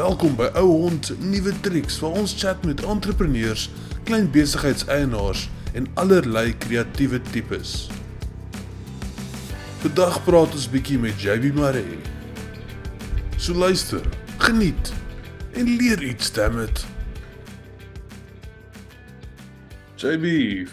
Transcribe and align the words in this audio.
Welkom 0.00 0.32
by 0.32 0.46
Ou 0.56 0.68
Hond 0.80 1.10
Nuwe 1.20 1.52
Triks 1.60 1.98
waar 2.00 2.14
ons 2.16 2.32
chat 2.40 2.62
met 2.64 2.78
entrepreneurs, 2.88 3.66
klein 4.08 4.30
besigheidseienaars 4.32 5.42
en 5.76 5.88
allerlei 6.00 6.54
kreatiewe 6.56 7.18
tipes. 7.34 7.90
Vandag 9.82 10.16
praat 10.24 10.56
ons 10.56 10.64
bietjie 10.72 10.96
met 11.02 11.20
JB 11.20 11.50
Maree. 11.58 11.98
So 13.36 13.52
luister, 13.52 14.00
geniet 14.40 14.92
en 15.52 15.68
leer 15.68 16.00
iets 16.08 16.32
daarmee. 16.32 16.72
JB, 20.00 20.24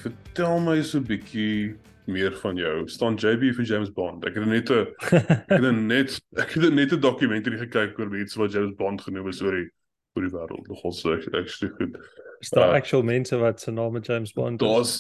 vertel 0.05 0.59
my 0.63 0.79
so 0.81 1.03
'n 1.03 1.09
bietjie 1.11 1.75
meer 2.07 2.35
van 2.41 2.55
jou. 2.55 2.87
Staan 2.87 3.15
JB 3.15 3.51
vir 3.55 3.65
James 3.67 3.91
Bond. 3.93 4.25
Ek 4.25 4.37
het 4.39 4.47
net 4.47 4.69
'n 4.71 4.87
ek 5.51 5.61
het 5.61 5.75
net 5.75 6.19
ek 6.37 6.55
het 6.55 6.73
net 6.73 6.93
'n 6.93 6.99
dokumentary 6.99 7.57
gekyk 7.57 7.99
oor 7.99 8.09
mense 8.09 8.39
wat 8.39 8.51
James 8.51 8.75
Bond 8.75 9.01
genoem 9.01 9.27
is 9.27 9.41
oor 9.41 9.55
die 9.55 9.69
oor 10.15 10.23
die 10.23 10.33
wêreld. 10.33 10.67
Nogal 10.67 10.91
so 10.91 11.13
actually 11.13 11.73
goed. 11.75 11.97
Is 12.39 12.49
daar 12.49 12.69
uh, 12.69 12.79
actual 12.79 13.03
mense 13.03 13.37
wat 13.37 13.61
se 13.61 13.71
name 13.71 13.99
James 13.99 14.33
Bond 14.33 14.61
is? 14.61 14.67
Daar's 14.67 14.95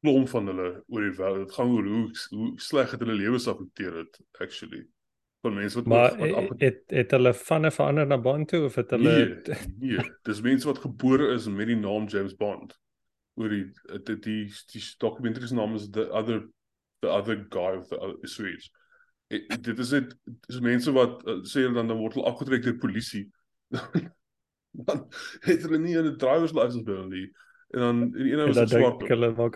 klomp 0.00 0.28
van 0.28 0.46
hulle 0.46 0.84
oor 0.86 1.00
die 1.08 1.16
wêreld. 1.16 1.46
Dit 1.46 1.52
gaan 1.52 1.74
oor 1.74 1.84
hoe 1.84 2.06
hoe 2.30 2.52
sleg 2.56 2.90
het 2.90 3.00
hulle 3.00 3.16
lewens 3.16 3.48
afekteer 3.48 3.96
het 4.04 4.20
actually. 4.38 4.86
Van 5.40 5.54
mense 5.54 5.76
wat 5.80 5.86
maar 5.86 6.18
wat 6.18 6.34
af... 6.34 6.48
het 6.58 6.82
het 6.86 7.10
hulle 7.10 7.34
van 7.34 7.66
'n 7.66 7.72
verander 7.72 8.06
na 8.06 8.18
Bond 8.18 8.48
toe 8.48 8.64
of 8.64 8.74
het 8.74 8.90
hulle 8.90 9.16
nee, 9.16 9.58
nee, 9.78 10.12
dis 10.22 10.40
mense 10.40 10.66
wat 10.66 10.78
gebore 10.78 11.32
is 11.32 11.48
met 11.48 11.66
die 11.66 11.76
naam 11.76 12.06
James 12.06 12.36
Bond 12.36 12.76
oor 13.40 13.48
die 13.48 13.66
die 14.04 14.16
die, 14.18 14.40
die 14.72 14.82
dokumentary 14.98 15.46
se 15.46 15.54
naam 15.54 15.74
is 15.74 15.88
the 15.90 16.08
other 16.12 16.42
the 17.00 17.08
other 17.08 17.36
guy 17.36 17.76
of 17.76 17.88
the 17.88 17.98
other 17.98 18.28
Swedes. 18.28 18.70
Dit 19.60 19.78
is 19.78 19.88
dit 19.88 20.16
is 20.46 20.60
mense 20.60 20.92
wat 20.92 21.26
uh, 21.26 21.42
sê 21.46 21.72
dan 21.72 21.86
dan 21.86 21.98
word 21.98 22.14
hulle 22.14 22.26
afgetrek 22.26 22.62
deur 22.62 22.78
polisie. 22.82 23.30
dan 24.86 25.06
het 25.46 25.62
hulle 25.62 25.78
nie 25.78 25.98
'n 25.98 26.16
driver's 26.18 26.56
license 26.56 26.84
by 26.84 26.92
hulle 26.98 27.08
nie. 27.08 27.32
En 27.70 27.80
dan 27.80 28.14
en 28.14 28.26
een 28.26 28.48
is 28.48 28.70
swart. 28.70 29.08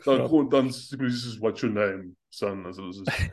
Dan 0.05 0.29
gewoon 0.29 0.49
dan 0.49 0.71
sê 0.71 0.97
polisie 0.97 1.33
is 1.33 1.39
what 1.39 1.61
your 1.61 1.75
name 1.75 2.15
son 2.29 2.67
as 2.67 2.77
hulle 2.77 2.93
sê. 3.03 3.31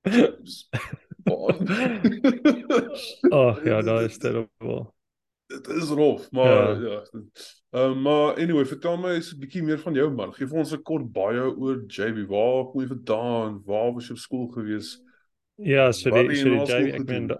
oh 3.30 3.64
ja, 3.64 3.82
daar 3.82 4.02
is 4.02 4.18
dit 4.18 4.48
wel 4.58 4.94
dit 5.50 5.68
is 5.68 5.88
rof, 5.88 6.30
maar 6.30 6.46
ja. 6.46 6.68
Ehm 6.70 6.82
ja. 6.82 7.02
uh, 7.70 7.94
maar 8.02 8.34
anyway, 8.34 8.66
vertel 8.66 8.96
my 8.96 9.14
'n 9.18 9.38
bietjie 9.38 9.62
meer 9.62 9.78
van 9.78 9.94
jou 9.94 10.10
man. 10.10 10.34
Geef 10.34 10.52
ons 10.52 10.72
'n 10.72 10.82
kort 10.82 11.12
bio 11.12 11.54
oor 11.58 11.84
JB. 11.86 12.26
Waar 12.26 12.70
kom 12.70 12.80
jy 12.80 12.86
vandaan? 12.86 13.62
Waar 13.64 13.92
was 13.94 14.08
jy 14.08 14.12
op 14.12 14.18
skool 14.18 14.48
gewees? 14.48 15.00
Ja, 15.54 15.92
so 15.92 16.10
die 16.10 16.36
so 16.36 16.48
die 16.48 16.64
JB 16.64 16.94
ek 16.94 17.06
meen 17.06 17.32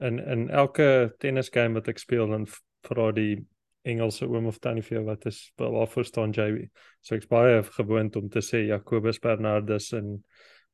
en 0.00 0.18
en 0.18 0.48
elke 0.48 1.14
tennisgame 1.18 1.74
wat 1.74 1.88
ek 1.88 1.98
speel 1.98 2.28
dan 2.28 2.46
vra 2.88 3.10
die 3.12 3.40
Engelse 3.82 4.26
oom 4.28 4.46
of 4.46 4.58
tannie 4.60 4.82
vir 4.84 4.98
jou 4.98 5.04
wat 5.06 5.26
is 5.26 5.52
waarvoor 5.56 6.04
staan 6.04 6.32
JB. 6.36 6.66
So 7.00 7.16
ek's 7.16 7.28
baie 7.28 7.62
gewoond 7.62 8.16
om 8.16 8.28
te 8.28 8.42
sê 8.44 8.66
Jacobus 8.66 9.18
Bernardus 9.18 9.92
en 9.96 10.18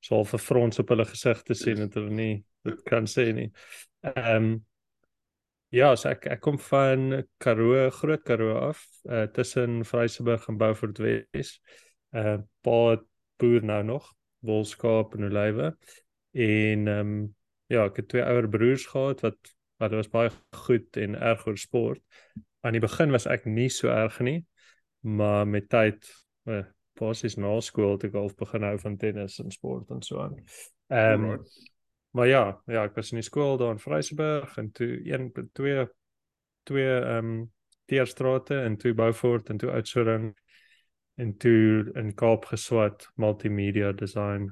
so 0.00 0.20
'n 0.20 0.38
frons 0.38 0.78
op 0.78 0.88
hulle 0.88 1.04
gesig 1.04 1.42
te 1.42 1.54
sien 1.54 1.78
en 1.78 1.90
hulle 1.94 2.10
nie 2.10 2.44
dit 2.64 2.82
kan 2.84 3.06
sê 3.06 3.32
nie. 3.32 3.50
Ehm 4.02 4.36
um, 4.36 4.64
Ja, 5.74 5.90
so 5.98 6.08
ek 6.12 6.28
ek 6.30 6.40
kom 6.44 6.58
van 6.62 7.24
Karoo, 7.42 7.88
Groot 7.90 8.22
Karoo 8.22 8.54
af, 8.68 8.84
uh 9.10 9.26
tussen 9.34 9.82
Vryseburg 9.84 10.46
en 10.48 10.58
Beaufort 10.60 11.00
Wes. 11.02 11.56
Uh 12.14 12.38
paar 12.62 13.02
boer 13.40 13.64
nou 13.66 13.82
nog, 13.84 14.06
Wolskaap 14.46 15.16
en 15.16 15.26
Olywe. 15.30 15.72
En 16.36 16.86
ehm 16.88 17.00
um, 17.00 17.34
ja, 17.66 17.88
ek 17.88 17.98
het 17.98 18.08
twee 18.12 18.22
ouer 18.22 18.48
broers 18.48 18.86
gehad 18.86 19.24
wat 19.26 19.54
wat 19.82 19.92
was 19.92 20.08
baie 20.08 20.30
goed 20.56 20.96
en 20.96 21.18
erg 21.18 21.46
oor 21.46 21.58
sport. 21.58 22.00
Aan 22.64 22.78
die 22.78 22.80
begin 22.80 23.10
was 23.12 23.26
ek 23.26 23.44
nie 23.44 23.68
so 23.68 23.90
erg 23.92 24.20
nie, 24.24 24.38
maar 25.00 25.44
met 25.46 25.68
tyd 25.68 26.06
uh, 26.48 26.62
basies 26.96 27.36
na 27.36 27.52
skool 27.60 27.96
het 27.96 28.06
ek 28.08 28.16
al 28.16 28.30
begin 28.38 28.64
hou 28.64 28.76
van 28.80 28.96
tennis 28.96 29.40
en 29.42 29.50
sport 29.52 29.90
en 29.90 30.02
so 30.02 30.22
aan. 30.22 30.38
Ehm 30.94 31.26
um, 31.32 31.42
Maar 32.16 32.26
ja, 32.26 32.44
ja, 32.64 32.86
ek 32.88 32.94
was 32.96 33.10
in 33.12 33.20
die 33.20 33.26
skool 33.26 33.58
daar 33.60 33.74
in 33.74 33.82
Vryseburg 33.82 34.54
en 34.56 34.70
toe 34.72 34.88
een 35.04 35.28
twee 35.52 35.84
twee 36.64 36.94
ehm 36.96 37.30
um, 37.34 37.44
Teerstrate 37.86 38.56
en 38.66 38.76
toe 38.76 38.94
Beaufort 38.98 39.50
en 39.52 39.60
toe 39.62 39.70
Oudtshoorn 39.70 40.32
en 41.14 41.36
toe 41.36 41.90
in 41.94 42.14
Kaap 42.14 42.48
geswat 42.50 43.06
multimedia 43.14 43.92
design 43.92 44.48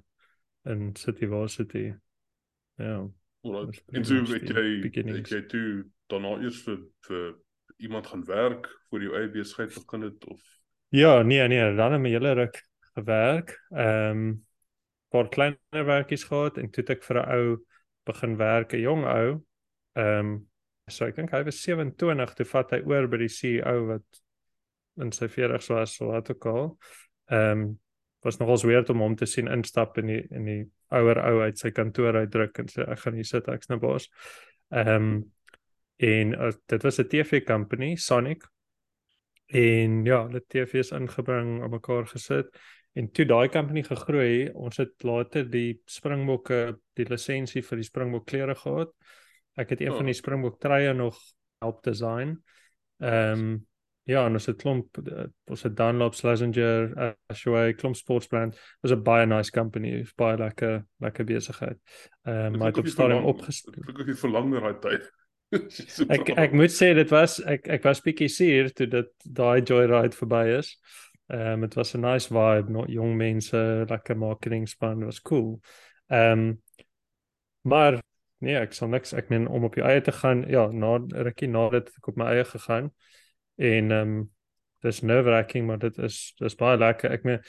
in 0.63 0.93
City 0.97 1.27
Varsity. 1.27 1.95
Ja. 2.77 3.09
Right. 3.43 3.83
En 3.87 4.03
toe 4.03 4.21
ek 4.37 4.47
jy 4.53 4.93
ek 5.17 5.33
jy 5.33 5.43
toe 5.49 5.67
daarna 6.13 6.37
eers 6.45 6.61
vir 6.69 6.79
vir 7.09 7.27
iemand 7.81 8.13
gaan 8.13 8.29
werk 8.29 8.69
vir 8.93 9.09
jou 9.09 9.17
eie 9.19 9.33
besigheid 9.33 9.75
begin 9.75 10.11
het 10.11 10.29
of 10.29 10.41
Ja, 10.95 11.23
nee 11.23 11.49
nee, 11.49 11.75
dan 11.75 11.97
het 11.97 12.01
my 12.01 12.13
hele 12.13 12.37
ruk 12.45 12.61
gewerk. 12.95 13.57
Ehm 13.73 14.19
um, 14.19 14.35
paar 15.15 15.31
kleiner 15.31 15.87
werkies 15.87 16.27
gehad 16.31 16.59
en 16.59 16.73
toe 16.73 16.83
het 16.83 16.97
ek 16.97 17.07
vir 17.07 17.21
'n 17.23 17.31
ou 17.37 17.57
begin 18.07 18.37
werk, 18.37 18.75
'n 18.75 18.83
jong 18.83 19.05
ou. 19.07 19.31
Ehm 19.97 20.19
um, 20.19 20.35
so 20.91 21.07
ek 21.07 21.17
dink 21.17 21.33
hy 21.33 21.43
was 21.45 21.63
27 21.63 22.35
toe 22.35 22.47
vat 22.47 22.71
hy 22.75 22.81
oor 22.85 23.07
by 23.09 23.23
die 23.23 23.33
CEO 23.33 23.87
wat 23.89 24.21
in 25.01 25.13
sy 25.13 25.29
40's 25.29 25.71
was, 25.73 25.97
so 25.97 26.11
wat 26.13 26.31
ook 26.31 26.47
al. 26.47 26.79
Ehm 27.31 27.51
um, 27.51 27.81
was 28.25 28.39
nogals 28.41 28.65
weird 28.65 28.89
om 28.91 29.03
hom 29.05 29.15
te 29.17 29.27
sien 29.27 29.51
instap 29.53 29.99
in 30.01 30.07
die 30.07 30.23
in 30.33 30.45
die 30.49 30.63
ouer 30.97 31.19
ou 31.21 31.43
uit 31.43 31.59
sy 31.59 31.71
kantoor 31.71 32.17
uitdruk 32.17 32.59
en 32.59 32.71
sê 32.73 32.87
ek 32.89 33.03
gaan 33.03 33.19
hier 33.19 33.29
sit 33.29 33.49
ek's 33.49 33.69
nou 33.69 33.79
baas. 33.79 34.09
Ehm 34.73 34.89
um, 34.97 35.33
en 36.05 36.33
uh, 36.35 36.53
dit 36.67 36.83
was 36.83 36.99
'n 36.99 37.09
TV 37.09 37.45
company, 37.47 37.97
Sonic. 37.97 38.49
En 39.47 40.05
ja, 40.05 40.25
hulle 40.27 40.41
TV's 40.41 40.91
ingebring, 40.91 41.63
op 41.63 41.71
mekaar 41.71 42.07
gesit 42.07 42.49
En 42.95 43.11
toe 43.11 43.27
daai 43.27 43.49
company 43.51 43.83
gegroei, 43.83 44.51
ons 44.55 44.77
het 44.79 45.03
later 45.03 45.47
die 45.51 45.81
Springbokke 45.91 46.79
die 46.95 47.07
lisensie 47.11 47.63
vir 47.67 47.81
die 47.81 47.87
Springbok 47.87 48.27
klere 48.31 48.55
gehad. 48.55 48.93
Ek 49.59 49.75
het 49.75 49.83
een 49.83 49.91
oh. 49.91 49.99
van 49.99 50.11
die 50.11 50.15
Springbok 50.15 50.61
treie 50.63 50.95
nog 50.95 51.19
help 51.63 51.83
design. 51.83 52.37
Ehm 53.03 53.47
um, 53.47 53.55
ja, 54.05 54.27
en 54.27 54.37
ons 54.37 54.47
het 54.47 54.59
klomp 54.61 54.99
ons 55.49 55.63
het 55.65 55.77
Dunlop, 55.77 56.15
Slazenger, 56.15 56.91
Ashway, 57.33 57.73
klomp 57.73 57.97
sportsbrand. 57.97 58.53
Dit 58.53 58.91
was 58.91 58.93
'n 58.93 59.03
baie 59.03 59.27
nice 59.27 59.51
company, 59.51 60.07
baie 60.17 60.37
lekker 60.37 60.85
lekker 61.01 61.25
besigheid. 61.25 61.79
Ehm 62.23 62.53
um, 62.53 62.59
maar 62.59 62.67
het 62.67 62.79
op 62.79 62.87
stadium 62.87 63.25
opgestel. 63.25 63.73
Ek 63.89 64.07
het 64.07 64.19
verlang 64.19 64.51
na 64.53 64.61
daai 64.61 64.79
tyd. 64.79 65.11
ek 66.15 66.29
ek 66.37 66.53
moet 66.53 66.71
sê 66.71 66.93
dit 66.95 67.11
was 67.11 67.41
ek 67.41 67.69
ek 67.69 67.83
was 67.83 68.03
bietjie 68.05 68.29
seer 68.29 68.73
toe 68.73 68.87
dit 68.87 69.11
daai 69.25 69.63
joyride 69.63 70.17
verby 70.17 70.59
is. 70.59 70.77
Ehm 71.27 71.53
um, 71.53 71.61
dit 71.61 71.75
was 71.75 71.95
'n 71.95 72.01
nice 72.01 72.29
vibe, 72.29 72.71
nog 72.71 72.87
jong 72.87 73.17
mense, 73.17 73.85
lekker 73.89 74.17
marketing 74.17 74.69
span, 74.69 75.05
was 75.05 75.21
cool. 75.21 75.61
Ehm 76.07 76.39
um, 76.39 76.63
maar 77.61 78.03
nee, 78.39 78.57
ek 78.57 78.73
sal 78.73 78.89
niks 78.89 79.13
ek 79.13 79.29
meen 79.29 79.49
om 79.49 79.65
op 79.65 79.75
jou 79.75 79.87
eie 79.89 80.01
te 80.01 80.13
gaan. 80.13 80.45
Ja, 80.49 80.67
na 80.67 80.99
rukkie 81.09 81.49
nadat 81.49 81.89
ek 81.97 82.09
op 82.09 82.17
my 82.17 82.25
eie 82.25 82.45
gegaan 82.45 82.91
en 83.57 83.91
ehm 83.91 84.01
um, 84.01 84.31
dis 84.85 85.01
nerve-wracking, 85.01 85.67
maar 85.67 85.79
dit 85.79 85.99
is 85.99 86.35
dis 86.37 86.55
baie 86.55 86.77
lekker. 86.77 87.11
Ek 87.11 87.25
meen 87.25 87.41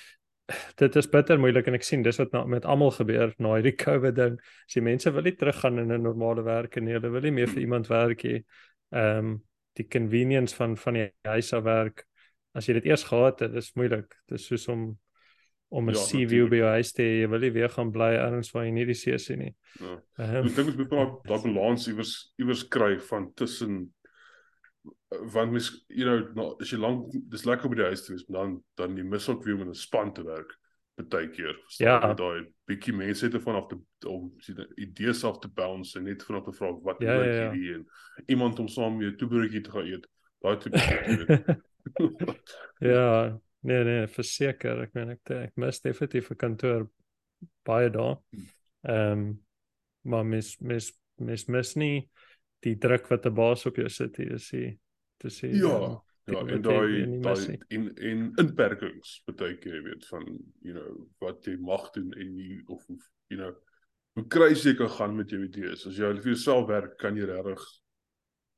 dit 0.78 0.96
is 0.96 1.10
bitter 1.10 1.40
moeilik 1.42 1.68
en 1.68 1.74
ek 1.74 1.84
sien 1.84 2.04
dis 2.06 2.20
wat 2.22 2.32
nou 2.32 2.46
met 2.48 2.66
almal 2.66 2.92
gebeur 2.96 3.34
na 3.42 3.56
hierdie 3.58 3.76
COVID 3.76 4.16
ding. 4.16 4.40
As 4.40 4.78
die 4.78 4.84
mense 4.86 5.12
wil 5.12 5.26
nie 5.26 5.36
teruggaan 5.36 5.80
in 5.80 5.92
'n 5.92 6.02
normale 6.04 6.44
werk 6.44 6.78
en 6.78 6.88
hulle 6.88 7.10
wil 7.10 7.22
nie 7.22 7.32
meer 7.32 7.48
vir 7.48 7.62
iemand 7.62 7.88
werk 7.88 8.24
nie. 8.24 8.46
Ehm 8.92 9.18
um, 9.18 9.44
die 9.76 9.88
convenience 9.92 10.56
van 10.56 10.78
van 10.78 10.94
die 10.94 11.12
huis 11.28 11.54
af 11.54 11.64
werk 11.64 12.06
as 12.56 12.68
jy 12.68 12.78
dit 12.80 12.88
eers 12.92 13.04
gehad 13.04 13.44
het, 13.44 13.56
is 13.60 13.74
moeilik. 13.76 14.08
Dit 14.30 14.40
is 14.40 14.48
soos 14.48 14.68
om 14.72 14.94
om 15.76 15.90
'n 15.90 15.96
ja, 15.96 16.00
CV 16.00 16.46
by 16.48 16.60
jou 16.62 16.72
huis 16.78 16.92
te 16.94 17.04
hê, 17.04 17.14
jy 17.22 17.28
wil 17.28 17.42
nie 17.42 17.52
weer 17.52 17.70
gaan 17.70 17.92
bly 17.92 18.14
ergens 18.16 18.52
waar 18.54 18.66
jy 18.66 18.72
nie 18.72 18.86
die 18.86 18.96
see 18.96 19.18
sien 19.18 19.40
nie. 19.40 19.56
Ja. 19.82 19.96
Um, 20.22 20.46
ek 20.46 20.56
dink 20.56 20.68
ons 20.72 20.78
moet 20.78 20.94
maar 20.94 21.10
daai 21.26 21.42
balans 21.42 21.88
iewers 21.90 22.14
iewers 22.40 22.68
kry 22.72 23.00
van 23.10 23.34
tussen 23.34 23.94
want 25.34 25.52
mens 25.52 25.86
you 25.88 26.06
know 26.06 26.22
nou 26.36 26.48
as 26.62 26.72
jy 26.72 26.80
lank 26.80 27.12
dis 27.32 27.46
lekker 27.46 27.70
by 27.72 27.80
die 27.82 27.90
huis 27.90 28.06
te 28.06 28.14
wees 28.14 28.26
dan 28.30 28.60
dan 28.80 28.96
jy 28.98 29.04
mis 29.04 29.28
ook 29.30 29.44
weer 29.46 29.58
om 29.58 29.66
in 29.66 29.74
'n 29.74 29.82
span 29.82 30.14
te 30.14 30.24
werk 30.24 30.56
baie 30.96 31.28
keer 31.30 31.58
ja. 31.80 32.14
daai 32.14 32.48
bietjie 32.70 32.94
mense 32.96 33.26
het 33.26 33.36
vanaf 33.44 33.68
te 33.68 33.80
om 34.08 34.32
sien 34.40 34.62
idees 34.80 35.24
af 35.24 35.40
te 35.40 35.48
bounce 35.48 35.98
en 36.00 36.06
net 36.06 36.24
vanaf 36.24 36.46
te 36.46 36.54
vra 36.56 36.72
wat 36.84 37.02
ja, 37.04 37.14
ja, 37.14 37.24
ja. 37.24 37.52
hierdie 37.52 37.74
en 37.74 37.88
iemand 38.28 38.60
om 38.60 38.68
saam 38.68 38.98
met 38.98 39.10
jou 39.10 39.16
toebroodjie 39.16 39.62
te 39.62 39.72
gaan 39.72 39.88
eet 39.92 40.08
daai 40.40 40.58
tipe 40.58 40.78
ja, 42.94 43.40
nee 43.62 43.84
nee, 43.84 44.08
verseker, 44.08 44.84
ek 44.86 44.94
meen 44.98 45.16
ek 45.16 45.34
ek 45.38 45.56
mis 45.62 45.82
definitief 45.82 46.32
'n 46.32 46.42
kantoor 46.46 46.88
baie 47.66 47.90
daar. 47.90 48.18
Ehm 48.88 49.12
um, 49.12 49.28
maar 50.06 50.26
mis 50.26 50.56
mis 50.62 50.92
mis 51.18 51.48
mis 51.48 51.76
nie 51.76 52.10
die 52.62 52.76
druk 52.78 53.08
wat 53.10 53.26
'n 53.26 53.34
baas 53.34 53.66
op 53.66 53.78
jou 53.78 53.90
sit 53.90 54.18
hier 54.18 54.34
is 54.34 54.50
hier 54.52 54.76
te 55.18 55.30
sê. 55.30 55.50
Ja. 55.54 55.78
Um, 55.78 56.02
Ja, 56.26 56.42
en 56.42 56.62
daai 56.66 57.22
daai 57.22 57.58
in 57.70 57.92
in 58.02 58.22
inperkings 58.42 59.20
baie 59.30 59.58
keer 59.62 59.84
weet 59.86 60.08
van 60.10 60.24
you 60.66 60.74
know 60.74 61.04
wat 61.22 61.46
jy 61.46 61.54
mag 61.62 61.92
doen 61.94 62.14
en 62.18 62.32
nie 62.34 62.64
of 62.66 62.82
of 62.90 63.04
you 63.30 63.38
know 63.38 63.52
hoe 64.18 64.26
kry 64.34 64.48
jy 64.56 64.74
kan 64.80 64.90
gaan 64.90 65.14
met 65.20 65.30
jou 65.30 65.44
idees 65.46 65.86
as 65.86 66.00
jy 66.02 66.10
vir 66.16 66.32
jouself 66.32 66.66
werk 66.72 66.98
kan 67.04 67.20
jy 67.20 67.28
regtig 67.30 67.68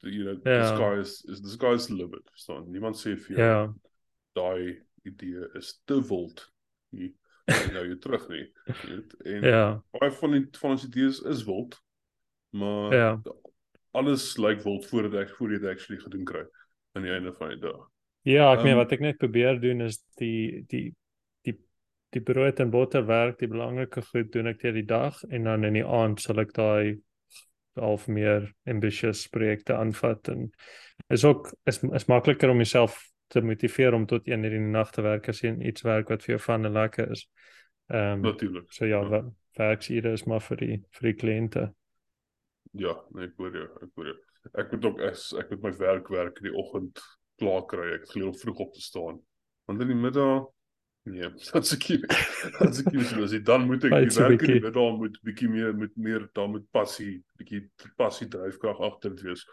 you 0.04 0.24
know 0.24 0.38
Ja. 0.46 0.62
the 0.62 0.76
sky 0.76 1.00
is, 1.02 1.24
is 1.28 1.42
the 1.42 1.50
sky 1.50 1.74
is 1.74 1.88
the 1.88 1.96
limit 1.96 2.24
verstaan 2.32 2.68
niemand 2.72 2.96
sê 3.00 3.16
vir 3.18 3.36
jou 3.36 3.40
Ja. 3.42 3.74
daai 4.36 4.78
idee 5.06 5.48
is 5.56 5.80
te 5.86 6.02
wild 6.10 6.52
en 6.94 7.74
nou 7.74 7.84
jy 7.88 7.96
terug 8.04 8.28
nie 8.30 8.46
jy 8.68 8.96
weet 8.96 9.16
en 9.26 9.44
Ja. 9.54 9.82
baie 10.00 10.12
van 10.12 10.32
die 10.32 10.46
van 10.60 10.72
ons 10.72 10.86
idees 10.86 11.20
is 11.24 11.44
wild 11.48 11.80
maar 12.54 12.94
Ja. 12.94 13.22
alles 13.94 14.38
lyk 14.38 14.62
wild 14.64 14.86
voordat 14.86 15.14
ek 15.28 15.36
voor 15.38 15.52
jy 15.52 15.60
dit 15.60 15.70
actually 15.70 16.02
gedoen 16.02 16.26
kry 16.26 16.46
aan 16.96 17.04
die 17.04 17.12
einde 17.14 17.34
van 17.34 17.50
die 17.56 17.60
dag 17.62 17.86
Ja, 18.28 18.52
ek 18.54 18.64
meen 18.64 18.74
Ehm, 18.76 18.82
wat 18.82 18.92
ek 18.92 19.00
net 19.00 19.18
probeer 19.18 19.60
doen 19.62 19.82
is 19.82 20.02
die 20.20 20.66
die 20.70 20.94
die 21.46 21.56
die 22.12 22.20
brood 22.22 22.60
en 22.60 22.70
botter 22.72 23.06
werk, 23.08 23.38
die 23.40 23.48
belangrike 23.48 24.02
goed 24.04 24.32
doen 24.34 24.48
ek 24.48 24.60
deur 24.62 24.74
die 24.74 24.86
dag 24.86 25.22
en 25.30 25.44
dan 25.48 25.64
in 25.64 25.74
die 25.80 25.86
aand 25.86 26.20
sal 26.20 26.40
ek 26.44 26.52
daai 26.54 26.98
half 27.80 28.08
meer 28.08 28.54
ambitious 28.66 29.28
projekte 29.28 29.76
aanvat 29.76 30.28
en 30.34 30.52
is 31.14 31.26
ook 31.26 31.52
is 31.66 31.84
is 31.84 32.06
makliker 32.08 32.50
om 32.50 32.58
jouself 32.58 33.00
te 33.28 33.42
motiveer 33.42 33.94
om 33.94 34.06
tot 34.06 34.28
1 34.28 34.44
uur 34.44 34.54
in 34.54 34.64
die 34.70 34.72
nag 34.72 34.92
te 34.92 35.02
werk 35.02 35.28
as 35.30 35.42
jy 35.44 35.52
iets 35.68 35.82
werk 35.84 36.10
wat 36.10 36.24
vir 36.24 36.36
jou 36.38 36.44
van 36.46 36.66
en 36.66 36.72
lekker 36.74 37.12
is. 37.12 37.28
Ehm 37.90 38.14
um, 38.14 38.22
natuurlik 38.22 38.72
so 38.72 38.86
ja, 38.86 39.02
Ja. 39.10 39.24
werksure 39.58 40.12
is 40.14 40.24
maar 40.26 40.42
vir 40.42 40.58
die 40.58 40.84
vir 40.92 41.12
die 41.12 41.18
kliënte. 41.22 41.74
ja 42.74 42.94
nee 43.16 43.26
ek 43.26 43.34
hoor 43.38 43.54
jou 43.56 43.68
ek 43.82 43.92
hoor 43.96 44.06
jou 44.06 44.18
ek 44.62 44.72
moet 44.72 44.86
ook 44.86 45.00
as 45.02 45.34
ek 45.40 45.50
moet 45.50 45.64
my 45.64 45.72
werk 45.78 46.10
werk 46.10 46.38
in 46.42 46.50
die 46.52 46.58
oggend 46.60 47.00
klaar 47.40 47.66
kry 47.66 47.94
ek 47.96 48.06
om 48.16 48.34
vroeg 48.36 48.60
op 48.60 48.74
te 48.74 48.82
staan 48.82 49.20
want 49.68 49.82
in 49.82 49.88
die 49.88 49.96
middag 49.96 50.46
nee 51.07 51.30
dat 51.51 51.68
se 51.68 51.77
kie 51.81 52.00
dat 52.59 52.75
se 52.75 52.83
kie 52.88 53.04
so 53.04 53.24
as 53.25 53.36
jy 53.36 53.42
dan 53.51 53.68
moet 53.69 53.88
ek 53.88 53.95
die 53.95 54.12
werk 54.18 54.18
in 54.18 54.38
die 54.38 54.42
bietjie. 54.44 54.65
middag 54.65 54.98
moet 55.04 55.21
bietjie 55.30 55.51
meer 55.54 55.77
met 55.77 55.95
meer 55.95 56.27
daar 56.38 56.51
moet 56.51 56.68
passie 56.75 57.13
bietjie 57.39 57.63
passie 58.00 58.27
dryfkrag 58.33 58.81
agter 58.89 59.15
dit 59.15 59.30
wees 59.30 59.45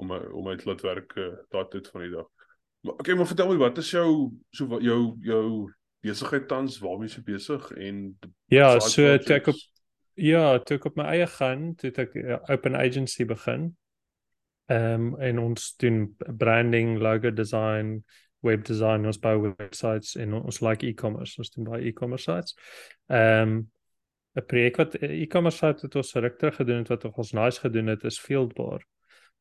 om 0.00 0.08
my 0.12 0.22
om 0.32 0.48
my 0.48 0.56
te 0.56 0.70
laat 0.70 0.84
werk 0.86 1.16
uh, 1.20 1.34
daai 1.52 1.68
tyd 1.74 1.92
van 1.92 2.06
die 2.06 2.14
dag 2.16 2.28
maar 2.82 2.98
okay 2.98 3.16
maar 3.18 3.30
vertel 3.30 3.52
my 3.52 3.60
wat 3.60 3.78
is 3.84 3.92
jou 3.94 4.08
so 4.50 4.70
wat 4.72 4.82
jou 4.82 5.00
jou 5.26 5.46
besigheid 6.02 6.48
tans 6.50 6.80
waarmee 6.82 7.12
jy 7.12 7.22
besig 7.26 7.68
en 7.78 8.00
Ja, 8.50 8.78
so 8.80 9.18
toe 9.22 9.36
ek 9.38 9.52
op 9.52 9.60
ja, 10.20 10.58
toe 10.60 10.76
ek 10.76 10.88
op 10.90 10.98
my 10.98 11.06
eie 11.14 11.28
gaan, 11.38 11.72
toe 11.80 11.92
ek 11.94 12.16
'n 12.16 12.40
open 12.52 12.76
agency 12.76 13.24
begin. 13.24 13.76
Ehm 14.70 15.14
um, 15.14 15.20
en 15.20 15.38
ons 15.38 15.76
doen 15.76 16.16
branding, 16.38 16.98
logo 16.98 17.30
design, 17.30 18.04
web 18.42 18.64
design, 18.64 19.06
ons 19.06 19.18
bou 19.18 19.54
websites 19.58 20.16
en 20.16 20.32
ons 20.34 20.60
like 20.60 20.86
e-commerce, 20.86 21.38
ons 21.38 21.50
doen 21.50 21.64
baie 21.64 21.86
e-commerce 21.88 22.24
sites. 22.24 22.54
Ehm 23.10 23.48
um, 23.48 23.70
'n 24.36 24.46
projek 24.46 24.76
wat 24.76 24.94
'n 25.02 25.10
e-commerce 25.22 25.58
site 25.58 25.86
het 25.86 25.94
ons 25.96 26.14
ruk 26.14 26.38
terug 26.38 26.56
gedoen 26.56 26.78
het 26.78 26.88
wat 26.88 27.04
ons 27.04 27.32
nice 27.32 27.60
gedoen 27.60 27.86
het 27.86 28.04
is 28.04 28.18
Fieldbar. 28.20 28.80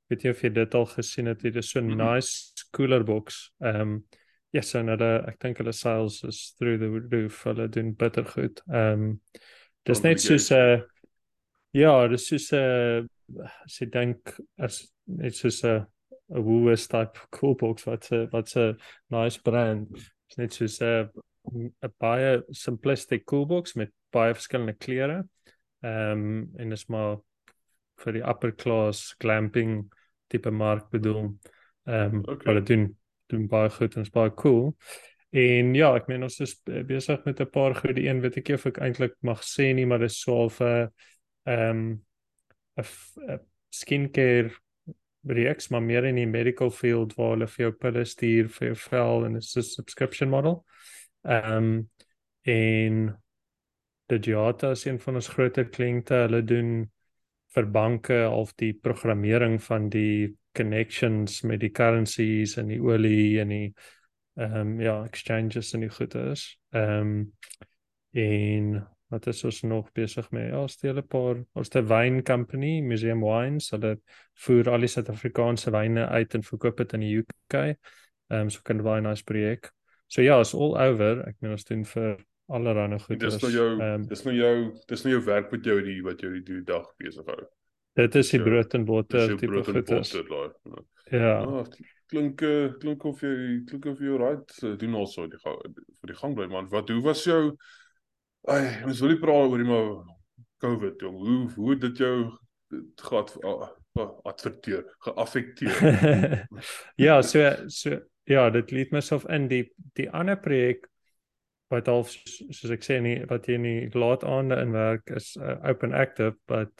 Weet 0.09 0.23
jy 0.23 0.29
of 0.29 0.41
jy 0.41 0.49
dit 0.49 0.73
al 0.75 0.85
gesien 0.85 1.25
het? 1.25 1.39
Dit 1.41 1.55
is 1.55 1.69
so 1.69 1.79
'n 1.79 1.87
Mhm. 1.87 1.97
nice 1.97 2.51
cooler 2.71 3.03
box. 3.03 3.51
Ehm 3.61 3.81
um, 3.81 4.05
ja, 4.53 4.61
so 4.61 4.81
nou 4.81 4.97
hulle 4.97 5.23
ek 5.27 5.39
dink 5.39 5.57
hulle 5.57 5.71
sales 5.71 6.23
is 6.23 6.53
through 6.57 6.77
the 6.79 6.89
roof. 7.17 7.43
Hulle 7.43 7.69
doen 7.69 7.93
bitter 7.95 8.25
goed. 8.25 8.61
Ehm 8.69 9.01
um, 9.01 9.21
dis 9.85 9.99
Van 9.99 10.09
net 10.09 10.21
soos 10.21 10.51
'n 10.51 10.55
Brigade. 10.55 10.87
ja, 11.73 12.07
dis 12.07 12.27
soos 12.27 12.51
'n 12.53 13.07
as 13.65 13.79
jy 13.79 13.85
dink 13.89 14.35
as 14.57 14.91
net 15.07 15.35
soos 15.35 15.63
'n 15.63 15.87
'n 16.31 16.43
Woolworths 16.43 16.87
type 16.87 17.19
cool 17.29 17.55
box 17.55 17.83
wat 17.83 18.11
'n 18.11 18.27
wat 18.31 18.55
'n 18.55 18.77
nice 19.09 19.41
brand. 19.41 19.91
Dis 20.27 20.37
net 20.37 20.53
soos 20.53 20.79
'n 20.81 21.09
'n 21.83 21.93
baie 21.99 22.43
simplistic 22.49 23.25
cool 23.25 23.45
box 23.45 23.73
met 23.75 23.91
baie 24.11 24.33
verskillende 24.33 24.73
kleure. 24.77 25.27
Ehm 25.83 26.11
um, 26.11 26.51
en 26.57 26.69
dis 26.69 26.87
maar 26.87 27.17
vir 27.97 28.13
die 28.13 28.23
upper 28.27 28.51
class 28.55 29.15
glamping 29.19 29.91
tipe 30.29 30.51
mark 30.51 30.89
bedoel. 30.89 31.37
Ehm 31.85 32.15
um, 32.15 32.23
Okay. 32.27 32.53
wat 32.53 32.65
dit 32.65 32.67
doen 32.67 32.97
doen 33.31 33.47
baie 33.47 33.69
goed 33.69 33.95
en 33.95 34.01
is 34.01 34.09
baie 34.09 34.31
cool. 34.35 34.75
En 35.31 35.73
ja, 35.73 35.93
ek 35.95 36.07
meen 36.07 36.23
ons 36.23 36.39
is 36.43 36.57
be- 36.65 36.83
besig 36.83 37.23
met 37.25 37.39
'n 37.39 37.49
paar 37.49 37.75
goed. 37.75 37.95
Die 37.95 38.07
een 38.09 38.21
weet 38.21 38.37
ek 38.37 38.47
nie 38.47 38.55
of 38.55 38.65
ek 38.65 38.77
eintlik 38.79 39.13
mag 39.21 39.41
sê 39.43 39.73
nie, 39.73 39.85
maar 39.85 39.99
dis 39.99 40.19
so 40.19 40.47
'n 40.47 40.89
ehm 41.45 41.99
f- 42.81 43.17
'n 43.17 43.39
skincare 43.69 44.51
reeks, 45.27 45.69
maar 45.69 45.83
meer 45.83 46.05
in 46.09 46.15
die 46.15 46.27
medical 46.27 46.71
field 46.71 47.13
waar 47.17 47.35
hulle 47.35 47.47
vir 47.47 47.65
jou 47.65 47.71
pille 47.77 48.05
stuur 48.05 48.49
vir 48.49 48.67
jou 48.71 48.77
vel 48.87 49.25
en 49.25 49.33
dit 49.33 49.43
is 49.43 49.57
'n 49.57 49.63
subscription 49.63 50.29
model. 50.29 50.65
Ehm 51.23 51.57
um, 51.57 51.89
en 52.43 53.17
Digiata 54.07 54.71
is 54.71 54.85
een 54.85 54.99
van 54.99 55.15
ons 55.15 55.27
groter 55.27 55.69
kliënte. 55.69 56.13
Hulle 56.13 56.43
doen 56.43 56.91
vir 57.53 57.67
banke 57.71 58.29
of 58.29 58.53
die 58.55 58.73
programmering 58.73 59.61
van 59.63 59.89
die 59.89 60.37
connections 60.57 61.41
met 61.41 61.59
die 61.59 61.71
currencies 61.71 62.57
en 62.57 62.67
die 62.67 62.81
olie 62.81 63.39
en 63.39 63.47
die 63.47 63.73
ehm 64.39 64.55
um, 64.55 64.79
ja, 64.81 65.03
exchanges 65.03 65.73
en 65.73 65.85
die 65.85 65.89
goede 65.89 66.31
is. 66.31 66.57
Ehm 66.71 67.11
um, 67.11 67.33
en 68.11 68.87
wat 69.11 69.27
is 69.27 69.43
ons 69.47 69.61
nog 69.67 69.91
besig 69.97 70.29
mee? 70.31 70.47
Ja, 70.49 70.61
ons 70.61 70.73
het 70.73 70.83
'n 70.83 70.87
hele 70.87 71.01
paar 71.01 71.43
ons 71.53 71.69
het 71.69 71.83
'n 71.83 71.87
wine 71.87 72.23
company, 72.23 72.79
Museum 72.81 73.21
Wines. 73.21 73.69
Hulle 73.71 73.99
voer 74.33 74.69
al 74.69 74.79
die 74.79 74.87
Suid-Afrikaanse 74.87 75.71
wyne 75.71 76.07
uit 76.07 76.33
en 76.33 76.43
verkoop 76.43 76.77
dit 76.77 76.93
in 76.93 76.99
die 76.99 77.17
UK. 77.17 77.53
Ehm 77.53 78.41
um, 78.41 78.49
so 78.49 78.59
kan 78.63 78.83
baie 78.83 79.01
nice 79.01 79.23
projek. 79.23 79.71
So 80.07 80.21
ja, 80.21 80.39
is 80.39 80.53
all 80.53 80.75
over. 80.77 81.27
Ek 81.27 81.35
meen 81.39 81.51
ons 81.51 81.63
doen 81.63 81.85
vir 81.85 82.25
allerlei 82.47 82.99
goed. 82.99 83.19
dis 83.19 83.41
nou 83.41 83.51
jou 83.51 83.81
Ehm 83.81 84.07
dis 84.07 84.23
nou 84.23 84.35
jou 84.35 84.73
dis 84.87 85.03
nou 85.03 85.13
jou 85.13 85.25
werk 85.25 85.51
met 85.51 85.65
jou 85.65 85.81
die 85.81 86.01
wat 86.01 86.21
jou 86.21 86.31
die, 86.31 86.43
die 86.43 86.63
dag 86.63 86.87
besig 86.97 87.25
hou 87.25 87.47
dit 87.99 88.15
is 88.15 88.29
die 88.31 88.41
brood 88.41 88.73
en 88.77 88.85
botter 88.87 89.33
tipe 89.35 89.51
brood 89.51 89.67
en 89.67 89.83
botter 89.83 90.27
daai 90.29 90.83
Ja. 91.11 91.41
Ah, 91.43 91.65
klink 92.07 92.41
eh, 92.47 92.71
klink 92.79 93.03
of 93.03 93.19
jy 93.19 93.63
klink 93.67 93.87
of 93.91 93.99
jy 93.99 94.15
right 94.15 94.53
eh, 94.63 94.77
doen 94.79 94.93
also 94.95 95.25
die 95.27 95.39
vir 95.43 95.57
die 96.07 96.15
gang 96.15 96.37
bly 96.37 96.47
man. 96.47 96.69
Wat 96.71 96.87
hoe 96.87 97.01
was 97.03 97.25
jou 97.27 97.57
Ai, 98.49 98.63
ons 98.87 99.01
wil 99.03 99.13
nie 99.13 99.21
praat 99.21 99.51
oor 99.51 99.61
die 99.61 99.67
maar 99.67 99.89
COVID 100.63 101.03
jong. 101.03 101.17
Hoe 101.21 101.41
hoe 101.55 101.75
dit 101.77 101.97
jou 102.01 102.15
gehad 103.01 103.35
uh, 103.45 103.67
adverteer, 104.23 104.85
geaffekteer? 105.05 106.45
ja, 107.05 107.21
so 107.21 107.43
so 107.67 107.99
ja, 108.29 108.49
dit 108.49 108.71
liet 108.71 108.91
myself 108.91 109.27
in 109.29 109.49
die 109.51 109.65
die 109.97 110.09
ander 110.09 110.39
projek 110.39 110.87
wat 111.71 111.87
half 111.87 112.11
soos, 112.11 112.71
ek 112.73 112.83
sê 112.83 112.99
nie 113.03 113.19
wat 113.29 113.47
jy 113.47 113.57
nie 113.61 113.77
laat 113.95 114.25
aande 114.27 114.57
in 114.59 114.73
werk 114.75 115.11
is 115.15 115.33
uh, 115.39 115.55
open 115.67 115.93
active 115.95 116.35
but 116.51 116.71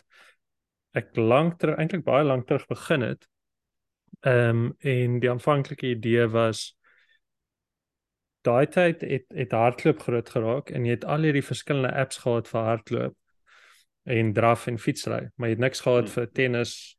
ek 0.98 1.16
lank 1.16 1.60
terug 1.62 1.80
eintlik 1.80 2.04
baie 2.08 2.26
lank 2.28 2.48
terug 2.48 2.68
begin 2.72 3.06
het. 3.12 3.28
Ehm 4.28 4.66
um, 4.66 4.66
en 4.82 5.20
die 5.24 5.30
aanvanklike 5.32 5.94
idee 5.96 6.28
was 6.34 6.72
daai 8.48 8.68
tyd 8.68 9.02
het 9.02 9.26
het 9.36 9.52
hardloop 9.52 10.00
groot 10.06 10.30
geraak 10.30 10.72
en 10.72 10.86
jy 10.86 10.98
het 10.98 11.06
al 11.06 11.28
hierdie 11.28 11.46
verskillende 11.46 11.94
apps 11.94 12.22
gehad 12.24 12.48
vir 12.48 12.70
hardloop 12.70 13.18
en 14.04 14.34
draf 14.34 14.68
en 14.68 14.80
fietsry, 14.82 15.28
maar 15.38 15.52
jy 15.52 15.56
het 15.56 15.66
niks 15.68 15.84
gehad 15.86 16.08
Hmm. 16.08 16.14
vir 16.16 16.32
tennis 16.34 16.98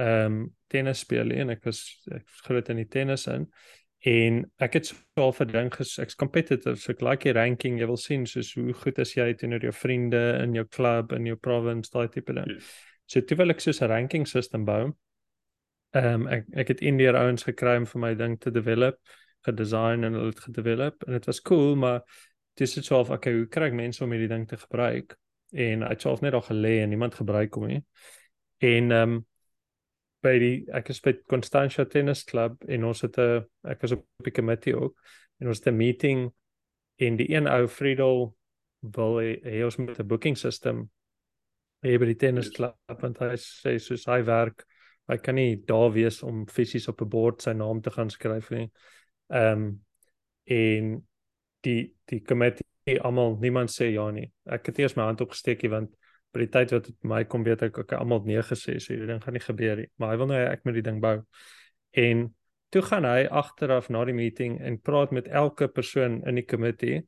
ehm 0.00 0.26
um, 0.26 0.56
tennis 0.70 1.00
speel 1.02 1.32
en 1.34 1.50
ek 1.50 1.64
was 1.66 1.80
ek 2.10 2.22
was 2.22 2.42
groot 2.46 2.68
in 2.70 2.76
die 2.76 2.88
tennis 2.88 3.26
in 3.26 3.48
en 4.06 4.44
ek 4.58 4.78
het 4.78 4.86
so 4.86 4.96
al 5.20 5.32
verdink 5.32 5.74
ges 5.76 5.98
ek's 5.98 6.16
competitive 6.16 6.76
so 6.80 6.92
ek 6.92 7.02
like 7.02 7.26
die 7.26 7.34
ranking 7.36 7.78
jy 7.78 7.86
wil 7.90 7.98
sien 8.00 8.24
soos 8.26 8.54
hoe 8.54 8.72
goed 8.72 8.98
is 8.98 9.16
jy 9.16 9.34
teenoor 9.34 9.66
jou 9.66 9.72
vriende 9.72 10.22
in 10.44 10.54
jou 10.54 10.64
klub 10.64 11.12
in 11.12 11.26
jou 11.26 11.36
province 11.36 11.90
daai 11.92 12.08
tipe 12.08 12.32
ding. 12.32 12.48
Yes. 12.48 12.70
So 13.06 13.20
toe 13.20 13.36
wil 13.36 13.50
ek 13.50 13.60
soos 13.60 13.82
'n 13.82 13.90
ranking 13.90 14.26
system 14.26 14.64
bou. 14.64 14.92
Ehm 15.94 16.22
um, 16.22 16.28
ek 16.28 16.46
ek 16.54 16.68
het 16.68 16.80
Indiër 16.80 17.18
ouens 17.18 17.42
gekry 17.42 17.76
om 17.76 17.86
vir 17.86 18.00
my 18.00 18.14
ding 18.14 18.38
te 18.40 18.50
develop, 18.50 18.96
gedesign 19.46 20.04
en 20.04 20.16
hulle 20.18 20.32
het 20.32 20.40
gedevelop 20.40 21.06
en 21.06 21.12
dit 21.12 21.26
was 21.26 21.40
cool, 21.40 21.74
maar 21.76 22.02
dis 22.60 22.74
dit 22.74 22.84
soof 22.84 23.10
okay, 23.10 23.32
hoe 23.32 23.48
kry 23.48 23.70
ek 23.70 23.76
mense 23.78 24.04
om 24.04 24.12
hierdie 24.12 24.30
ding 24.30 24.46
te 24.48 24.58
gebruik? 24.60 25.16
En 25.52 25.82
hy 25.82 25.90
het 25.94 26.04
self 26.04 26.20
net 26.20 26.36
al 26.36 26.44
gelê 26.46 26.80
en 26.82 26.92
niemand 26.92 27.16
gebruik 27.18 27.54
hom 27.54 27.66
nie. 27.66 27.82
En 28.58 28.92
ehm 28.92 29.16
um, 29.16 29.26
by 30.20 30.34
die 30.36 30.56
ek 30.76 30.90
is 30.92 30.98
by 31.00 31.14
Constantia 31.32 31.86
Tennis 31.88 32.26
Club 32.28 32.60
en 32.68 32.84
ons 32.84 33.00
het 33.00 33.16
'n 33.18 33.46
ek 33.64 33.80
was 33.80 33.92
op 33.92 34.04
die 34.22 34.34
committee 34.36 34.76
ook 34.76 34.94
en 35.40 35.48
ons 35.48 35.58
het 35.58 35.72
'n 35.72 35.76
meeting 35.76 36.30
en 36.98 37.16
die 37.16 37.30
een 37.32 37.48
ou 37.48 37.66
Friedel 37.66 38.36
wil 38.80 39.16
hê 39.20 39.64
ons 39.64 39.78
met 39.78 39.98
'n 39.98 40.06
booking 40.06 40.36
system 40.36 40.90
hê 41.82 41.98
by 41.98 42.04
die 42.04 42.20
tennis 42.20 42.50
klub 42.50 42.76
want 43.00 43.18
hy 43.18 43.36
sê 43.36 43.78
soos 43.80 44.04
hy 44.04 44.20
werk 44.22 44.66
hy 45.10 45.16
kan 45.18 45.34
nie 45.34 45.56
daar 45.66 45.90
wees 45.92 46.22
om 46.22 46.46
fisies 46.46 46.88
op 46.88 47.00
'n 47.02 47.08
bord 47.08 47.42
sy 47.42 47.52
naam 47.52 47.80
te 47.80 47.90
gaan 47.90 48.10
skryf 48.10 48.50
nie. 48.50 48.70
Ehm 49.30 49.62
um, 49.62 49.70
en 50.50 51.06
die 51.62 51.94
die 52.10 52.20
committee 52.26 52.98
almal 53.00 53.36
niemand 53.40 53.70
sê 53.70 53.90
ja 53.92 54.08
nie. 54.10 54.26
Ek 54.50 54.66
het 54.66 54.78
eers 54.82 54.96
my 54.96 55.06
hand 55.10 55.20
opgesteek 55.22 55.62
hier 55.62 55.70
want 55.76 55.94
by 56.34 56.44
die 56.44 56.50
tyd 56.50 56.74
wat 56.74 56.90
my 57.06 57.24
kom 57.30 57.44
weet 57.46 57.62
ek 57.66 57.78
ek 57.84 57.94
almal 57.98 58.22
nee 58.26 58.42
gesê 58.46 58.78
so 58.78 58.92
hierdie 58.92 59.08
ding 59.10 59.22
gaan 59.22 59.36
nie 59.36 59.44
gebeur 59.44 59.82
nie. 59.82 59.88
Maar 59.98 60.12
hy 60.12 60.20
wil 60.22 60.30
nou 60.30 60.40
ek 60.40 60.64
moet 60.66 60.78
die 60.78 60.86
ding 60.86 61.00
bou. 61.02 61.16
En 61.98 62.28
toe 62.70 62.82
gaan 62.86 63.06
hy 63.06 63.26
agteraf 63.26 63.90
na 63.90 64.04
die 64.06 64.16
meeting 64.16 64.58
en 64.62 64.78
praat 64.78 65.14
met 65.14 65.28
elke 65.28 65.68
persoon 65.68 66.20
in 66.26 66.38
die 66.38 66.46
committee 66.46 67.04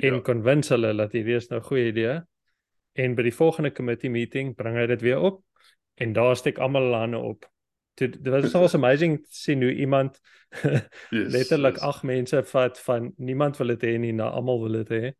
en 0.00 0.14
Ja. 0.14 0.20
convince 0.20 0.72
hulle 0.74 0.94
dat 0.96 1.12
hierdie 1.12 1.36
is 1.36 1.50
nou 1.50 1.60
'n 1.60 1.68
goeie 1.68 1.88
idee. 1.88 2.20
En 2.94 3.14
by 3.14 3.22
die 3.22 3.34
volgende 3.34 3.70
committee 3.70 4.10
meeting 4.10 4.54
bring 4.56 4.76
hy 4.76 4.86
dit 4.86 5.02
weer 5.02 5.18
op 5.18 5.42
en 5.96 6.12
daar 6.12 6.36
steek 6.36 6.58
almal 6.58 6.82
hulle 6.82 6.96
hande 6.96 7.18
op. 7.18 7.46
dit 8.08 8.28
was 8.32 8.50
so 8.50 8.66
amazing 8.78 9.18
te 9.22 9.36
sien 9.36 9.62
hoe 9.62 9.74
iemand 9.74 10.20
yes, 10.60 10.90
letterlik 11.10 11.78
yes. 11.78 11.82
ag 11.82 12.02
mense 12.02 12.42
vat 12.52 12.80
van 12.80 13.12
niemand 13.16 13.56
wil 13.56 13.74
dit 13.74 13.86
hê 13.86 13.96
nie 13.98 14.12
na 14.12 14.30
almal 14.30 14.62
wil 14.64 14.82
dit 14.82 14.92
hê. 14.96 15.12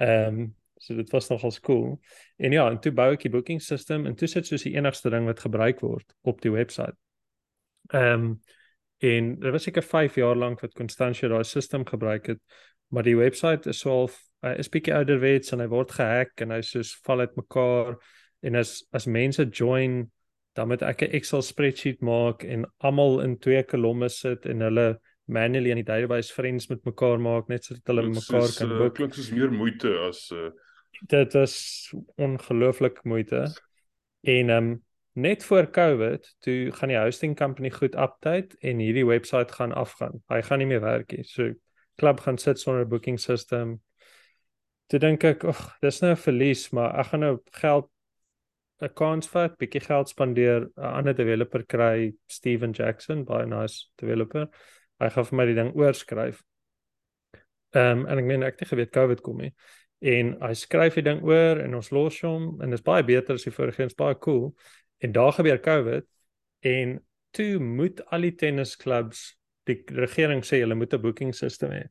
Ehm 0.00 0.40
um, 0.40 0.52
so 0.84 0.94
dit 0.94 1.10
was 1.10 1.28
nogals 1.28 1.60
cool. 1.60 2.00
En 2.36 2.52
ja, 2.52 2.66
en 2.70 2.80
toe 2.80 2.92
bou 2.92 3.06
ek 3.14 3.22
die 3.24 3.30
booking 3.32 3.62
system 3.62 4.04
en 4.06 4.16
toe 4.20 4.28
sit 4.28 4.46
soos 4.46 4.66
die 4.66 4.74
enigste 4.74 5.08
ding 5.10 5.24
wat 5.24 5.40
gebruik 5.40 5.80
word 5.80 6.12
op 6.28 6.42
die 6.44 6.52
webwerf. 6.52 6.98
Ehm 7.92 8.28
um, 8.28 8.28
en 9.04 9.34
dit 9.40 9.52
was 9.52 9.66
seker 9.66 9.82
5 9.82 10.14
jaar 10.16 10.36
lank 10.36 10.62
wat 10.64 10.72
Constantia 10.72 11.28
daai 11.28 11.44
system 11.44 11.82
gebruik 11.84 12.26
het, 12.26 12.38
maar 12.88 13.04
die 13.04 13.16
webwerf 13.16 13.66
is 13.66 13.82
so 13.84 14.06
hy 14.44 14.54
is 14.60 14.70
bietjie 14.72 14.94
ouderwets 14.94 15.52
en 15.52 15.62
hy 15.64 15.68
word 15.72 15.92
gehack 15.96 16.40
en 16.44 16.52
hy 16.54 16.60
soos 16.64 16.92
val 17.06 17.24
uit 17.24 17.36
mekaar 17.36 17.96
en 18.44 18.60
as 18.60 18.82
as 18.92 19.08
mense 19.08 19.44
join 19.50 20.04
dan 20.54 20.68
moet 20.68 20.82
ek 20.82 21.02
'n 21.02 21.14
Excel 21.18 21.42
spreadsheet 21.42 22.00
maak 22.00 22.42
en 22.42 22.64
almal 22.78 23.20
in 23.20 23.38
twee 23.38 23.62
kolomme 23.62 24.08
sit 24.08 24.46
en 24.46 24.60
hulle 24.60 25.00
manually 25.26 25.70
in 25.70 25.80
die 25.80 25.88
database 25.88 26.32
friends 26.32 26.68
met 26.68 26.84
mekaar 26.84 27.18
maak 27.20 27.48
net 27.48 27.64
sodat 27.64 27.86
hulle 27.86 28.08
mekaar 28.08 28.50
kan 28.58 28.68
boek. 28.68 28.94
Dit 28.94 28.96
klink 28.96 29.14
soos 29.14 29.30
meer 29.30 29.52
moeite 29.52 29.98
as 30.08 30.30
uh 30.32 30.50
dit 31.10 31.34
is 31.34 31.92
ongelooflik 32.16 33.04
moeite. 33.04 33.50
En 34.20 34.48
ehm 34.50 34.70
um, 34.70 34.82
net 35.14 35.44
voor 35.44 35.70
Covid, 35.70 36.36
toe 36.38 36.72
gaan 36.72 36.88
die 36.88 36.98
hosting 36.98 37.36
company 37.36 37.70
goed 37.70 37.94
update 37.94 38.56
en 38.58 38.78
hierdie 38.78 39.06
webwerf 39.06 39.50
gaan 39.50 39.72
afgaan. 39.72 40.22
Hy 40.26 40.40
gaan 40.42 40.58
nie 40.58 40.66
meer 40.66 40.80
werk 40.80 41.12
nie. 41.12 41.22
So 41.22 41.52
klub 41.94 42.20
gaan 42.20 42.38
sit 42.38 42.58
sonder 42.58 42.86
booking 42.86 43.20
system. 43.20 43.80
Toe 44.86 44.98
dink 44.98 45.24
ek, 45.24 45.44
ag, 45.44 45.76
dis 45.80 46.00
nou 46.02 46.10
'n 46.12 46.16
verlies, 46.16 46.70
maar 46.70 46.98
ek 46.98 47.06
gaan 47.06 47.20
nou 47.20 47.38
geld 47.60 47.90
'n 48.82 48.90
kans 48.98 49.28
vat, 49.30 49.54
bietjie 49.58 49.80
geld 49.84 50.08
spandeer, 50.08 50.66
'n 50.76 50.90
ander 50.98 51.14
developer 51.14 51.62
kry, 51.64 52.12
Steven 52.26 52.72
Jackson, 52.72 53.24
baie 53.24 53.46
nice 53.46 53.86
developer. 54.00 54.48
Hy 55.00 55.08
gaan 55.10 55.24
vir 55.24 55.36
my 55.36 55.46
die 55.46 55.54
ding 55.54 55.72
oorskryf. 55.74 56.42
Ehm 57.74 58.00
um, 58.00 58.06
en 58.06 58.18
ek 58.18 58.24
meen 58.24 58.42
ek 58.42 58.60
het 58.60 58.68
geweet 58.68 58.92
COVID 58.94 59.20
kom 59.20 59.40
nie. 59.42 59.52
En 60.04 60.34
hy 60.42 60.52
skryf 60.54 60.98
die 60.98 61.06
ding 61.06 61.22
oor 61.24 61.60
en 61.62 61.74
ons 61.74 61.90
los 61.90 62.20
hom 62.22 62.60
en 62.60 62.70
dit 62.70 62.78
is 62.78 62.84
baie 62.84 63.02
beter 63.02 63.34
as 63.34 63.46
die 63.46 63.54
vorige 63.54 63.82
eens, 63.82 63.96
baie 63.98 64.18
cool. 64.18 64.52
En 64.98 65.12
daar 65.12 65.32
gebeur 65.32 65.60
COVID 65.60 66.06
en 66.60 66.98
toe 67.34 67.58
moet 67.58 68.02
al 68.12 68.28
die 68.28 68.34
tennisklubs 68.34 69.24
die 69.66 69.80
regering 69.96 70.44
sê 70.44 70.60
hulle 70.60 70.76
moet 70.78 70.94
'n 70.94 71.02
booking 71.02 71.34
system 71.34 71.70
hê. 71.70 71.84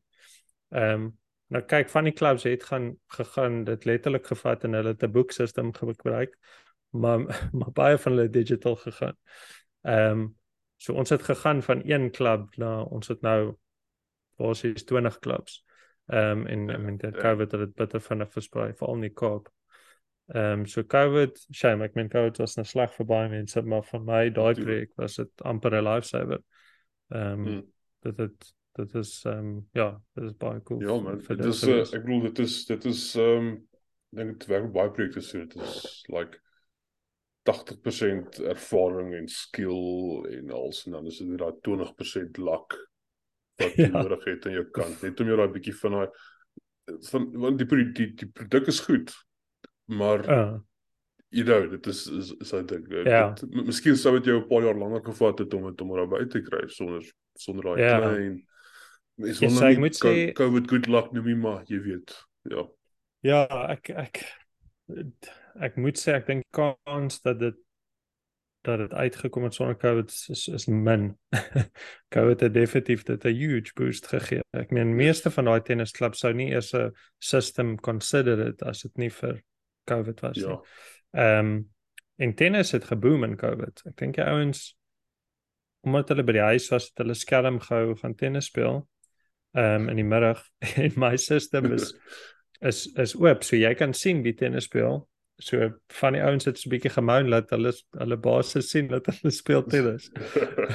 Ehm 0.72 0.94
um, 0.94 1.12
nou 1.52 1.60
kyk 1.62 1.88
van 1.88 2.04
die 2.04 2.14
klubs 2.16 2.44
het 2.48 2.64
gaan 2.64 2.94
gegaan 3.12 3.64
dit 3.64 3.84
letterlik 3.84 4.26
gevat 4.26 4.64
en 4.64 4.72
hulle 4.72 4.94
het 4.94 5.02
'n 5.02 5.12
book 5.12 5.32
system 5.32 5.72
gebruik 5.72 6.34
maar 6.94 7.18
maar 7.58 7.72
baie 7.72 7.98
van 7.98 8.12
hulle 8.12 8.30
digital 8.30 8.76
gegaan. 8.76 9.16
Ehm 9.82 10.20
um, 10.20 10.36
so 10.76 10.92
ons 10.92 11.10
het 11.10 11.22
gegaan 11.22 11.62
van 11.62 11.82
een 11.84 12.10
klub 12.10 12.56
na 12.56 12.82
ons 12.82 13.08
het 13.08 13.20
nou 13.20 13.54
basies 14.36 14.84
20 14.84 15.18
klubs. 15.18 15.64
Ehm 16.06 16.38
um, 16.38 16.46
en 16.46 16.66
ja, 16.68 16.74
en 16.74 16.96
dit 16.96 17.14
ja. 17.14 17.20
COVID 17.20 17.50
het 17.50 17.60
dit 17.60 17.74
bitter 17.74 18.00
vinnig 18.00 18.32
versprei 18.32 18.72
veral 18.74 18.94
in 18.94 19.06
die 19.08 19.12
Kaap. 19.12 19.48
Ehm 20.26 20.60
um, 20.60 20.66
so 20.66 20.82
COVID, 20.82 21.46
shame, 21.52 21.84
ek 21.84 21.94
meen 21.94 22.08
COVID 22.08 22.38
was 22.38 22.56
'n 22.58 22.64
slag 22.64 22.94
vir 22.94 23.06
baie 23.06 23.28
mense, 23.28 23.62
maar 23.62 23.82
vir 23.84 24.00
my 24.00 24.30
daai 24.30 24.54
projek 24.54 24.92
was 24.96 25.16
dit 25.16 25.42
amper 25.42 25.74
'n 25.74 25.84
lifesaver. 25.84 26.42
Ehm 27.08 27.32
um, 27.32 27.44
hmm. 27.44 27.72
dit 28.00 28.16
het 28.16 28.54
dit 28.74 28.94
is 28.94 29.24
ehm 29.24 29.38
um, 29.38 29.68
ja, 29.72 30.00
dit 30.14 30.24
is 30.24 30.36
baie 30.36 30.62
cool. 30.62 30.80
Ja 30.80 31.00
man, 31.00 31.18
dit 31.18 31.44
is 31.44 31.62
uh, 31.62 31.80
ek 31.80 32.02
bedoel 32.04 32.20
dit 32.20 32.38
is 32.38 32.64
dit 32.64 32.84
is 32.84 33.14
ehm 33.14 33.46
um, 33.46 33.68
dink 34.14 34.38
dit 34.38 34.46
werk 34.46 34.72
baie 34.72 34.90
projekte 34.90 35.20
so 35.20 35.38
dit 35.38 35.54
is 35.62 36.04
like 36.08 36.40
80% 37.44 38.40
ervaring 38.48 39.14
en 39.14 39.28
skill 39.28 40.24
en 40.38 40.50
als 40.50 40.84
en 40.86 40.92
dan 40.96 41.06
is 41.06 41.18
dit 41.20 41.38
daai 41.38 41.52
20% 41.68 42.40
luck 42.40 42.76
wat 43.60 43.76
jy 43.76 43.88
ja. 43.90 43.92
nodig 43.92 44.24
het 44.24 44.46
aan 44.46 44.56
jou 44.58 44.64
kant 44.76 45.02
net 45.04 45.20
om 45.20 45.32
jou 45.32 45.36
daai 45.40 45.52
bietjie 45.52 45.74
van 45.82 45.98
daai 45.98 46.08
van 47.10 47.26
want 47.42 47.60
die 47.60 47.82
die 47.92 48.08
die, 48.16 48.30
produk 48.32 48.70
is 48.72 48.80
goed 48.86 49.12
maar 49.84 50.24
uh. 50.24 50.56
you 51.28 51.44
know 51.44 51.68
dit 51.70 51.86
is 51.92 52.06
is, 52.06 52.32
is 52.40 52.54
I 52.56 52.64
think 52.64 52.88
ja. 53.04 53.34
miskien 53.52 54.00
sou 54.00 54.16
dit 54.18 54.32
jou 54.32 54.40
'n 54.40 54.48
paar 54.48 54.64
jaar 54.64 54.80
langer 54.80 55.04
gevat 55.04 55.44
het 55.44 55.54
om 55.54 55.68
dit 55.68 55.80
om 55.80 55.94
daarby 55.96 56.24
te 56.26 56.40
kry 56.40 56.64
sonder 56.68 57.04
sonder 57.34 57.64
daai 57.64 57.82
ja. 57.82 57.98
klein 58.00 58.40
is 59.28 59.38
yes, 59.38 59.60
ek 59.60 59.78
moet 59.78 60.00
sê 60.00 60.32
COVID 60.32 60.68
good 60.70 60.88
luck 60.88 61.12
noem 61.12 61.28
jy 61.28 61.36
maar 61.36 61.62
jy 61.68 61.80
weet 61.84 62.16
ja 62.48 62.68
ja 63.20 63.46
ek 63.76 63.92
ek 63.92 64.24
ek 65.60 65.76
moet 65.76 65.98
sê 65.98 66.16
ek 66.18 66.26
dink 66.26 66.44
kans 66.54 67.20
dat 67.22 67.38
dit 67.38 67.60
dat 68.64 68.78
dit 68.78 68.92
uitgekom 68.92 69.44
het 69.44 69.54
sonder 69.54 69.76
COVID 69.76 70.12
is 70.32 70.48
is 70.48 70.66
min. 70.66 71.18
COVID 72.16 72.40
het 72.40 72.54
definitief 72.54 73.02
dit 73.02 73.24
'n 73.24 73.36
huge 73.36 73.72
boost 73.74 74.06
gegee. 74.06 74.40
Ek 74.50 74.70
meen 74.70 74.96
meeste 74.96 75.30
van 75.30 75.44
daai 75.44 75.60
tennisklubs 75.60 76.18
sou 76.18 76.32
nie 76.32 76.50
eers 76.50 76.72
'n 76.74 76.92
system 77.18 77.76
consider 77.76 78.46
it 78.46 78.62
as 78.62 78.82
dit 78.82 78.96
nie 78.96 79.10
vir 79.10 79.42
COVID 79.84 80.20
was 80.20 80.36
nie. 80.36 80.44
Ja. 80.44 80.62
Ehm 81.12 81.46
um, 81.46 81.68
en 82.16 82.34
tennis 82.34 82.70
het 82.70 82.84
geboom 82.84 83.24
in 83.24 83.36
COVID. 83.36 83.82
Ek 83.86 83.96
dink 83.96 84.14
die 84.14 84.24
ouens 84.24 84.76
omdat 85.84 86.08
hulle 86.08 86.22
by 86.24 86.32
die 86.32 86.40
huis 86.40 86.68
was, 86.70 86.88
het 86.88 86.98
hulle 86.98 87.14
skelm 87.14 87.60
gehou 87.60 87.96
gaan 87.96 88.14
tennis 88.14 88.46
speel. 88.46 88.88
Ehm 89.52 89.82
um, 89.82 89.88
in 89.88 89.96
die 89.96 90.04
middag 90.04 90.48
en 90.84 90.92
my 90.96 91.16
system 91.16 91.72
is 91.72 91.94
is 92.70 92.86
is 92.96 93.14
oop 93.14 93.44
so 93.44 93.56
jy 93.56 93.74
kan 93.74 93.92
sien 93.92 94.22
wie 94.22 94.34
tennis 94.34 94.64
speel 94.64 95.08
so 95.42 95.68
van 96.00 96.14
die 96.14 96.22
ouens 96.22 96.44
het 96.44 96.58
so 96.58 96.68
'n 96.68 96.74
bietjie 96.74 96.92
gemoun 96.94 97.30
dat 97.30 97.50
hulle 97.50 97.72
hulle 97.98 98.16
baas 98.16 98.54
sien 98.68 98.88
dat 98.88 99.06
hulle 99.06 99.32
speel 99.32 99.64
tennis. 99.64 100.10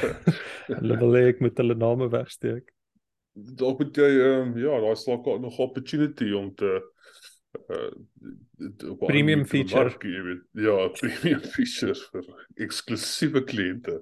hulle 0.79 0.97
wil 0.99 1.15
hê 1.15 1.27
ek 1.33 1.39
moet 1.39 1.57
hulle 1.57 1.75
name 1.75 2.09
wegsteek. 2.09 2.73
Dalk 3.33 3.79
moet 3.79 3.95
jy 3.95 4.09
um, 4.25 4.57
ja, 4.57 4.79
daar 4.79 4.97
is 4.97 5.05
dalk 5.05 5.25
nog 5.39 5.59
opportunity 5.59 6.31
om 6.31 6.55
te 6.55 6.81
uh 7.69 7.91
premium 9.05 9.45
feature. 9.45 9.83
Mark, 9.83 10.03
weet, 10.03 10.43
ja, 10.51 10.87
premium 10.99 11.41
features 11.41 12.03
vir 12.11 12.25
eksklusiewe 12.55 13.43
kliënte. 13.43 14.01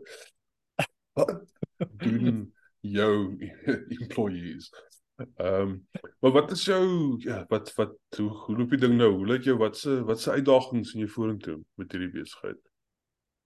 doen 2.03 2.53
jou 2.81 3.37
employees. 3.99 4.71
Ehm 5.17 5.61
um, 5.61 5.87
maar 6.19 6.31
wat 6.31 6.51
is 6.51 6.65
jou 6.65 7.15
ja, 7.17 7.45
wat 7.47 7.73
wat 7.75 7.95
hoe, 8.17 8.29
hoe 8.29 8.57
loop 8.57 8.69
die 8.69 8.79
ding 8.79 8.93
nou? 8.97 9.11
Hoe 9.15 9.25
lyk 9.25 9.43
jou 9.43 9.57
wat 9.57 9.77
se 9.77 10.03
wat 10.05 10.21
se 10.21 10.31
uitdagings 10.31 10.93
in 10.93 10.99
jou 10.99 11.09
vorentoe 11.09 11.57
met 11.73 11.91
hierdie 11.91 12.11
besigheid? 12.13 12.59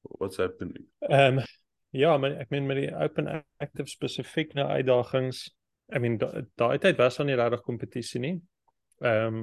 What's 0.01 0.37
happening? 0.37 0.85
Ehm 0.99 1.37
um, 1.37 1.45
ja, 1.89 2.17
maar 2.17 2.35
ek 2.39 2.49
meen 2.49 2.67
met 2.67 2.79
die 2.79 2.91
open 2.95 3.27
active 3.57 3.87
spesifiek 3.89 4.53
na 4.53 4.67
uitdagings. 4.67 5.47
I 5.95 5.99
mean 5.99 6.19
daai 6.59 6.77
tyd 6.79 6.99
was 6.99 7.19
daar 7.19 7.27
nie 7.27 7.39
regtig 7.39 7.63
kompetisie 7.67 8.19
nie. 8.19 8.35
Ehm 8.99 9.35
um, 9.35 9.41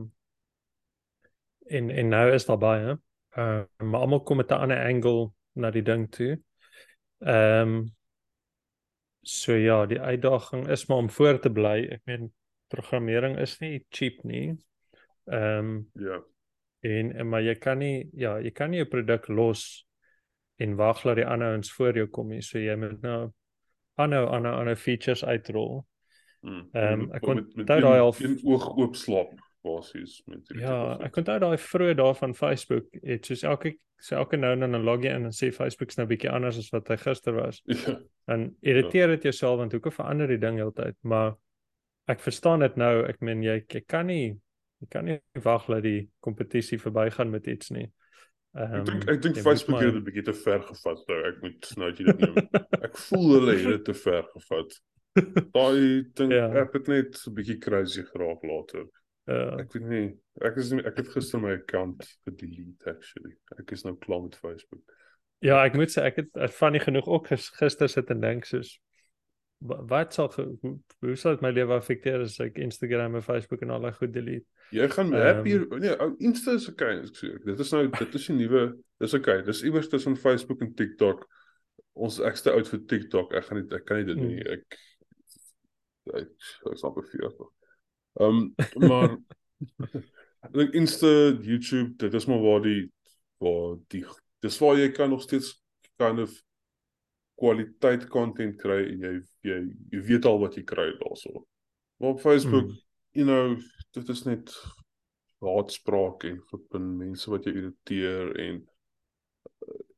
en 1.69 1.91
en 1.91 2.09
nou 2.09 2.27
is 2.33 2.49
daar 2.49 2.61
baie. 2.61 2.97
Ehm 3.37 3.65
uh, 3.65 3.89
maar 3.89 4.01
almal 4.01 4.23
kom 4.23 4.37
met 4.37 4.51
'n 4.53 4.65
ander 4.69 4.85
angle 4.85 5.31
na 5.53 5.71
die 5.71 5.83
ding 5.83 6.11
toe. 6.11 6.37
Ehm 7.25 7.69
um, 7.69 7.97
So 9.23 9.53
ja, 9.53 9.87
die 9.87 10.01
uitdaging 10.01 10.69
is 10.69 10.87
maar 10.87 10.99
om 10.99 11.11
voor 11.11 11.41
te 11.41 11.51
bly. 11.51 11.89
Ek 11.99 12.03
meen 12.05 12.33
programmering 12.69 13.39
is 13.39 13.59
nie 13.61 13.85
cheap 13.91 14.23
nie. 14.25 14.57
Ehm 15.27 15.59
um, 15.59 15.91
ja. 15.93 16.23
En, 16.81 17.11
en 17.13 17.29
maar 17.29 17.43
jy 17.43 17.57
kan 17.59 17.79
nie 17.79 18.09
ja, 18.15 18.37
jy 18.39 18.51
kan 18.55 18.71
nie 18.71 18.81
'n 18.81 18.89
produk 18.89 19.29
los 19.29 19.87
en 20.57 20.77
wag 20.77 21.03
dat 21.03 21.17
die 21.17 21.27
ander 21.27 21.57
ons 21.57 21.73
voor 21.73 21.97
jou 21.97 22.07
kom 22.07 22.29
nie. 22.29 22.43
So 22.43 22.59
jy 22.59 22.77
moet 22.77 23.03
nou 23.03 23.33
aanhou 23.99 24.29
aan 24.31 24.47
aan 24.47 24.69
'n 24.69 24.77
features 24.77 25.25
uitrol. 25.25 25.87
Hmm. 26.41 26.69
Ehm 26.73 27.01
um, 27.01 27.13
ek 27.13 27.23
kon 27.23 27.45
daai 27.67 27.99
al 27.99 28.15
in 28.19 28.39
oog 28.45 28.77
oop 28.77 28.97
slaap 28.97 29.35
basies 29.65 30.23
met 30.27 30.49
hierdie 30.49 30.65
Ja, 30.67 30.97
ek 31.05 31.13
kon 31.17 31.27
daai 31.27 31.59
vroeë 31.59 31.97
daar 31.99 32.17
van 32.19 32.35
Facebook 32.35 32.89
het 33.03 33.27
soos 33.27 33.43
elke 33.43 33.75
so 33.99 34.17
elke 34.17 34.39
nou 34.39 34.53
en 34.55 34.61
dan 34.61 34.85
log 34.87 35.03
jy 35.03 35.13
in 35.17 35.27
en 35.27 35.35
sê 35.35 35.51
Facebook's 35.55 35.99
nou 35.99 36.07
bietjie 36.07 36.31
anders 36.31 36.59
as 36.61 36.71
wat 36.75 36.89
hy 36.93 36.97
gister 37.03 37.35
was. 37.39 37.63
Ja. 37.89 37.99
Dan 38.29 38.51
irriteer 38.61 39.09
dit 39.15 39.23
jouself 39.31 39.59
want 39.63 39.73
hoekom 39.73 39.95
verander 39.95 40.29
die 40.29 40.41
ding 40.43 40.59
heeltyd? 40.61 40.99
Maar 41.09 41.33
ek 42.13 42.21
verstaan 42.21 42.61
dit 42.61 42.77
nou. 42.77 43.07
Ek 43.09 43.23
meen 43.25 43.41
jy 43.43 43.63
jy 43.65 43.81
kan 43.89 44.07
nie 44.11 44.37
jy 44.83 44.89
kan 44.93 45.09
nie 45.09 45.17
wag 45.43 45.65
dat 45.67 45.83
die 45.87 46.11
kompetisie 46.23 46.79
verbygaan 46.79 47.33
met 47.33 47.49
iets 47.49 47.73
nie. 47.75 47.89
Um, 48.53 48.77
ek 48.81 48.85
dink 48.89 49.09
ek 49.13 49.23
dink 49.25 49.41
Facebook 49.45 49.81
het 49.81 49.91
dit 49.93 50.03
'n 50.03 50.05
bietjie 50.05 50.27
te 50.29 50.37
ver 50.37 50.63
gevat 50.69 51.03
nou. 51.09 51.19
Ek 51.31 51.41
moet 51.43 51.73
nou 51.81 51.89
jy 51.91 52.05
dit 52.11 52.23
noem. 52.27 52.39
ek 52.87 53.01
voel 53.09 53.27
hulle 53.39 53.57
het 53.57 53.67
dit 53.73 53.85
te 53.89 53.95
ver 53.95 54.29
gevat. 54.37 54.79
Daai 55.57 56.05
ding 56.21 56.33
ja. 56.33 56.47
ek 56.63 56.77
het 56.77 56.89
net 56.89 57.19
'n 57.25 57.35
bietjie 57.35 57.59
crazy 57.59 58.05
geraak 58.13 58.45
later. 58.45 58.85
Uh, 59.29 59.59
ek 59.61 59.75
weet 59.77 59.89
nie. 59.91 60.07
Ek 60.47 60.57
is 60.57 60.71
nie, 60.73 60.83
ek 60.89 61.03
het 61.03 61.11
gister 61.13 61.41
my 61.43 61.53
account 61.59 62.05
gedelete 62.25 62.95
actually. 62.95 63.35
Ek 63.59 63.75
is 63.77 63.85
nou 63.85 63.93
klaar 64.01 64.23
met 64.25 64.39
Facebook. 64.41 64.85
Ja, 65.45 65.61
ek 65.63 65.77
moet 65.79 65.93
sê 65.93 66.07
ek 66.09 66.23
het 66.23 66.55
van 66.57 66.75
nie 66.75 66.83
genoeg 66.83 67.07
ook 67.07 67.29
gister 67.31 67.91
sit 67.93 68.11
en 68.15 68.23
dink 68.25 68.49
soos 68.49 68.79
wat 69.59 70.15
sal 70.15 70.31
hoe, 70.37 70.79
hoe 71.03 71.17
sal 71.19 71.35
dit 71.35 71.43
my 71.43 71.51
lewe 71.51 71.75
affekteer 71.75 72.23
as 72.23 72.37
ek 72.43 72.61
Instagram 72.63 73.17
en 73.19 73.25
Facebook 73.27 73.63
en 73.63 73.73
al 73.75 73.83
daai 73.83 73.97
goed 73.97 74.13
delete? 74.15 74.47
Jy 74.75 74.87
gaan 74.93 75.11
um, 75.11 75.19
happy 75.19 75.57
nee, 75.83 75.97
Insta 76.23 76.55
is 76.55 76.69
okay, 76.71 77.01
ek 77.03 77.19
sê. 77.19 77.33
Dit 77.43 77.59
is 77.65 77.73
nou 77.75 77.83
dit 77.91 78.15
is 78.21 78.29
'n 78.31 78.39
nuwe 78.39 78.63
dis 79.03 79.15
okay. 79.19 79.43
Dis 79.43 79.65
iewers 79.67 79.91
tussen 79.91 80.17
Facebook 80.17 80.63
en 80.63 80.75
TikTok 80.79 81.27
ons 81.99 82.21
ekste 82.23 82.55
oud 82.55 82.69
vir 82.71 82.85
TikTok. 82.87 83.35
Ek 83.35 83.49
gaan 83.49 83.63
nie 83.63 83.67
ek 83.75 83.85
kan 83.85 83.99
nie 83.99 84.09
dit 84.09 84.23
nie. 84.23 84.39
Mm. 84.39 84.53
Ek 84.55 84.79
ek 86.23 86.29
ek 86.71 86.79
snap 86.79 86.95
vir 86.95 87.11
vir. 87.11 87.58
Ehm 88.19 88.49
maar 88.89 89.17
ek 90.47 90.53
dink 90.59 90.75
Insta, 90.79 91.11
YouTube, 91.43 91.97
dit 92.03 92.15
is 92.15 92.27
maar 92.31 92.43
waar 92.43 92.63
die 92.65 92.91
waar 93.43 93.77
die 93.93 94.05
dis 94.43 94.59
waar 94.63 94.79
jy 94.79 94.91
kan 94.95 95.11
nog 95.11 95.23
steeds 95.23 95.55
kind 95.99 96.23
of 96.23 96.35
kwaliteit 97.39 98.09
content 98.11 98.59
kry 98.59 98.81
en 98.91 99.05
jy 99.07 99.15
jy 99.47 99.61
jy 99.95 100.03
weet 100.11 100.27
al 100.27 100.41
wat 100.43 100.59
jy 100.59 100.65
kry 100.67 100.91
daarso. 100.99 101.47
Maar 101.99 102.15
op 102.17 102.21
Facebook, 102.23 102.67
mm. 102.71 102.81
you 103.19 103.27
know, 103.27 103.55
dit 103.95 104.11
is 104.15 104.25
net 104.27 104.55
haatspraak 105.43 106.27
en 106.27 106.41
flippin 106.51 106.91
mense 106.99 107.31
wat 107.31 107.47
jou 107.47 107.55
irriteer 107.55 108.35
en 108.43 108.61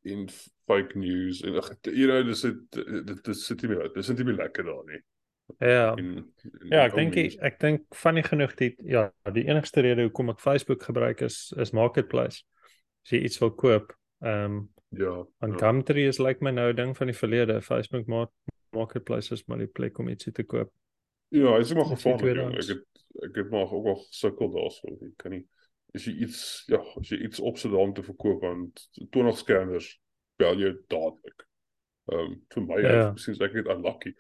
in 0.09 0.29
fake 0.69 0.97
news 0.97 1.43
en 1.45 1.57
you 1.93 2.07
know 2.09 2.23
dis 2.25 2.45
dit 2.45 2.79
dit 3.25 3.37
sit 3.37 3.63
nie 3.63 3.73
meer 3.75 3.91
dis 3.95 4.13
nie 4.13 4.25
meer 4.25 4.39
lekker 4.45 4.69
daar 4.69 4.85
nie. 4.89 5.01
Ja. 5.59 5.95
En, 5.97 6.33
en 6.61 6.69
ja, 6.69 6.85
ek 6.85 6.95
dink 6.95 7.17
ek 7.17 7.61
dink 7.61 7.87
funny 7.97 8.23
genoeg 8.23 8.55
dit 8.59 8.77
ja, 8.87 9.09
die 9.33 9.47
enigste 9.49 9.85
rede 9.85 10.07
hoekom 10.09 10.33
ek 10.35 10.43
Facebook 10.43 10.83
gebruik 10.89 11.25
is 11.27 11.53
is 11.59 11.75
marketplace. 11.77 12.45
As 13.05 13.15
jy 13.15 13.23
iets 13.29 13.41
wil 13.43 13.55
koop, 13.55 13.95
ehm 14.25 14.45
um, 14.45 14.61
ja. 14.89 15.15
En 15.41 15.55
ja. 15.55 15.59
Gumtree 15.63 16.09
is 16.11 16.19
like 16.19 16.45
my 16.45 16.51
nou 16.51 16.73
ding 16.75 16.97
van 16.97 17.11
die 17.11 17.17
verlede. 17.17 17.61
Facebook 17.63 18.07
mark, 18.07 18.31
marketplace 18.77 19.33
is 19.35 19.45
maar 19.47 19.59
die 19.59 19.71
plek 19.71 19.99
om 19.99 20.09
iets 20.09 20.29
te 20.33 20.45
koop. 20.45 20.73
Ja, 21.31 21.57
is 21.59 21.75
maar 21.75 21.87
gevaarlik. 21.93 22.59
Ek 22.59 22.75
het 22.75 22.87
ek 23.27 23.37
het 23.37 23.51
maar 23.51 23.71
ook 23.71 23.87
al 23.87 24.01
gesukkel 24.07 24.51
daarso. 24.55 24.97
Ek 25.07 25.17
kan 25.19 25.35
nie 25.35 25.45
as 25.95 26.07
jy 26.07 26.15
iets 26.27 26.41
ja, 26.71 26.81
as 26.99 27.11
jy 27.11 27.21
iets 27.27 27.43
opsit 27.43 27.75
om 27.75 27.95
te 27.95 28.05
verkoop 28.07 28.45
aan 28.47 28.69
20 28.99 29.39
skermers, 29.39 29.89
bel 30.39 30.59
jou 30.63 30.73
dadelik. 30.93 31.47
Ehm 32.11 32.19
um, 32.19 32.33
vir 32.51 32.65
my 32.67 32.79
ja. 32.83 33.03
presies 33.15 33.39
ek 33.45 33.53
het 33.55 33.69
unlucky. 33.71 34.11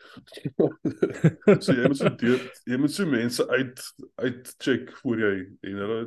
so 1.65 1.75
jy 1.75 1.89
moet 1.91 1.99
so 1.99 2.13
deur, 2.21 2.45
jy 2.71 2.79
moet 2.79 2.93
so 2.95 3.07
mense 3.11 3.47
uit 3.51 3.83
uit 4.23 4.53
check 4.63 4.93
voor 5.01 5.23
jy 5.25 5.33
en 5.67 5.81
hulle 5.85 5.99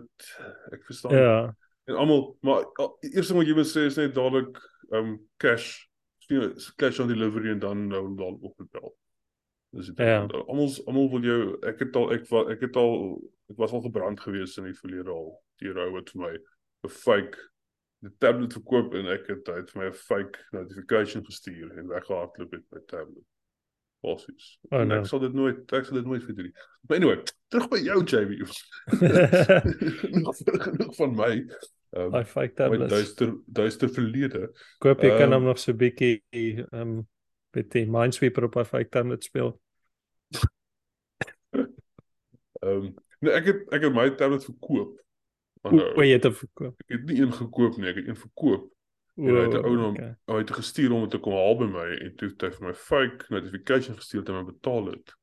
ek 0.71 0.85
verstaan. 0.87 1.15
Ja. 1.17 1.35
En 1.91 1.99
almal 1.99 2.23
maar 2.47 2.63
eers 3.09 3.33
moet 3.35 3.51
jy 3.51 3.57
moet 3.57 3.67
sê 3.67 3.83
is 3.89 3.99
net 3.99 4.15
dadelik 4.15 4.61
ehm 4.93 4.99
um, 5.01 5.17
cash 5.43 5.73
cash 6.79 7.01
on 7.03 7.11
delivery 7.11 7.51
en 7.51 7.59
dan 7.59 7.87
nou 7.91 8.05
dan 8.15 8.39
op 8.39 8.55
betaal. 8.63 8.93
Dis 9.75 9.91
dit. 9.91 9.99
Ja. 10.07 10.21
Almal 10.45 10.71
almal 10.87 11.11
wil 11.17 11.27
jou 11.27 11.39
ek 11.67 11.83
het 11.83 11.99
al 11.99 12.13
ek 12.15 12.31
ek 12.55 12.67
het 12.69 12.79
al 12.79 13.17
ek 13.51 13.59
was 13.59 13.75
al 13.75 13.83
gebrand 13.83 14.23
gewees 14.23 14.55
in 14.61 14.71
die 14.71 14.79
verlede 14.79 15.11
al. 15.11 15.33
Die 15.59 15.75
rou 15.75 15.91
wat 15.97 16.15
vir 16.15 16.23
my 16.23 16.33
'n 16.87 16.95
fake 17.03 17.49
die 18.03 18.11
tablet 18.19 18.55
verkoop 18.57 18.95
en 18.99 19.07
ek 19.13 19.29
het 19.31 19.49
uit 19.49 19.69
vir 19.71 19.81
my 19.81 19.85
'n 19.89 19.99
fake 19.99 20.41
notification 20.51 21.23
gestuur 21.25 21.77
en 21.77 21.87
weggehardloop 21.87 22.51
met 22.51 22.65
my 22.71 22.81
tablet. 22.87 23.23
Basies. 24.03 24.59
Oh, 24.71 24.83
no. 24.83 24.99
Ek 24.99 25.07
sal 25.07 25.21
dit 25.23 25.33
nooit 25.33 25.71
ek 25.71 25.85
sal 25.87 26.01
dit 26.01 26.09
nooit 26.09 26.23
vir 26.23 26.35
doen. 26.35 26.51
But 26.83 26.97
anyway, 26.99 27.23
terug 27.47 27.69
by 27.71 27.79
jou 27.79 28.03
JB. 28.03 28.43
genoeg 30.67 30.95
van 30.99 31.15
my. 31.15 31.31
Um, 31.95 32.11
my 32.11 32.25
fake 32.25 32.57
tablet. 32.59 32.89
Duister 32.89 33.31
duister 33.47 33.89
verlede. 33.89 34.49
Koop 34.83 35.03
jy 35.05 35.13
um, 35.13 35.17
kan 35.21 35.31
hom 35.37 35.47
nog 35.47 35.61
so 35.61 35.73
bietjie 35.73 36.23
ehm 36.35 36.81
um, 36.81 37.07
met 37.53 37.69
die 37.71 37.85
Minesweeper 37.85 38.43
op 38.49 38.55
'n 38.57 38.65
fake 38.65 38.89
tablet 38.89 39.23
speel. 39.23 39.53
Ehm 42.63 42.83
um, 42.83 42.93
nee, 43.19 43.31
ek 43.31 43.45
het 43.45 43.73
ek 43.75 43.87
het 43.87 43.93
my 43.93 44.09
tablet 44.19 44.43
verkoop. 44.43 44.99
Maar 45.63 45.73
nou, 45.73 45.89
jy 46.03 46.11
het 46.17 46.25
dit 46.27 46.37
verkoop. 46.37 46.79
Ek 46.83 46.95
het 46.97 47.03
nie 47.07 47.19
een 47.21 47.33
gekoop 47.33 47.77
nie, 47.79 47.87
ek 47.87 47.99
het 48.01 48.07
een 48.11 48.19
verkoop. 48.19 48.69
En 49.15 49.35
hy 49.35 49.41
het 49.45 49.53
'n 49.53 49.65
ou 49.65 49.75
naam, 49.77 49.95
okay. 49.95 50.15
hy 50.25 50.37
het 50.41 50.51
gestuur 50.51 50.91
om 50.91 51.09
te 51.09 51.19
kom 51.21 51.33
haal 51.37 51.57
by 51.57 51.67
my 51.69 51.89
en 52.05 52.15
toe 52.15 52.29
het 52.29 52.41
hy 52.41 52.49
vir 52.55 52.67
my 52.67 52.73
fake 52.73 53.29
notification 53.29 53.95
gestuur 53.95 54.23
dat 54.23 54.33
hy 54.33 54.41
my 54.41 54.47
betaal 54.51 54.89
het. 54.89 55.13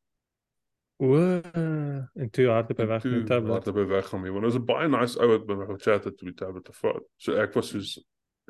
O, 1.00 1.16
en 1.16 2.30
toe 2.30 2.46
hard 2.46 2.70
by 2.76 2.86
weg 2.86 3.04
met 3.04 3.26
tablet. 3.26 3.64
Hard 3.64 3.74
by 3.74 3.86
weg 3.88 4.06
gaan, 4.06 4.22
want 4.22 4.34
dit 4.44 4.52
was 4.52 4.60
'n 4.60 4.64
baie 4.64 4.88
nice 4.88 5.20
ou 5.20 5.28
wat 5.28 5.46
by 5.46 5.54
my 5.54 5.66
gechat 5.74 6.04
het 6.04 6.16
toe 6.16 6.28
die 6.28 6.36
tablet 6.36 6.64
te 6.64 6.72
vat. 6.72 7.02
So 7.16 7.34
ek 7.34 7.54
was 7.54 7.68
soos 7.68 7.98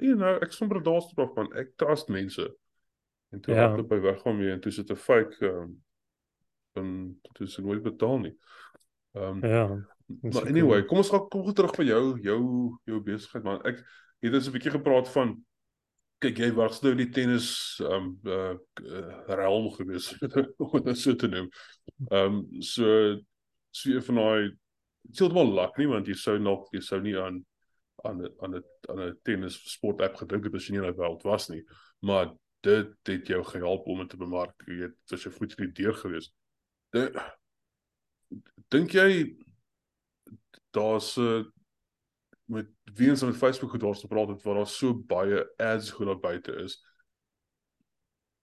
you 0.00 0.16
know, 0.16 0.38
ek 0.42 0.52
sommer 0.52 0.82
daarstrof 0.82 1.34
van 1.34 1.52
ek 1.56 1.76
trust 1.76 2.08
mense. 2.08 2.46
En 3.30 3.40
toe 3.40 3.54
ja. 3.54 3.68
hard 3.68 3.88
by 3.88 4.00
weg 4.00 4.20
gaan 4.20 4.38
weer 4.38 4.52
en 4.52 4.60
toe 4.60 4.72
sit 4.72 4.90
'n 4.90 4.96
fake 4.96 5.46
ehm 5.46 5.56
um, 5.62 5.80
en 6.72 7.20
toe 7.32 7.46
se 7.46 7.62
nooit 7.62 7.82
betaal 7.82 8.18
nie. 8.18 8.36
Ehm 9.12 9.44
um, 9.44 9.50
ja. 9.50 9.64
Maar 10.20 10.46
anyway, 10.46 10.84
kom 10.84 11.00
ons 11.02 11.10
gaan 11.12 11.28
kom 11.28 11.44
goed 11.46 11.56
terug 11.56 11.76
by 11.78 11.86
jou 11.86 12.02
jou 12.24 12.40
jou 12.88 13.00
besigheid 13.04 13.46
man. 13.46 13.62
Ek 13.68 13.80
het 14.24 14.34
eens 14.34 14.48
'n 14.48 14.54
bietjie 14.54 14.74
gepraat 14.74 15.08
van 15.08 15.36
kyk 16.20 16.38
jy 16.38 16.50
was 16.52 16.82
nou 16.82 16.94
die 16.94 17.08
tennis 17.08 17.80
um, 17.80 18.18
uh, 18.24 18.54
uh 18.82 19.36
realm 19.40 19.70
gewees 19.72 20.12
om 20.58 20.82
dit 20.84 20.98
so 20.98 21.14
te 21.14 21.28
noem. 21.28 21.48
Um, 22.10 22.46
so 22.60 23.16
so 23.70 23.90
een 23.90 24.02
van 24.02 24.14
daai 24.14 24.50
heeltemal 25.16 25.54
lak 25.54 25.78
nie 25.78 25.88
want 25.88 26.06
jy 26.06 26.14
sou 26.14 26.38
nog 26.38 26.68
jy 26.72 26.80
sou 26.80 27.00
nie 27.00 27.16
aan 27.16 27.44
aan 28.04 28.26
aan 28.42 28.56
'n 28.58 28.64
aan 28.88 29.00
'n 29.06 29.18
tennis 29.22 29.56
sport 29.72 30.00
app 30.00 30.16
gedink 30.16 30.44
het 30.44 30.54
as 30.54 30.68
jy 30.68 30.76
nie 30.76 30.84
in 30.84 30.92
die 30.92 31.00
wêreld 31.00 31.24
was 31.24 31.48
nie. 31.48 31.64
Maar 32.02 32.34
dit 32.62 32.92
het 33.04 33.26
jou 33.26 33.42
gehelp 33.44 33.86
om 33.86 33.98
dit 33.98 34.10
te 34.10 34.16
bemark. 34.16 34.54
Jy 34.66 34.76
dit 34.88 34.96
was 35.10 35.26
'n 35.26 35.30
voet 35.30 35.58
in 35.58 35.72
die 35.72 35.82
deur 35.82 35.94
gewees 35.94 36.30
dink 38.70 38.94
jy 38.94 39.36
daar's 40.76 41.16
'n 41.16 41.20
uh, 41.22 41.44
met 42.50 42.66
wie 42.94 43.10
ons 43.10 43.22
met 43.22 43.36
Facebook 43.36 43.70
goed 43.70 43.80
daaroor 43.80 44.02
gepraat 44.02 44.28
het 44.28 44.42
waar 44.42 44.54
daar 44.54 44.66
so 44.66 44.94
baie 44.94 45.44
ads 45.56 45.90
goed 45.90 46.06
daar 46.06 46.20
buite 46.20 46.52
is. 46.64 46.80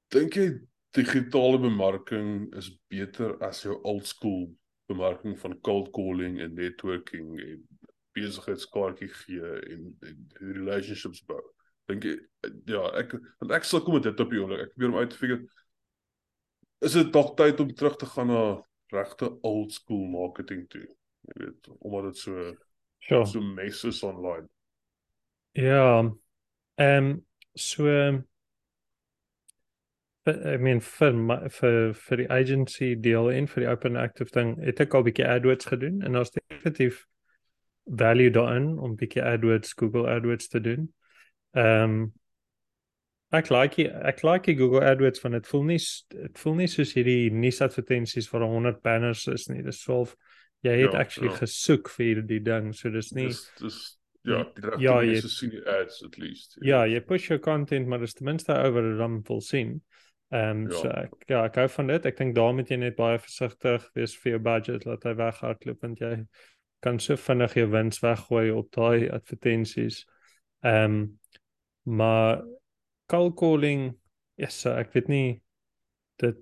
Dink 0.08 0.38
jy 0.40 0.48
digitale 0.96 1.60
bemarking 1.60 2.48
is 2.56 2.72
beter 2.88 3.36
as 3.44 3.62
jou 3.62 3.76
old 3.84 4.08
school 4.08 4.48
bemarking 4.88 5.36
van 5.40 5.60
cold 5.62 5.92
calling 5.92 6.40
en 6.42 6.56
networking 6.56 7.36
en 7.44 7.68
besigheidskaartjie 8.16 9.10
gee 9.14 9.52
en, 9.74 9.98
en 10.00 10.28
relationships 10.40 11.26
bou? 11.28 11.42
Dink 11.92 12.08
jy 12.08 12.16
ja 12.72 12.88
ek 13.02 13.18
want 13.42 13.52
ek 13.60 13.68
sal 13.68 13.84
kom 13.84 14.00
met 14.00 14.08
dit 14.08 14.24
op 14.24 14.32
die 14.32 14.40
oomblik. 14.40 14.70
Ek 14.70 14.76
probeer 14.76 14.94
om 14.94 15.02
uit 15.04 15.12
te 15.12 15.20
figure 15.20 15.44
is 16.86 16.96
dit 16.96 17.12
dalk 17.12 17.36
tyd 17.38 17.60
om 17.60 17.74
terug 17.74 17.98
te 18.00 18.06
gaan 18.06 18.32
na 18.32 18.42
regte 18.94 19.34
old 19.44 19.74
school 19.76 20.06
marketing 20.08 20.64
toe. 20.72 20.86
Jy 21.28 21.42
weet, 21.44 21.70
omdat 21.80 22.12
dit 22.12 22.18
so 22.18 22.56
sure. 23.00 23.26
so 23.26 23.42
mes 23.42 23.84
is 23.84 24.04
online. 24.04 24.48
Ja. 25.52 26.04
Ehm 26.76 27.06
um, 27.06 27.26
so 27.54 27.88
eh, 27.88 28.20
I 30.28 30.58
mean 30.58 30.82
vir 30.82 31.14
my, 31.14 31.38
vir 31.50 31.94
vir 31.96 32.22
die 32.22 32.30
agency 32.30 32.96
deel 32.96 33.30
en 33.32 33.48
vir 33.48 33.64
die 33.64 33.70
open 33.72 33.98
active 33.98 34.34
ding 34.36 34.56
het 34.64 34.82
ek 34.84 34.94
al 34.94 35.06
bietjie 35.08 35.26
AdWords 35.28 35.70
gedoen 35.72 36.02
en 36.04 36.18
daar's 36.18 36.34
definitief 36.36 37.06
value 37.88 38.32
daarin 38.36 38.74
om 38.80 38.98
bietjie 39.00 39.24
AdWords 39.24 39.74
Google 39.80 40.08
AdWords 40.12 40.48
te 40.54 40.62
doen. 40.62 40.88
Ehm 41.56 41.84
um, 41.84 42.00
ek 43.36 43.50
like 43.52 43.76
die, 43.76 43.90
ek 44.08 44.22
like 44.24 44.48
die 44.48 44.56
Google 44.56 44.86
AdWords 44.88 45.20
van 45.20 45.34
dit 45.36 45.48
voel 45.48 45.64
nie 45.74 45.80
dit 46.14 46.40
voel 46.40 46.54
nie 46.62 46.68
soos 46.72 46.94
hierdie 46.96 47.32
nuusadvertensies 47.34 48.30
waar 48.32 48.46
100 48.48 48.82
banners 48.84 49.26
is 49.32 49.48
nie. 49.52 49.64
Dis 49.64 49.82
12 49.84 50.16
Je 50.70 50.76
heet 50.76 50.92
ja, 50.92 51.00
actually 51.00 51.30
ja. 51.32 51.38
Gesuk 51.38 51.94
die 51.96 52.42
dingen, 52.42 52.72
dus 52.72 53.12
niet 53.12 53.54
är 53.62 53.98
Ja, 54.28 54.52
ja, 54.78 55.00
je, 55.00 55.28
zien 55.28 55.66
ads, 55.66 56.04
at 56.04 56.18
least. 56.18 56.56
Ja, 56.60 56.84
je 56.84 57.02
push 57.02 57.28
your 57.28 57.42
content, 57.42 57.88
maar 57.88 57.98
dat 57.98 58.08
is 58.08 58.14
tenminste 58.14 58.52
oor 58.52 58.82
de 58.82 58.96
ramp 58.96 59.26
vol 59.26 59.42
sien. 59.42 59.84
Ehm, 60.30 60.62
ja. 60.62 60.76
so 60.76 61.08
ja, 61.26 61.50
hou 61.52 61.70
van 61.70 61.88
dit. 61.88 62.06
ik 62.06 62.18
denk 62.18 62.36
daar 62.36 62.54
moet 62.54 62.68
je 62.68 62.76
net 62.76 62.96
baie 62.96 63.20
versigtig 63.20 63.90
wees 63.94 64.18
vir 64.18 64.32
jou 64.32 64.42
budget 64.42 64.86
laat 64.86 65.04
hy 65.04 65.14
weghardloop 65.16 65.82
want 65.82 65.98
jij 65.98 66.26
kan 66.80 67.00
so 67.00 67.16
vinnig 67.16 67.54
je 67.54 67.68
wens 67.68 68.00
weggooien 68.00 68.56
op 68.56 68.72
daai 68.72 69.10
advertenties. 69.10 70.08
Ehm, 70.60 71.06
maar 71.82 72.44
call 73.06 73.34
calling, 73.34 73.98
yes, 74.34 74.66
ik 74.66 74.92
weet 74.92 75.08
niet, 75.08 75.42
dit 76.16 76.36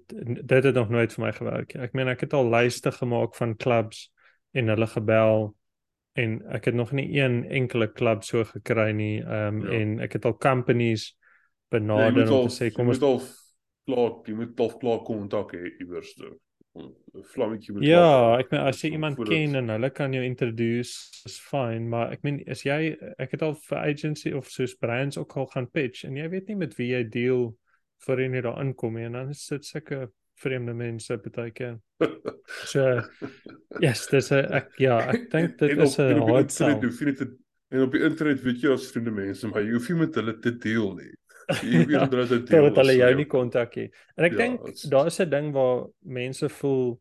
dit 0.47 0.63
het 0.63 0.75
nog 0.75 0.89
nooit 0.89 1.13
voor 1.13 1.23
mij 1.23 1.33
gewerk 1.33 1.73
Ik 1.73 1.81
Ek 1.81 1.93
meen 1.93 2.07
ek 2.07 2.19
het 2.19 2.33
al 2.33 2.49
lijsten 2.49 2.93
gemaakt 2.93 3.37
van 3.37 3.55
clubs 3.55 4.13
en 4.55 4.71
hulle 4.73 4.87
gebel 4.91 5.49
en 6.15 6.37
ek 6.55 6.69
het 6.71 6.77
nog 6.79 6.93
nie 6.95 7.07
een 7.17 7.43
enkele 7.51 7.89
klub 7.91 8.23
so 8.23 8.43
gekry 8.47 8.91
nie 8.95 9.19
um, 9.19 9.61
ja. 9.65 9.79
en 9.79 9.99
ek 10.05 10.17
het 10.19 10.27
al 10.29 10.37
companies 10.39 11.11
benader 11.73 12.23
nee, 12.23 12.39
om 12.39 12.47
te 12.47 12.55
sê 12.55 12.71
kom 12.71 12.91
ons 12.93 13.03
al 13.03 13.19
klaar 13.85 14.17
jy 14.25 14.37
moet 14.39 14.65
al 14.65 14.73
klaar 14.81 15.03
kontak 15.07 15.55
hê 15.57 15.75
iewers 15.83 16.15
toe 16.19 16.33
vlammetjie 17.31 17.73
moet 17.73 17.85
Ja, 17.87 18.35
ek 18.39 18.51
meen 18.51 18.63
as 18.67 18.81
jy 18.83 18.91
iemand 18.95 19.19
ken 19.29 19.55
en 19.59 19.71
hulle 19.71 19.89
kan 19.95 20.13
jou 20.15 20.23
introduce, 20.25 21.21
is 21.27 21.37
fine, 21.39 21.87
maar 21.91 22.11
ek 22.15 22.25
meen 22.27 22.41
as 22.51 22.65
jy 22.65 22.95
ek 23.21 23.37
het 23.37 23.45
al 23.45 23.55
vir 23.67 23.79
agency 23.79 24.33
of 24.35 24.49
soos 24.51 24.75
brands 24.79 25.19
ook 25.21 25.37
al 25.39 25.47
gaan 25.53 25.69
pitch 25.71 26.03
en 26.07 26.19
jy 26.19 26.27
weet 26.33 26.51
nie 26.51 26.59
met 26.65 26.75
wie 26.79 26.91
jy 26.91 27.03
deel 27.11 27.47
vir 28.05 28.25
jy 28.25 28.43
daar 28.43 28.59
inkom 28.63 28.99
en 28.99 29.15
dan 29.19 29.31
is 29.33 29.45
dit 29.51 29.67
sulke 29.71 30.09
vreemde 30.41 30.73
mense 30.73 31.17
baie 31.17 31.51
keer. 31.55 31.77
So 32.67 33.01
yes, 33.79 34.07
dis 34.11 34.31
'n 34.31 34.51
ek 34.59 34.79
ja, 34.79 34.99
ek 35.11 35.29
dink 35.31 35.57
dit 35.59 35.77
is 35.77 35.99
'n 35.99 36.21
hard 36.27 36.51
sell. 36.51 36.79
En 37.73 37.81
op 37.81 37.91
die 37.91 38.03
internet 38.05 38.41
weet 38.45 38.61
jy 38.61 38.71
as 38.71 38.91
vriende 38.91 39.11
mense, 39.11 39.47
maar 39.47 39.63
jy 39.63 39.73
hoef 39.73 39.87
nie 39.89 39.99
met 39.99 40.15
hulle 40.15 40.35
te 40.39 40.51
deel 40.51 40.91
nie. 40.95 41.13
Jy 41.61 41.85
weet 41.89 42.11
dat 42.11 42.29
dit 42.29 42.47
dat 42.49 42.77
hulle 42.81 42.95
jou 42.95 43.13
nie 43.15 43.27
kontak 43.29 43.75
nie. 43.75 43.89
En 44.17 44.25
ek 44.25 44.35
ja, 44.35 44.37
dink 44.37 44.75
daar 44.91 45.07
is 45.07 45.19
'n 45.19 45.29
ding 45.29 45.53
waar 45.53 45.87
mense 46.01 46.49
voel 46.49 46.99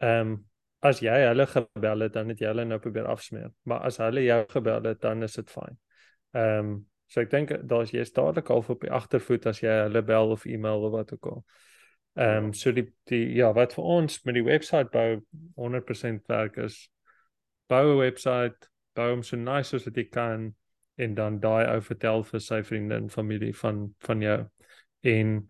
ehm 0.00 0.20
um, 0.20 0.44
as 0.82 1.00
jy 1.00 1.14
hulle 1.26 1.46
gebel 1.46 2.00
het 2.00 2.12
dan 2.12 2.28
het 2.28 2.38
jy 2.38 2.46
hulle 2.46 2.64
nou 2.64 2.78
probeer 2.78 3.06
afsmeer. 3.06 3.50
Maar 3.64 3.80
as 3.88 3.96
hulle 3.98 4.22
jou 4.22 4.44
gebel 4.48 4.82
het 4.82 5.00
dan 5.00 5.22
is 5.22 5.34
dit 5.34 5.50
fyn. 5.50 5.78
Ehm 6.34 6.58
um, 6.58 6.86
so 7.06 7.20
ek 7.20 7.30
dink 7.30 7.50
daar's 7.68 7.90
jy 7.90 8.04
stadig 8.04 8.50
al 8.50 8.64
op 8.68 8.80
die 8.80 8.90
agtervoet 8.90 9.46
as 9.46 9.60
jy 9.60 9.70
hulle 9.86 10.02
bel 10.02 10.30
of 10.30 10.46
e-mail 10.46 10.84
of 10.84 10.92
wat 10.92 11.12
ook 11.12 11.26
al. 11.26 11.44
Ehm 11.46 11.65
um, 12.16 12.52
so 12.52 12.72
die 12.72 12.86
die 13.10 13.36
ja, 13.36 13.52
wat 13.54 13.74
vir 13.76 13.84
ons 13.84 14.20
met 14.24 14.34
die 14.34 14.44
webwerf 14.44 14.90
bou 14.92 15.20
100% 15.56 16.28
werk 16.28 16.56
is 16.58 16.88
bou 17.68 17.94
'n 17.94 17.98
webwerf, 17.98 18.70
bou 18.94 19.10
hom 19.10 19.22
so 19.22 19.36
nice 19.36 19.74
as 19.76 19.84
wat 19.86 19.96
jy 19.96 20.08
kan 20.10 20.54
en 20.96 21.14
dan 21.14 21.40
daai 21.40 21.66
ou 21.74 21.80
vertel 21.80 22.24
vir 22.24 22.40
sy 22.40 22.62
vriende 22.62 22.96
en 22.96 23.10
familie 23.10 23.52
van 23.54 23.94
van 24.00 24.22
jou. 24.22 24.38
En 25.02 25.48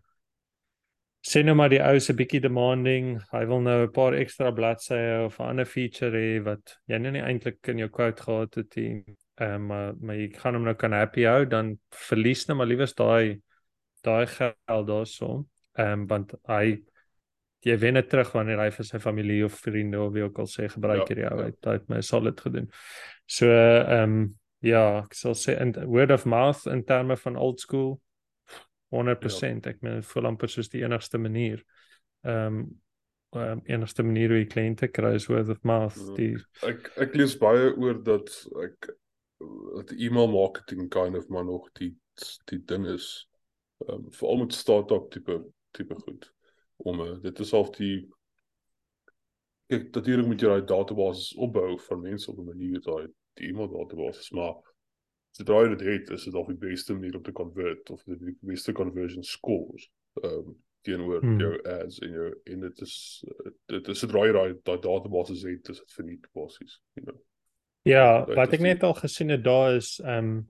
sê 1.26 1.42
nou 1.42 1.56
maar 1.58 1.70
die 1.70 1.82
ou 1.82 1.98
se 2.00 2.14
bietjie 2.14 2.40
demanding 2.40 3.16
hy 3.32 3.44
wil 3.50 3.60
nou 3.60 3.78
'n 3.86 3.92
paar 3.92 4.14
ekstra 4.14 4.52
bladsye 4.54 5.24
of 5.24 5.40
'n 5.40 5.48
ander 5.50 5.64
feature 5.64 6.12
hê 6.14 6.44
wat 6.44 6.76
jy 6.88 6.98
nou 6.98 7.12
nie 7.12 7.22
eintlik 7.22 7.68
in 7.68 7.78
jou 7.78 7.88
quote 7.88 8.22
gehad 8.22 8.54
het 8.54 8.76
nie 8.76 9.04
um, 9.40 9.66
maar 9.66 9.94
maar 10.00 10.16
jy 10.16 10.28
gaan 10.38 10.54
hom 10.54 10.64
nou 10.64 10.74
kan 10.74 10.92
happy 10.92 11.24
hou 11.24 11.44
dan 11.44 11.78
verlies 11.90 12.46
nou 12.46 12.56
maar 12.58 12.66
liewes 12.66 12.94
daai 12.94 13.40
daai 14.02 14.26
geld 14.26 14.86
daarso 14.86 15.46
ehm 15.76 15.92
um, 15.92 16.06
want 16.10 16.34
hy 16.48 16.78
jy 17.66 17.74
wen 17.82 17.98
dit 17.98 18.08
terug 18.08 18.32
wanneer 18.34 18.60
hy 18.62 18.70
vir 18.70 18.86
sy 18.86 18.98
familie 19.02 19.44
of 19.44 19.54
vriende 19.58 20.00
of 20.00 20.12
wie 20.14 20.22
ook 20.22 20.38
al 20.38 20.50
sê 20.50 20.68
gebruik 20.70 21.08
hierdie 21.08 21.24
ja, 21.24 21.34
ou 21.34 21.46
uit 21.46 21.56
ja. 21.62 21.78
het 21.78 21.88
my 21.90 22.00
solid 22.00 22.40
gedoen 22.40 22.68
so 23.26 23.50
ehm 23.50 24.02
um, 24.02 24.26
Ja, 24.64 25.02
ek 25.04 25.14
sal 25.14 25.36
sê 25.36 25.54
in 25.60 25.74
word 25.84 26.12
of 26.14 26.24
mouth 26.26 26.64
in 26.70 26.82
terme 26.86 27.16
van 27.20 27.36
old 27.36 27.60
school 27.60 28.00
100%. 28.94 29.66
Ja. 29.66 29.74
Ek 29.74 29.82
meen 29.84 30.02
voel 30.06 30.30
amper 30.30 30.50
soos 30.50 30.70
die 30.72 30.82
enigste 30.86 31.20
manier. 31.22 31.62
Ehm 32.26 32.62
um, 32.62 32.66
um, 33.36 33.60
enigste 33.68 34.04
manier 34.06 34.32
hoe 34.32 34.38
jy 34.40 34.48
kliënte 34.48 34.88
kry 34.88 35.12
is 35.18 35.26
word 35.28 35.50
of 35.52 35.60
mouth. 35.66 35.98
Ja. 36.00 36.14
Die 36.16 36.30
ek 36.70 36.88
ek 37.04 37.16
lees 37.18 37.36
baie 37.38 37.68
oor 37.74 38.00
dat 38.06 38.32
ek 38.64 38.88
dat 39.76 39.92
e-mail 39.92 40.30
marketing 40.32 40.88
kind 40.90 41.18
of 41.18 41.28
maar 41.28 41.44
nog 41.44 41.68
die 41.76 41.92
die 42.48 42.62
ding 42.64 42.88
is. 42.94 43.26
Ehm 43.84 44.06
um, 44.06 44.10
veral 44.16 44.46
met 44.46 44.56
startup 44.56 45.10
tipe 45.12 45.42
tipe 45.76 45.96
goed. 46.02 46.30
Om 46.76 47.00
uh, 47.04 47.14
dit 47.22 47.44
is 47.44 47.54
half 47.56 47.70
die 47.76 48.06
ek 49.72 49.90
natuurlik 49.94 50.28
moet 50.30 50.42
jy 50.42 50.50
daai 50.52 50.68
database 50.70 51.34
opbou 51.42 51.74
van 51.88 52.02
mense 52.02 52.30
op 52.30 52.38
'n 52.38 52.50
manier 52.50 52.80
daai 52.80 53.06
die 53.38 53.48
e-mail 53.50 53.68
database 53.72 54.34
maar 54.34 54.54
sodra 55.36 55.62
jy 55.64 55.74
dit 55.74 55.86
het 55.86 56.10
is 56.16 56.24
dit 56.24 56.34
al 56.34 56.46
die 56.46 56.60
beste 56.68 56.94
manier 56.94 57.16
om 57.16 57.22
te 57.22 57.32
convert 57.32 57.90
of 57.90 58.02
die, 58.04 58.18
die 58.18 58.36
beste 58.40 58.72
conversion 58.72 59.22
scores 59.22 59.90
ehm 60.22 60.38
um, 60.38 60.56
teenoor 60.86 61.20
hmm. 61.20 61.40
jou 61.40 61.54
ads 61.66 61.98
en 61.98 62.12
jou 62.14 62.28
en 62.44 62.60
dit 62.60 62.80
is 62.80 63.24
dit 63.66 63.88
is 63.88 63.98
sodra 63.98 64.26
jy 64.26 64.34
daai 64.36 64.52
daai 64.62 64.78
database 64.78 65.48
het 65.48 65.68
is 65.74 65.80
dit 65.82 65.96
verniet 65.98 66.28
basies 66.32 66.80
you 66.94 67.06
know 67.06 67.18
ja 67.82 68.24
wat 68.38 68.54
ek 68.54 68.62
net 68.62 68.86
al 68.86 68.94
gesien 68.94 69.34
het 69.34 69.44
daar 69.44 69.74
is 69.80 69.96
ehm 70.04 70.30
um, 70.30 70.46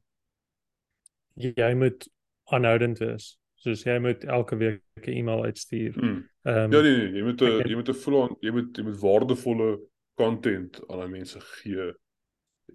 jy 1.37 1.73
moet 1.75 2.09
aanhoudend 2.53 3.01
wees 3.01 3.39
soos 3.67 3.85
jy 3.87 3.99
moet 4.03 4.25
elke 4.25 4.57
week 4.63 4.83
'n 5.03 5.19
e-mail 5.19 5.45
uitstuur. 5.51 5.99
Hmm. 5.99 6.25
Ehm 6.47 6.65
um, 6.65 6.73
Ja 6.73 6.81
nee 6.87 6.97
nee, 6.97 7.13
jy 7.21 7.29
moet 7.29 7.43
'n 7.43 7.69
jy 7.69 7.77
moet 7.77 7.93
'n 7.93 8.01
volle 8.07 8.25
jy 8.41 8.57
moet 8.57 8.77
jy 8.77 8.89
moet 8.89 9.01
waardevolle 9.05 9.71
content 10.17 10.81
aan 10.89 11.05
die 11.05 11.15
mense 11.19 11.41
gee 11.61 11.93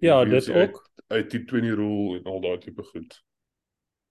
Ja, 0.00 0.24
dit 0.24 0.50
ook 0.50 0.90
uit 1.06 1.30
die 1.30 1.44
20 1.44 1.74
rule 1.74 2.18
en 2.18 2.24
al 2.24 2.40
daai 2.40 2.58
tipe 2.58 2.82
goed. 2.82 3.24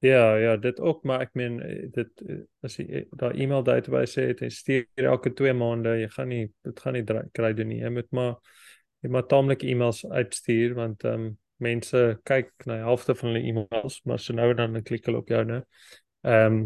Ja, 0.01 0.35
ja, 0.35 0.57
dit 0.57 0.79
ook, 0.79 1.03
maar 1.03 1.21
ek 1.21 1.33
meen 1.37 1.59
eh, 1.61 1.85
dit 1.93 2.21
eh, 2.25 2.39
as 2.65 2.77
jy 2.79 2.85
eh, 2.89 3.03
daai 3.17 3.35
e-mail 3.37 3.61
database 3.65 4.17
sê 4.17 4.23
dit 4.33 4.53
stuur 4.53 4.85
elke 4.95 5.29
2 5.37 5.53
maande, 5.53 5.93
jy 6.01 6.07
gaan 6.09 6.31
nie 6.33 6.47
dit 6.65 6.79
gaan 6.81 6.97
nie 6.97 7.03
kry 7.37 7.51
doen 7.57 7.69
nie. 7.69 7.81
Jy 7.83 7.91
moet 7.93 8.09
maar 8.17 8.33
jy 9.05 9.11
moet 9.13 9.29
taamlik 9.29 9.65
e-mails 9.65 10.01
uitstuur 10.09 10.73
want 10.77 11.05
ehm 11.05 11.27
um, 11.27 11.37
mense 11.61 11.99
kyk 12.25 12.49
na 12.65 12.79
die 12.79 12.87
helfte 12.87 13.13
van 13.13 13.29
hulle 13.29 13.43
e-mails, 13.45 13.99
maar 14.09 14.17
so 14.17 14.33
nou 14.33 14.47
dan 14.57 14.79
klik 14.81 15.05
hulle 15.05 15.21
op 15.21 15.29
jou 15.29 15.43
nou. 15.45 15.59
Ehm 16.21 16.53
um, 16.53 16.61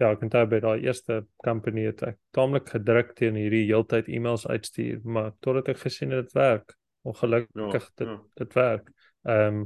ja, 0.00 0.10
ek 0.14 0.22
het 0.24 0.32
daai 0.32 0.60
daai 0.60 0.80
eerste 0.86 1.26
company 1.44 1.84
het 1.90 2.02
ek 2.02 2.16
taamlik 2.36 2.70
gedruk 2.72 3.12
teen 3.18 3.36
hierdie 3.36 3.66
heeltyd 3.68 4.08
e-mails 4.08 4.46
uitstuur, 4.48 5.02
maar 5.04 5.34
totdat 5.44 5.68
ek 5.74 5.82
gesien 5.82 6.14
het 6.16 6.30
dit 6.30 6.38
werk 6.38 6.76
ongelukkig 7.02 7.84
ja, 7.84 7.92
dit 7.96 8.08
ja. 8.08 8.16
dit 8.40 8.58
werk. 8.58 8.90
Ehm 9.28 9.60
um, 9.60 9.62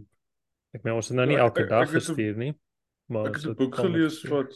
ek 0.74 0.82
meen 0.82 0.98
ons 0.98 1.08
het 1.08 1.16
nou 1.16 1.26
nie 1.30 1.38
ja, 1.38 1.46
elke 1.46 1.62
ek, 1.62 1.68
dag 1.70 1.86
ek, 1.86 1.92
ek 1.92 2.00
gestuur 2.00 2.38
nie. 2.38 2.52
Maar 3.06 3.28
ek 3.30 3.36
het 3.38 3.46
'n 3.52 3.58
boek 3.60 3.76
gelees 3.78 4.22
wat 4.30 4.54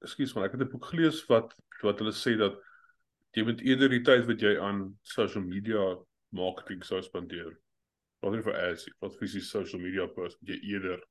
Ekskuus 0.00 0.32
man, 0.32 0.46
ek 0.46 0.54
het 0.56 0.62
'n 0.64 0.72
boek 0.72 0.86
gelees 0.92 1.26
wat 1.28 1.52
wat 1.82 1.98
hulle 2.00 2.12
sê 2.12 2.36
dat 2.40 2.56
jy 3.36 3.44
moet 3.44 3.60
eerder 3.60 3.88
die 3.88 4.02
tyd 4.02 4.24
wat 4.26 4.40
jy 4.40 4.56
aan 4.58 4.98
social 5.02 5.44
media 5.44 5.96
marketing 6.32 6.82
sou 6.84 7.02
spandeer. 7.02 7.52
Wat 8.22 8.32
nie 8.32 8.42
vir 8.42 8.56
ads, 8.56 8.88
wat 9.00 9.16
fisies 9.16 9.50
social 9.50 9.80
media 9.80 10.06
post 10.06 10.38
jy 10.40 10.56
eerder 10.72 11.04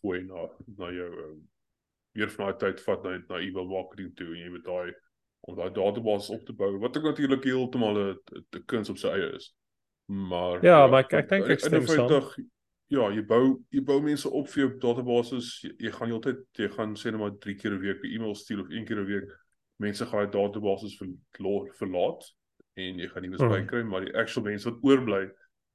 gooi 0.00 0.22
na 0.24 0.48
na 0.76 0.90
jou 0.92 1.10
um, 1.24 1.48
meer 2.16 2.32
van 2.32 2.46
daai 2.46 2.58
tyd 2.64 2.80
vat 2.86 3.04
na 3.04 3.18
na 3.28 3.42
email 3.44 3.68
marketing 3.70 4.10
toe 4.16 4.32
en 4.32 4.42
jy 4.42 4.50
moet 4.50 4.64
daai 4.64 4.94
om 5.46 5.56
daai 5.56 5.70
database 5.70 6.32
op 6.32 6.44
te 6.46 6.52
bou 6.52 6.72
wat 6.82 6.96
ek 6.98 7.06
natuurlik 7.06 7.44
heeltemal 7.44 8.02
'n 8.02 8.64
kuns 8.66 8.90
op 8.90 8.98
sy 8.98 9.08
eie 9.14 9.32
is. 9.36 9.54
Maar 10.06 10.62
Ja, 10.64 10.82
ja 10.82 10.86
maar 10.86 11.04
ek 11.04 11.12
ek 11.12 11.28
dink 11.28 11.48
ek 11.50 11.60
stem 11.60 11.86
saam. 11.86 12.46
Ja, 12.88 13.08
jy 13.10 13.22
bou 13.26 13.64
jy 13.74 13.82
bou 13.82 14.00
mense 14.00 14.30
op 14.30 14.48
vir 14.48 14.62
jou 14.62 14.78
databases. 14.78 15.60
Jy, 15.62 15.72
jy 15.78 15.90
gaan 15.90 16.08
heeltyd 16.08 16.44
jy 16.54 16.68
gaan 16.68 16.94
sê 16.94 17.10
net 17.10 17.20
maar 17.20 17.34
3 17.38 17.54
keer 17.54 17.72
'n 17.72 17.80
week 17.80 18.00
per 18.00 18.10
e-mail 18.10 18.34
stuur 18.34 18.60
of 18.60 18.70
1 18.70 18.86
keer 18.86 19.00
'n 19.00 19.06
week. 19.06 19.30
Mense 19.78 20.06
gaan 20.06 20.30
daai 20.30 20.30
databases 20.30 20.96
ver, 20.96 21.08
verlaat 21.78 22.22
en 22.76 22.98
jy 22.98 23.08
gaan 23.08 23.22
nie 23.22 23.30
meer 23.30 23.48
by 23.48 23.66
kry, 23.66 23.82
maar 23.82 24.04
die 24.04 24.14
actual 24.14 24.44
mense 24.44 24.70
wat 24.70 24.82
oorbly 24.84 25.30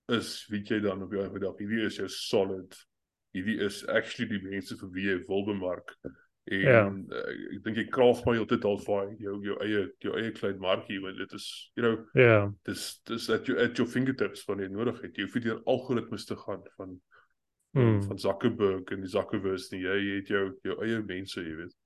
is, 0.07 0.45
weet 0.49 0.69
jy 0.69 0.79
dan 0.79 1.03
op 1.03 1.11
jou 1.11 1.23
eie 1.23 1.39
dag, 1.39 1.57
hierdie 1.57 1.85
is 1.85 1.97
jou 1.97 2.07
solid. 2.07 2.75
Hierdie 3.33 3.59
is 3.63 3.85
actually 3.87 4.29
die 4.29 4.41
mense 4.43 4.75
vir 4.77 4.91
wie 4.91 5.07
jy 5.07 5.17
wil 5.27 5.45
bemark. 5.47 5.95
En 6.49 6.61
ja. 6.61 6.85
uh, 6.89 7.33
ek 7.53 7.61
dink 7.65 7.77
jy 7.77 7.83
kraaf 7.93 8.23
maar 8.25 8.39
heeltyd 8.39 8.63
al 8.65 8.79
vir 8.81 9.11
jou 9.21 9.35
jou 9.45 9.57
eie 9.61 9.83
jou 10.01 10.15
eie 10.17 10.31
klein 10.33 10.57
markie 10.61 10.97
want 11.03 11.19
dit 11.21 11.35
is 11.37 11.47
you 11.77 11.85
know 11.85 11.99
ja. 12.17 12.39
Dis 12.65 12.85
dis 13.09 13.27
dat 13.29 13.45
jy 13.47 13.59
at 13.61 13.77
your 13.77 13.89
fingertips 13.89 14.41
van 14.47 14.63
jy 14.63 14.71
nodig 14.73 15.03
het. 15.03 15.13
Jy 15.17 15.27
hoef 15.27 15.37
nie 15.37 15.45
deur 15.45 15.61
algoritmes 15.69 16.25
te 16.25 16.37
gaan 16.39 16.65
van 16.79 16.97
mm. 17.77 18.01
van 18.07 18.19
Zuckerberg 18.19 18.89
en 18.95 19.05
die 19.05 19.13
Zuckerverse 19.13 19.75
nie. 19.75 19.83
Jy, 19.85 19.99
jy 20.07 20.17
het 20.23 20.33
jou 20.33 20.43
jou 20.65 20.79
eie 20.85 21.03
mense, 21.05 21.45
jy 21.45 21.55
weet. 21.61 21.77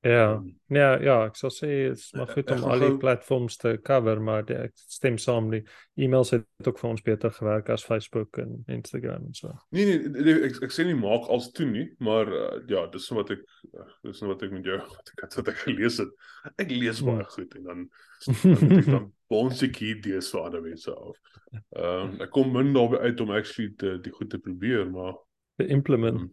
Ja. 0.00 0.34
Um, 0.34 0.60
ja, 0.70 0.92
ja, 1.02 1.14
ek 1.26 1.34
sou 1.34 1.48
sê 1.50 1.68
dit 1.88 1.96
is 1.98 2.12
maar 2.14 2.28
goed 2.30 2.50
om 2.54 2.62
al 2.70 2.82
die 2.84 2.98
platforms 3.02 3.56
te 3.58 3.72
cover, 3.82 4.20
maar 4.22 4.44
die, 4.46 4.54
ek 4.68 4.76
stem 4.78 5.16
saam 5.18 5.48
die 5.50 5.64
e-mails 5.98 6.30
het 6.36 6.68
ook 6.70 6.78
vir 6.78 6.90
ons 6.92 7.02
beter 7.02 7.32
gewerk 7.34 7.72
as 7.74 7.86
Facebook 7.86 8.38
en 8.38 8.60
Instagram 8.70 9.26
en 9.26 9.34
so. 9.34 9.50
Nee 9.74 9.88
nee, 9.88 10.12
nee 10.14 10.36
ek 10.46 10.60
ek 10.68 10.76
sê 10.76 10.86
nie 10.86 10.94
maak 10.98 11.26
als 11.34 11.50
toe 11.56 11.66
nie, 11.66 11.88
maar 12.04 12.30
uh, 12.30 12.60
ja, 12.70 12.84
dis 12.92 13.10
wat 13.16 13.34
ek 13.34 13.42
uh, 13.72 13.88
dis 14.06 14.22
wat 14.22 14.46
ek 14.46 14.54
met 14.54 14.70
jou 14.70 14.78
wat 14.94 15.14
ek 15.16 15.38
wat 15.40 15.52
ek 15.54 15.62
gelees 15.64 15.98
het. 16.04 16.14
Ek 16.54 16.70
lees 16.70 17.02
baie 17.02 17.24
hmm. 17.24 17.34
goed 17.34 17.58
en 17.58 17.68
dan 17.72 17.86
dan, 18.28 18.82
dan 18.86 19.12
bons 19.34 19.66
ek 19.66 19.82
idees 19.82 20.30
vir 20.30 20.44
ander 20.46 20.62
mense 20.62 20.94
af. 20.94 21.38
Ehm 21.50 22.12
um, 22.12 22.18
ek 22.22 22.36
kom 22.36 22.54
min 22.54 22.70
daarby 22.76 23.02
uit 23.02 23.26
om 23.26 23.34
actually 23.34 23.72
te, 23.82 23.96
die 24.04 24.14
goed 24.14 24.30
te 24.30 24.38
probeer, 24.46 24.86
maar 24.94 25.18
te 25.58 25.66
implement 25.66 26.22
um, 26.22 26.30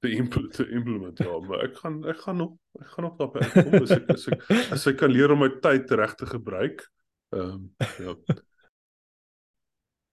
te 0.00 0.10
implement 0.10 0.52
te 0.56 0.66
implement 0.68 1.18
ja 1.18 1.40
maar 1.44 1.64
ek 1.66 1.76
gaan 1.80 1.98
ek 2.08 2.20
gaan 2.24 2.36
nog 2.40 2.54
ek 2.80 2.92
gaan 2.94 3.04
nog 3.04 3.16
daarby 3.18 3.42
uitkom 3.44 3.82
as 3.82 3.90
ek 3.96 4.12
as 4.14 4.28
ek 4.28 4.46
as 4.76 4.86
ek 4.90 4.96
kan 5.02 5.12
leer 5.12 5.34
om 5.34 5.42
my 5.44 5.50
tyd 5.64 5.90
reg 6.00 6.14
te 6.16 6.28
gebruik. 6.30 6.86
Ehm 7.36 7.50
um, 7.50 7.74
ja. 7.98 8.14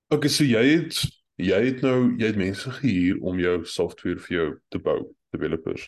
Okay, 0.07 0.29
so 0.31 0.43
jy 0.47 0.63
het 0.63 0.99
jy 1.35 1.61
het 1.69 1.81
nou 1.85 2.13
jy 2.19 2.31
het 2.31 2.39
mense 2.39 2.71
gehuur 2.79 3.21
om 3.27 3.39
jou 3.39 3.55
software 3.67 4.21
vir 4.27 4.35
jou 4.37 4.49
te 4.73 4.79
bou, 4.79 4.99
developers. 5.35 5.87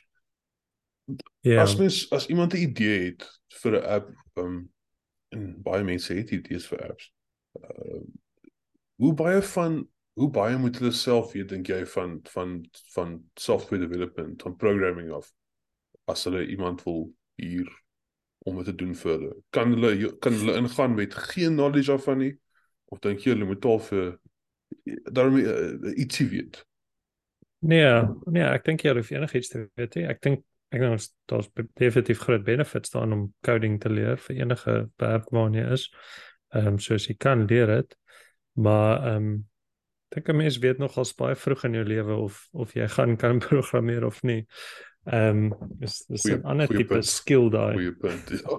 Ja. 1.47 1.63
As 1.63 1.77
mens 1.79 2.01
as 2.15 2.27
iemand 2.27 2.53
'n 2.53 2.63
idee 2.69 2.99
het 3.11 3.27
vir 3.61 3.79
'n 3.79 3.85
app, 3.99 4.09
ehm 4.35 4.45
um, 4.45 4.57
en 5.29 5.61
baie 5.61 5.83
mense 5.83 6.13
het 6.13 6.31
idees 6.31 6.67
vir 6.67 6.89
apps. 6.89 7.11
Ehm 7.61 7.95
uh, 7.95 8.03
hoe 8.99 9.13
baie 9.13 9.41
van 9.41 9.87
hoe 10.19 10.29
baie 10.35 10.57
moet 10.59 10.77
hulle 10.79 10.91
self 10.95 11.33
weet 11.35 11.51
dink 11.53 11.69
jy 11.71 11.83
van 11.93 12.17
van 12.33 12.55
van 12.95 13.15
software 13.39 13.81
development 13.85 14.41
van 14.43 14.57
programming 14.59 15.11
of 15.15 15.29
as 16.11 16.25
hulle 16.27 16.45
iemand 16.47 16.83
wil 16.83 17.05
hier 17.39 17.69
om 18.47 18.57
dit 18.59 18.65
te 18.71 18.75
doen 18.75 18.95
verder 18.95 19.35
kan 19.55 19.75
hulle 19.75 20.11
kan 20.23 20.35
hulle 20.35 20.57
ingaan 20.59 20.95
met 20.97 21.15
geen 21.31 21.55
knowledge 21.55 21.91
af 21.91 22.03
van 22.03 22.23
nie? 22.23 22.33
Of 22.89 22.99
dink 22.99 23.23
jy 23.23 23.35
hulle 23.35 23.47
moet 23.47 23.65
al 23.65 23.79
vir 23.85 24.17
daarmee 25.13 25.45
uh, 25.45 25.93
ietsie 25.99 26.27
weet? 26.31 26.63
Nee 27.59 27.91
nee 28.31 28.47
ek 28.47 28.65
dink 28.67 28.83
jy 28.83 28.95
hoef 28.97 29.11
enigiets 29.13 29.51
te 29.53 29.67
weet 29.79 29.99
he. 29.99 30.07
ek 30.09 30.23
dink 30.25 30.43
ek 30.69 30.83
dink 30.83 31.05
daar's 31.31 31.47
definitief 31.79 32.19
groot 32.25 32.43
benefits 32.45 32.91
daarin 32.93 33.15
om 33.15 33.23
coding 33.45 33.79
te 33.81 33.89
leer 33.89 34.19
vir 34.25 34.41
enige 34.43 34.75
werk 35.01 35.31
waarna 35.33 35.63
jy 35.63 35.77
is. 35.77 35.87
Ehm 36.55 36.75
um, 36.75 36.81
soos 36.81 37.07
jy 37.07 37.15
kan 37.15 37.45
leer 37.47 37.71
dit 37.77 37.95
maar 38.59 39.05
ehm 39.05 39.15
um, 39.15 39.47
dink 40.09 40.29
'n 40.29 40.35
mens 40.35 40.57
weet 40.57 40.77
nog 40.77 40.97
al 40.97 41.07
baie 41.17 41.35
vroeg 41.35 41.63
in 41.63 41.73
jou 41.73 41.85
lewe 41.85 42.15
of 42.15 42.47
of 42.51 42.73
jy 42.73 42.87
gaan 42.87 43.17
kan 43.17 43.39
programmeer 43.49 44.05
of 44.05 44.21
nie. 44.23 44.45
Ehm 45.09 45.51
um, 45.51 45.77
is 45.79 46.05
dis 46.07 46.23
'n 46.23 46.43
ander 46.43 46.67
tipe 46.67 47.01
skill 47.01 47.49
daai. 47.49 47.73
Goeie 47.73 47.95
punt. 47.95 48.29
Ja. 48.29 48.57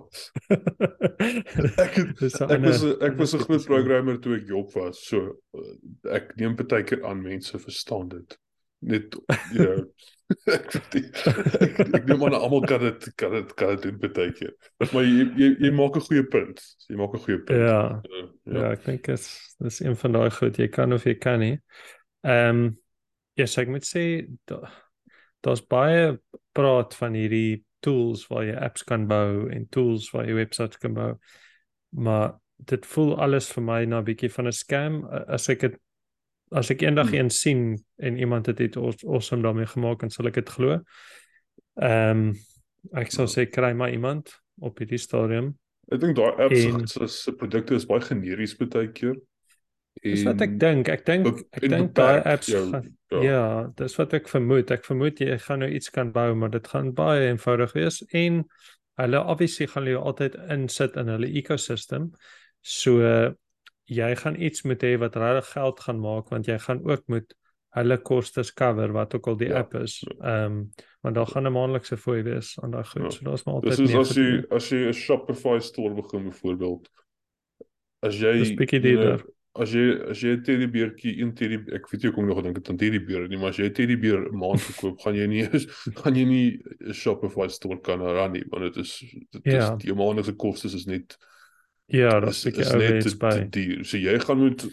ek 1.85 1.95
het, 1.95 2.41
ek 2.51 2.63
was 2.65 2.85
ek 2.85 3.19
was 3.19 3.35
'n 3.35 3.45
groot 3.45 3.65
programmer 3.65 4.19
toe 4.19 4.37
ek 4.37 4.49
job 4.49 4.73
was. 4.73 5.05
So 5.07 5.43
ek 6.09 6.35
neem 6.37 6.57
baie 6.57 6.83
keer 6.83 7.05
aan 7.05 7.23
mense 7.23 7.59
verstaan 7.59 8.09
dit. 8.09 8.39
Net 8.79 9.15
you 9.53 9.65
know 9.67 9.85
ek 10.31 10.75
ek, 10.95 11.79
ek 11.95 12.05
neem 12.09 12.25
aan 12.27 12.37
almal 12.39 12.67
kan 12.69 12.83
dit 12.85 13.09
kan 13.21 13.33
dit 13.35 13.55
kan 13.59 13.75
dit 13.77 13.87
doen 13.87 14.13
baie 14.17 14.33
keer. 14.37 14.53
Maar 14.93 15.07
jy 15.07 15.25
jy 15.39 15.49
jy 15.67 15.71
maak 15.75 15.97
'n 15.97 16.07
goeie 16.07 16.27
punt. 16.35 16.63
Jy 16.89 16.99
maak 17.01 17.15
'n 17.15 17.25
goeie 17.25 17.39
punt. 17.39 17.59
Ja. 17.59 18.03
Ja, 18.05 18.27
ja 18.45 18.71
ek 18.73 18.85
dink 18.85 19.05
dit 19.07 19.19
is 19.19 19.57
dis 19.59 19.81
een 19.81 19.97
van 19.97 20.13
daai 20.13 20.31
goed 20.31 20.59
jy 20.59 20.69
kan 20.69 20.93
of 20.93 21.05
jy 21.05 21.17
kan 21.19 21.41
nie. 21.41 21.57
Ehm 22.23 22.49
um, 22.49 22.63
ja, 23.35 23.47
yes, 23.47 23.59
ek 23.59 23.69
moet 23.73 23.87
sê 23.87 24.29
daar's 25.41 25.63
baie 25.65 26.19
praat 26.53 26.95
van 26.95 27.15
hierdie 27.15 27.65
tools 27.81 28.27
waar 28.29 28.45
jy 28.45 28.57
apps 28.57 28.85
kan 28.85 29.07
bou 29.09 29.49
en 29.49 29.69
tools 29.73 30.11
waar 30.13 30.27
jy 30.29 30.35
webwerwe 30.35 30.79
kan 30.83 30.95
bou. 30.95 31.13
Maar 31.91 32.35
dit 32.69 32.87
voel 32.87 33.15
alles 33.19 33.49
vir 33.53 33.63
my 33.63 33.85
na 33.85 34.01
'n 34.01 34.05
bietjie 34.05 34.31
van 34.31 34.47
'n 34.47 34.53
scam 34.53 35.05
as 35.29 35.49
ek 35.49 35.61
dit 35.61 35.79
as 36.51 36.71
ek 36.73 36.83
eendag 36.83 37.11
hmm. 37.11 37.19
een 37.19 37.31
sien 37.31 37.65
en 38.03 38.19
iemand 38.19 38.47
het 38.51 38.59
dit 38.59 38.77
awesome 38.77 39.43
daarmee 39.43 39.67
gemaak 39.71 40.03
en 40.03 40.11
sal 40.11 40.31
ek 40.31 40.41
dit 40.43 40.55
glo. 40.59 40.81
Ehm 41.81 42.31
um, 42.31 42.31
ek 42.97 43.11
sou 43.13 43.27
sê 43.29 43.45
kry 43.45 43.75
maar 43.77 43.93
iemand 43.93 44.31
op 44.65 44.79
hierdie 44.81 44.99
stadium. 44.99 45.51
Ek 45.93 46.01
dink 46.01 46.17
daai 46.17 46.39
apps 46.47 46.95
se 46.95 47.09
se 47.13 47.35
produkte 47.37 47.77
is 47.77 47.85
baie 47.87 48.01
generies 48.01 48.57
baie 48.57 48.89
keer. 48.89 49.19
Dis 50.01 50.23
wat 50.25 50.41
ek 50.41 50.55
dink. 50.61 50.89
Ek 50.89 51.05
dink 51.05 51.29
ek 51.53 51.67
dink 51.69 51.93
daai 51.99 52.23
apps 52.25 52.49
jou, 52.49 52.63
gaan, 52.71 52.89
ja. 53.13 53.21
ja, 53.27 53.45
dis 53.77 53.97
wat 53.99 54.15
ek 54.17 54.31
vermoed. 54.33 54.71
Ek 54.73 54.87
vermoed 54.87 55.21
jy 55.21 55.37
gaan 55.45 55.61
nou 55.65 55.69
iets 55.69 55.93
kan 55.93 56.13
bou, 56.15 56.31
maar 56.39 56.55
dit 56.55 56.73
gaan 56.73 56.95
baie 56.97 57.29
eenvoudig 57.29 57.75
wees 57.77 58.01
en 58.17 58.45
hulle 59.01 59.21
obviously 59.33 59.69
gaan 59.69 59.89
jy 59.89 59.99
altyd 59.99 60.39
insit 60.57 60.97
in 61.01 61.13
hulle 61.13 61.29
ekosistem. 61.43 62.11
So 62.63 63.01
jy 63.91 64.15
gaan 64.23 64.39
iets 64.39 64.63
moet 64.63 64.83
hê 64.87 64.95
wat 65.03 65.19
regtig 65.19 65.53
geld 65.57 65.81
gaan 65.87 66.01
maak 66.01 66.31
want 66.31 66.47
jy 66.47 66.59
gaan 66.63 66.83
ook 66.87 67.03
moet 67.11 67.35
hulle 67.79 67.99
kostes 68.03 68.53
cover 68.55 68.93
wat 68.95 69.15
ook 69.15 69.29
al 69.31 69.37
die 69.39 69.51
ja. 69.51 69.63
app 69.63 69.75
is. 69.79 70.01
Ehm 70.19 70.45
um, 70.45 70.63
want 71.01 71.15
daar 71.15 71.27
gaan 71.27 71.47
'n 71.47 71.53
maandelikse 71.53 71.97
fooi 71.97 72.23
wees 72.23 72.59
aan 72.61 72.71
daai 72.71 72.85
goed. 72.85 73.03
Ja. 73.03 73.11
So 73.11 73.25
daar's 73.25 73.45
maar 73.45 73.55
altyd 73.55 73.77
Dis 73.77 73.95
as 73.95 74.15
jy 74.15 74.45
as 74.51 74.71
jy 74.71 74.89
'n 74.89 74.93
Shopify 74.93 75.59
store 75.61 75.95
begin 75.95 76.25
byvoorbeeld 76.25 76.91
as 78.01 78.19
jy 78.21 78.33
Dis 78.39 78.55
bietjie 78.55 78.81
duurder. 78.81 79.25
As 79.53 79.73
jy 79.73 79.87
as 80.11 80.21
jy 80.21 80.37
'n 80.37 80.43
teddybeertjie 80.43 81.17
in 81.23 81.35
teddy 81.35 81.59
ek 81.75 81.89
weet 81.91 82.03
jy 82.03 82.13
kom 82.13 82.27
nog 82.27 82.37
gedink 82.39 82.57
het 82.57 82.69
aan 82.71 82.77
teddybeer 82.77 83.29
nie, 83.29 83.39
maar 83.39 83.49
as 83.49 83.57
jy 83.57 83.71
'n 83.71 83.73
teddybeer 83.75 84.31
maand 84.33 84.61
verkoop, 84.69 85.01
gaan 85.01 85.15
jy 85.15 85.27
nie 85.27 85.47
gaan 86.03 86.15
jy 86.15 86.25
nie 86.25 86.61
'n 86.87 86.93
Shopify 86.93 87.49
store 87.49 87.81
kan 87.81 88.01
ran 88.01 88.33
nie, 88.33 88.45
want 88.51 88.63
dit 88.63 88.77
is 88.85 88.99
dit 89.31 89.45
ja. 89.45 89.73
is 89.73 89.85
die 89.85 89.95
maandelikse 89.95 90.37
kostes 90.37 90.75
is 90.75 90.87
net 90.87 91.17
Ja, 91.91 92.21
dat 92.21 92.31
is 92.31 92.45
ek 92.47 92.61
is 92.63 92.73
net 92.73 93.03
te, 93.03 93.17
te 93.17 93.49
duur. 93.57 93.85
So 93.85 93.99
jy 93.99 94.19
gaan 94.23 94.39
moet 94.39 94.67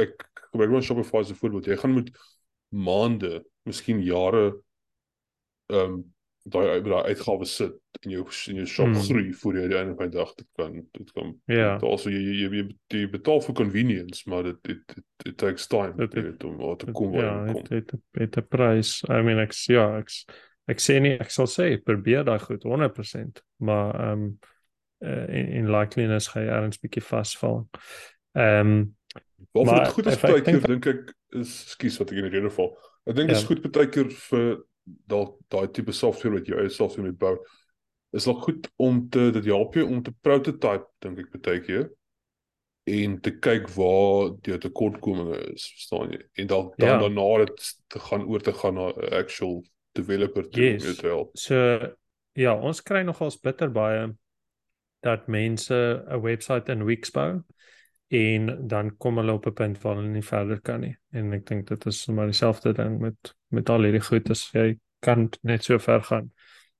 ek 0.00 0.26
gebruik 0.50 0.70
maar 0.74 0.84
Shopify 0.84 1.22
as 1.24 1.30
'n 1.32 1.40
voorbeeld. 1.40 1.70
Jy 1.70 1.76
gaan 1.80 1.96
moet 1.96 2.10
maande, 2.68 3.44
miskien 3.68 4.02
jare 4.04 4.50
ehm 5.72 5.94
um, 5.96 6.02
daai 6.42 6.82
daai 6.82 7.12
uitgawes 7.12 7.54
sit 7.56 7.74
in 8.02 8.16
jou 8.16 8.24
in 8.50 8.56
jou 8.62 8.66
shop 8.66 8.88
hmm. 8.90 9.02
groei 9.06 9.32
voor 9.42 9.58
jy 9.60 9.66
die 9.70 9.76
einde 9.78 9.94
van 9.98 10.10
die 10.10 10.18
dag 10.18 10.32
dit 10.34 10.48
kan 10.58 10.72
dit 10.74 11.12
kan 11.14 11.28
ja 11.46 11.76
also 11.86 12.10
jy 12.10 12.18
jy 12.18 12.48
jy, 12.50 12.64
jy 12.96 13.02
betaal 13.12 13.42
vir 13.44 13.54
convenience 13.60 14.26
maar 14.30 14.48
dit 14.48 14.58
dit 14.66 14.96
it 15.30 15.36
takes 15.38 15.68
time 15.70 15.94
dit, 16.00 16.16
het, 16.18 16.44
om 16.44 16.56
wat 16.58 16.82
te 16.82 16.90
kom 16.90 17.14
ja, 17.14 17.30
kom. 17.46 17.60
Ja, 17.62 17.68
dit 17.78 17.94
het 18.18 18.38
'n 18.40 18.46
prys. 18.50 19.02
I 19.06 19.22
mean 19.22 19.38
ek 19.38 19.54
ja, 19.70 19.86
ek 20.02 20.10
ek 20.66 20.82
sê 20.82 20.98
nie 20.98 21.14
ek 21.14 21.30
sal 21.30 21.46
sê 21.46 21.76
probeer 21.78 22.26
daai 22.26 22.40
goed 22.42 22.66
100%, 22.66 23.42
maar 23.62 23.94
ehm 23.94 24.26
um, 24.26 24.38
uh, 25.02 25.28
en 25.28 25.52
en 25.60 25.70
likeliness 25.76 26.32
gaan 26.32 26.46
jy 26.46 26.56
erns 26.56 26.82
bietjie 26.82 27.04
vasval. 27.04 27.64
Ehm 28.38 28.74
um, 28.74 28.82
wat 29.52 29.64
maar, 29.68 29.86
goed 29.92 30.06
is 30.06 30.20
baie 30.20 30.40
keer 30.40 30.62
dink 30.64 30.86
ek 30.88 31.10
is 31.36 31.50
skuis 31.74 31.98
wat 32.00 32.12
ek 32.12 32.22
in 32.22 32.28
die 32.28 32.36
rede 32.38 32.52
val. 32.54 32.70
Ek 33.04 33.16
dink 33.16 33.32
dit 33.32 33.36
ja. 33.36 33.40
is 33.42 33.48
goed 33.48 33.66
baie 33.74 33.90
keer 33.92 34.12
vir 34.28 34.52
dalk 35.10 35.34
daai 35.52 35.66
tipe 35.74 35.94
software 35.94 36.38
wat 36.38 36.48
jy 36.48 36.60
eie 36.62 36.72
software 36.72 37.08
moet 37.08 37.18
bou. 37.20 37.34
Is 38.16 38.28
dalk 38.28 38.44
goed 38.46 38.68
om 38.82 39.02
te 39.12 39.30
dit 39.34 39.50
help 39.50 39.76
jou 39.76 39.88
om 39.88 40.00
te 40.04 40.14
prototype 40.24 40.88
dink 41.04 41.20
ek 41.24 41.34
baie 41.38 41.60
keer 41.66 41.90
en 42.90 43.18
te 43.22 43.30
kyk 43.38 43.68
waar 43.76 44.32
die 44.42 44.56
tekortkominge 44.58 45.38
is, 45.52 45.68
verstaan 45.76 46.16
jy? 46.16 46.22
En 46.42 46.48
dalk 46.50 46.72
dan 46.82 46.96
ja. 46.96 46.96
daarna 47.04 47.44
dit 47.44 47.68
te 47.94 48.00
gaan 48.08 48.24
oor 48.26 48.42
te 48.42 48.54
gaan 48.58 48.74
na 48.74 48.88
actual 49.20 49.60
developer 49.94 50.48
toe 50.48 50.64
yes. 50.64 50.88
om 50.88 50.96
te 50.98 51.06
help. 51.06 51.36
So 51.38 51.60
ja, 52.38 52.56
ons 52.56 52.82
kry 52.82 53.04
nogals 53.06 53.38
bitter 53.40 53.70
baie 53.70 54.08
dat 55.02 55.26
mense 55.26 56.04
'n 56.08 56.20
webwerf 56.20 56.68
in 56.68 56.84
Wix 56.84 57.10
bou 57.10 57.42
en 58.12 58.68
dan 58.68 58.96
kom 58.96 59.16
hulle 59.16 59.32
op 59.32 59.46
'n 59.46 59.52
punt 59.52 59.82
waar 59.82 59.96
hulle 59.96 60.08
nie 60.08 60.22
verder 60.22 60.60
kan 60.60 60.80
nie. 60.80 60.96
En 61.10 61.32
ek 61.32 61.46
dink 61.46 61.66
dit 61.68 61.86
is 61.86 62.06
maar 62.06 62.26
dieselfde 62.26 62.72
ding 62.72 63.00
met 63.00 63.34
met 63.48 63.68
al 63.68 63.82
hierdie 63.82 64.04
goed 64.04 64.30
as 64.30 64.50
jy 64.52 64.78
kan 65.00 65.30
net 65.42 65.64
so 65.64 65.78
ver 65.78 66.02
gaan 66.02 66.32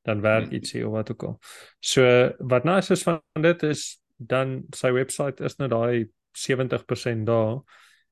dan 0.02 0.20
werk 0.20 0.44
hmm. 0.44 0.52
ietsie 0.52 0.86
of 0.86 0.92
wat 0.92 1.10
ook 1.10 1.22
al. 1.22 1.38
So 1.80 2.32
wat 2.38 2.64
nou 2.64 2.78
is 2.78 3.02
van 3.02 3.20
dit 3.40 3.62
is 3.62 4.00
dan 4.16 4.62
sy 4.74 4.92
webwerf 4.92 5.40
is 5.40 5.56
nou 5.56 5.68
daai 5.68 6.08
70% 6.32 7.26
daar 7.26 7.60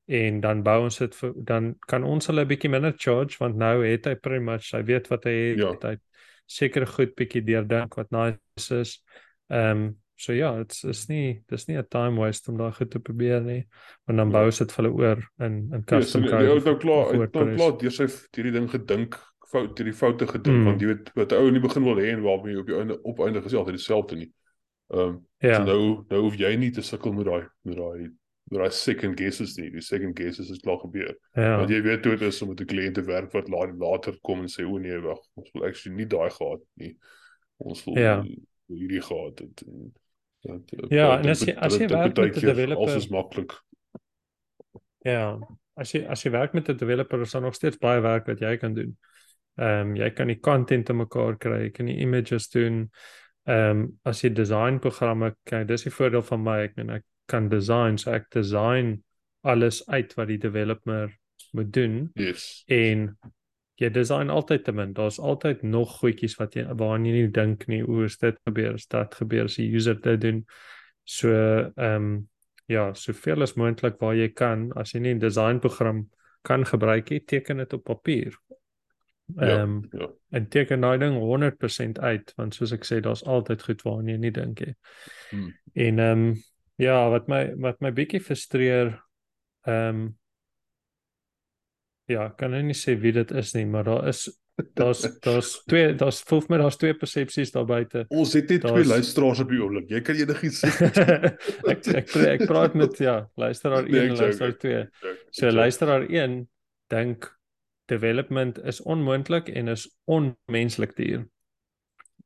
en 0.07 0.41
dan 0.41 0.63
bou 0.63 0.83
ons 0.83 0.99
dit 0.99 1.15
vir 1.15 1.33
dan 1.37 1.75
kan 1.87 2.05
ons 2.05 2.27
hulle 2.27 2.45
'n 2.45 2.49
bietjie 2.49 2.71
minder 2.71 2.95
charge 2.97 3.37
want 3.39 3.57
nou 3.57 3.87
het 3.87 4.07
hy 4.07 4.15
pretty 4.15 4.45
much 4.45 4.73
hy 4.73 4.83
weet 4.83 5.09
wat 5.09 5.25
hy 5.25 5.31
het, 5.31 5.59
ja. 5.59 5.75
hy 5.89 5.97
seker 6.47 6.87
goed 6.87 7.15
bietjie 7.15 7.45
deurdink 7.47 7.95
wat 7.95 8.11
nice 8.11 8.75
is. 8.75 9.03
Ehm 9.51 9.83
um, 9.85 9.89
so 10.21 10.33
ja, 10.37 10.51
dit 10.61 10.75
is 10.85 11.07
nie 11.09 11.43
dis 11.49 11.67
nie 11.67 11.77
'n 11.79 11.87
time 11.89 12.21
waste 12.21 12.51
om 12.51 12.59
daai 12.59 12.73
goed 12.73 12.91
te 12.91 13.01
probeer 13.01 13.41
nie. 13.41 13.67
Want 14.05 14.19
dan 14.19 14.31
ja. 14.31 14.33
bou 14.33 14.51
dit 14.51 14.73
vir 14.73 14.85
hulle 14.85 14.95
oor 14.95 15.23
in 15.39 15.55
in 15.73 15.85
custom 15.85 16.23
code. 16.23 16.45
Ja, 16.45 16.55
nou 16.55 16.77
klaar, 16.77 17.15
nou 17.17 17.55
klaar 17.57 17.79
deur 17.79 17.91
sy 17.91 18.07
hierdie 18.37 18.53
ding 18.53 18.69
gedink, 18.71 19.17
fout 19.49 19.79
hierdie 19.79 19.97
foute 19.97 20.27
gedink 20.27 20.57
mm. 20.57 20.65
want 20.69 20.81
jy 20.81 20.93
weet 20.93 21.11
wat 21.17 21.33
ou 21.33 21.47
in 21.49 21.57
die 21.57 21.65
begin 21.65 21.85
wil 21.85 21.97
hê 21.99 22.13
en 22.13 22.23
waarmee 22.23 22.55
jy 22.55 22.61
op 22.61 22.67
die 22.67 22.79
einde 22.79 22.99
op 23.03 23.23
einde 23.25 23.43
gesê 23.43 23.57
altyd 23.57 23.79
dieselfde 23.79 24.17
nie. 24.17 24.31
Ehm 24.93 25.01
um, 25.01 25.17
ja. 25.41 25.57
so 25.57 25.65
nou 25.65 25.81
nou 26.11 26.21
hoef 26.27 26.37
jy 26.37 26.53
nie 26.57 26.71
te 26.71 26.83
sukkel 26.83 27.17
met 27.17 27.27
daai 27.27 27.49
met 27.65 27.81
daai 27.81 28.13
met 28.51 28.61
daai 28.61 28.71
second 28.71 29.17
guesses 29.17 29.57
nie. 29.57 29.71
Die 29.71 29.81
second 29.81 30.19
guesses 30.19 30.51
is 30.51 30.61
klaar 30.61 30.79
gebeur. 30.85 31.17
Ja. 31.33 31.57
Want 31.63 31.73
jy 31.73 31.81
weet 31.83 32.05
hoe 32.05 32.17
dit 32.17 32.29
is 32.29 32.43
om 32.43 32.53
met 32.53 32.61
'n 32.61 32.69
kliënt 32.75 32.95
te 33.01 33.07
werk 33.09 33.33
wat 33.33 33.49
later 33.49 34.19
kom 34.21 34.45
en 34.45 34.53
sê 34.53 34.69
o 34.69 34.79
nee, 34.79 35.01
wag, 35.01 35.19
ons 35.35 35.51
wil 35.55 35.65
actually 35.65 35.97
nie 35.97 36.07
daai 36.07 36.31
gehad 36.31 36.61
nie. 36.77 36.97
Ons 37.57 37.85
wil 37.85 37.99
ja 37.99 38.21
hierdie 38.79 39.03
gehad 39.03 39.39
het 39.39 39.63
en 39.67 39.93
dat 40.41 40.73
eh, 40.73 40.89
ja 40.97 41.19
en 41.19 41.29
as 41.29 41.45
jy 41.45 41.55
as 41.57 41.77
jy 41.77 41.89
werk 41.89 42.17
met 42.17 42.37
'n 42.37 42.47
developer 42.47 42.77
alles 42.77 43.05
is 43.05 43.09
maklik. 43.09 43.57
Ja 45.05 45.39
as 45.81 45.95
jy 45.95 46.05
as 46.09 46.25
jy 46.25 46.33
werk 46.35 46.53
met 46.53 46.69
'n 46.69 46.77
developer 46.77 47.21
is 47.21 47.33
daar 47.33 47.43
nog 47.43 47.55
steeds 47.55 47.79
baie 47.79 48.01
werk 48.01 48.27
wat 48.27 48.41
jy 48.41 48.57
kan 48.57 48.75
doen. 48.75 48.97
Ehm 49.57 49.91
um, 49.91 49.97
jy 49.97 50.11
kan 50.11 50.27
die 50.27 50.41
content 50.41 50.87
te 50.87 50.93
mekaar 50.93 51.37
kry 51.37 51.63
jy 51.63 51.71
kan 51.71 51.87
die 51.87 51.99
images 51.99 52.49
doen. 52.49 52.91
Ehm 53.45 53.71
um, 53.71 53.99
as 54.05 54.23
jy 54.23 54.33
design 54.33 54.79
programme 54.79 55.35
kyk 55.45 55.69
dis 55.69 55.83
die 55.83 55.95
voordeel 55.95 56.23
van 56.23 56.43
my 56.43 56.59
ek 56.65 56.77
meen 56.77 56.91
ek 56.91 57.05
kan 57.27 57.49
design 57.49 57.99
so 57.99 58.11
ek 58.11 58.31
design 58.31 59.03
alles 59.43 59.83
uit 59.89 60.15
wat 60.17 60.29
die 60.29 60.39
developer 60.39 61.11
moet 61.53 61.73
doen. 61.73 62.11
Yes. 62.15 62.63
En 62.67 63.19
jy 63.81 63.89
design 63.93 64.31
altyd 64.31 64.65
te 64.65 64.73
min. 64.77 64.93
Daar's 64.97 65.19
altyd 65.19 65.63
nog 65.63 65.97
goedjies 66.01 66.37
wat 66.41 66.57
jy 66.57 66.67
waaraan 66.69 67.07
jy 67.09 67.13
nie 67.17 67.31
dink 67.33 67.67
nie 67.69 67.81
hoe 67.83 68.05
is 68.05 68.19
dit 68.21 68.37
gebeur, 68.45 68.77
is 68.77 68.89
dit 68.93 69.15
gebeur 69.23 69.49
as 69.49 69.57
die 69.57 69.71
user 69.73 69.97
dit 70.01 70.21
doen. 70.21 70.45
So 71.09 71.33
ehm 71.33 71.97
um, 71.97 72.29
ja, 72.71 72.93
soveel 72.95 73.43
as 73.43 73.57
moontlik 73.59 73.97
waar 73.99 74.15
jy 74.15 74.29
kan 74.31 74.69
as 74.79 74.93
jy 74.95 75.01
nie 75.01 75.15
'n 75.15 75.19
design 75.19 75.59
program 75.59 76.09
kan 76.47 76.65
gebruik 76.65 77.11
nie, 77.11 77.21
teken 77.21 77.57
dit 77.57 77.73
op 77.73 77.85
papier. 77.85 78.37
Ehm 79.39 79.61
um, 79.61 79.89
ja, 79.93 79.99
ja. 79.99 80.09
en 80.31 80.49
teken 80.49 80.81
daai 80.81 80.99
ding 80.99 81.19
100% 81.19 81.99
uit 81.99 82.33
want 82.37 82.55
soos 82.55 82.73
ek 82.73 82.85
sê 82.85 83.01
daar's 83.01 83.25
altyd 83.25 83.63
goed 83.63 83.83
waaraan 83.83 84.09
jy 84.09 84.17
nie 84.17 84.31
dink 84.31 84.61
nie. 84.61 84.77
Hmm. 85.31 85.53
En 85.75 85.99
ehm 85.99 86.29
um, 86.29 86.35
ja, 86.77 87.09
wat 87.11 87.29
my 87.29 87.55
wat 87.57 87.81
my 87.81 87.93
bietjie 87.93 88.21
frustreer 88.21 88.99
ehm 89.67 89.89
um, 89.89 90.20
ja, 92.11 92.29
kan 92.39 92.55
nou 92.55 92.61
nie 92.67 92.77
sê 92.77 92.97
wie 93.01 93.13
dit 93.15 93.33
is 93.39 93.55
nie, 93.57 93.67
maar 93.71 93.87
daar 93.87 94.09
is 94.11 94.27
daar's 94.77 95.03
daar's 95.25 95.53
twee 95.71 95.95
daar's 95.95 96.21
voel 96.29 96.43
my 96.53 96.59
daar's 96.61 96.79
twee 96.81 96.95
persepsies 96.95 97.53
daar 97.55 97.67
buite. 97.69 98.05
Ons 98.09 98.35
het 98.37 98.51
net 98.51 98.67
twee 98.67 98.87
luisteraars 98.87 99.43
op 99.45 99.53
die 99.53 99.61
oomblik. 99.63 99.91
Jy 99.95 100.03
kan 100.07 100.21
enigiets 100.21 100.63
sê. 100.65 100.71
ek 101.73 101.87
ek 102.03 102.15
ek 102.27 102.47
praat 102.51 102.77
met 102.79 102.99
ja, 103.01 103.17
luisteraar 103.41 103.87
1 103.89 103.93
nee, 103.95 104.09
en 104.09 104.17
luisteraar 104.19 104.57
2. 104.65 104.83
So 105.37 105.53
luisteraar 105.55 106.09
1 106.09 106.41
dink 106.93 107.31
development 107.91 108.61
is 108.71 108.83
onmoontlik 108.87 109.51
en 109.55 109.73
is 109.73 109.89
onmenslik 110.11 110.97
duur. 110.99 111.27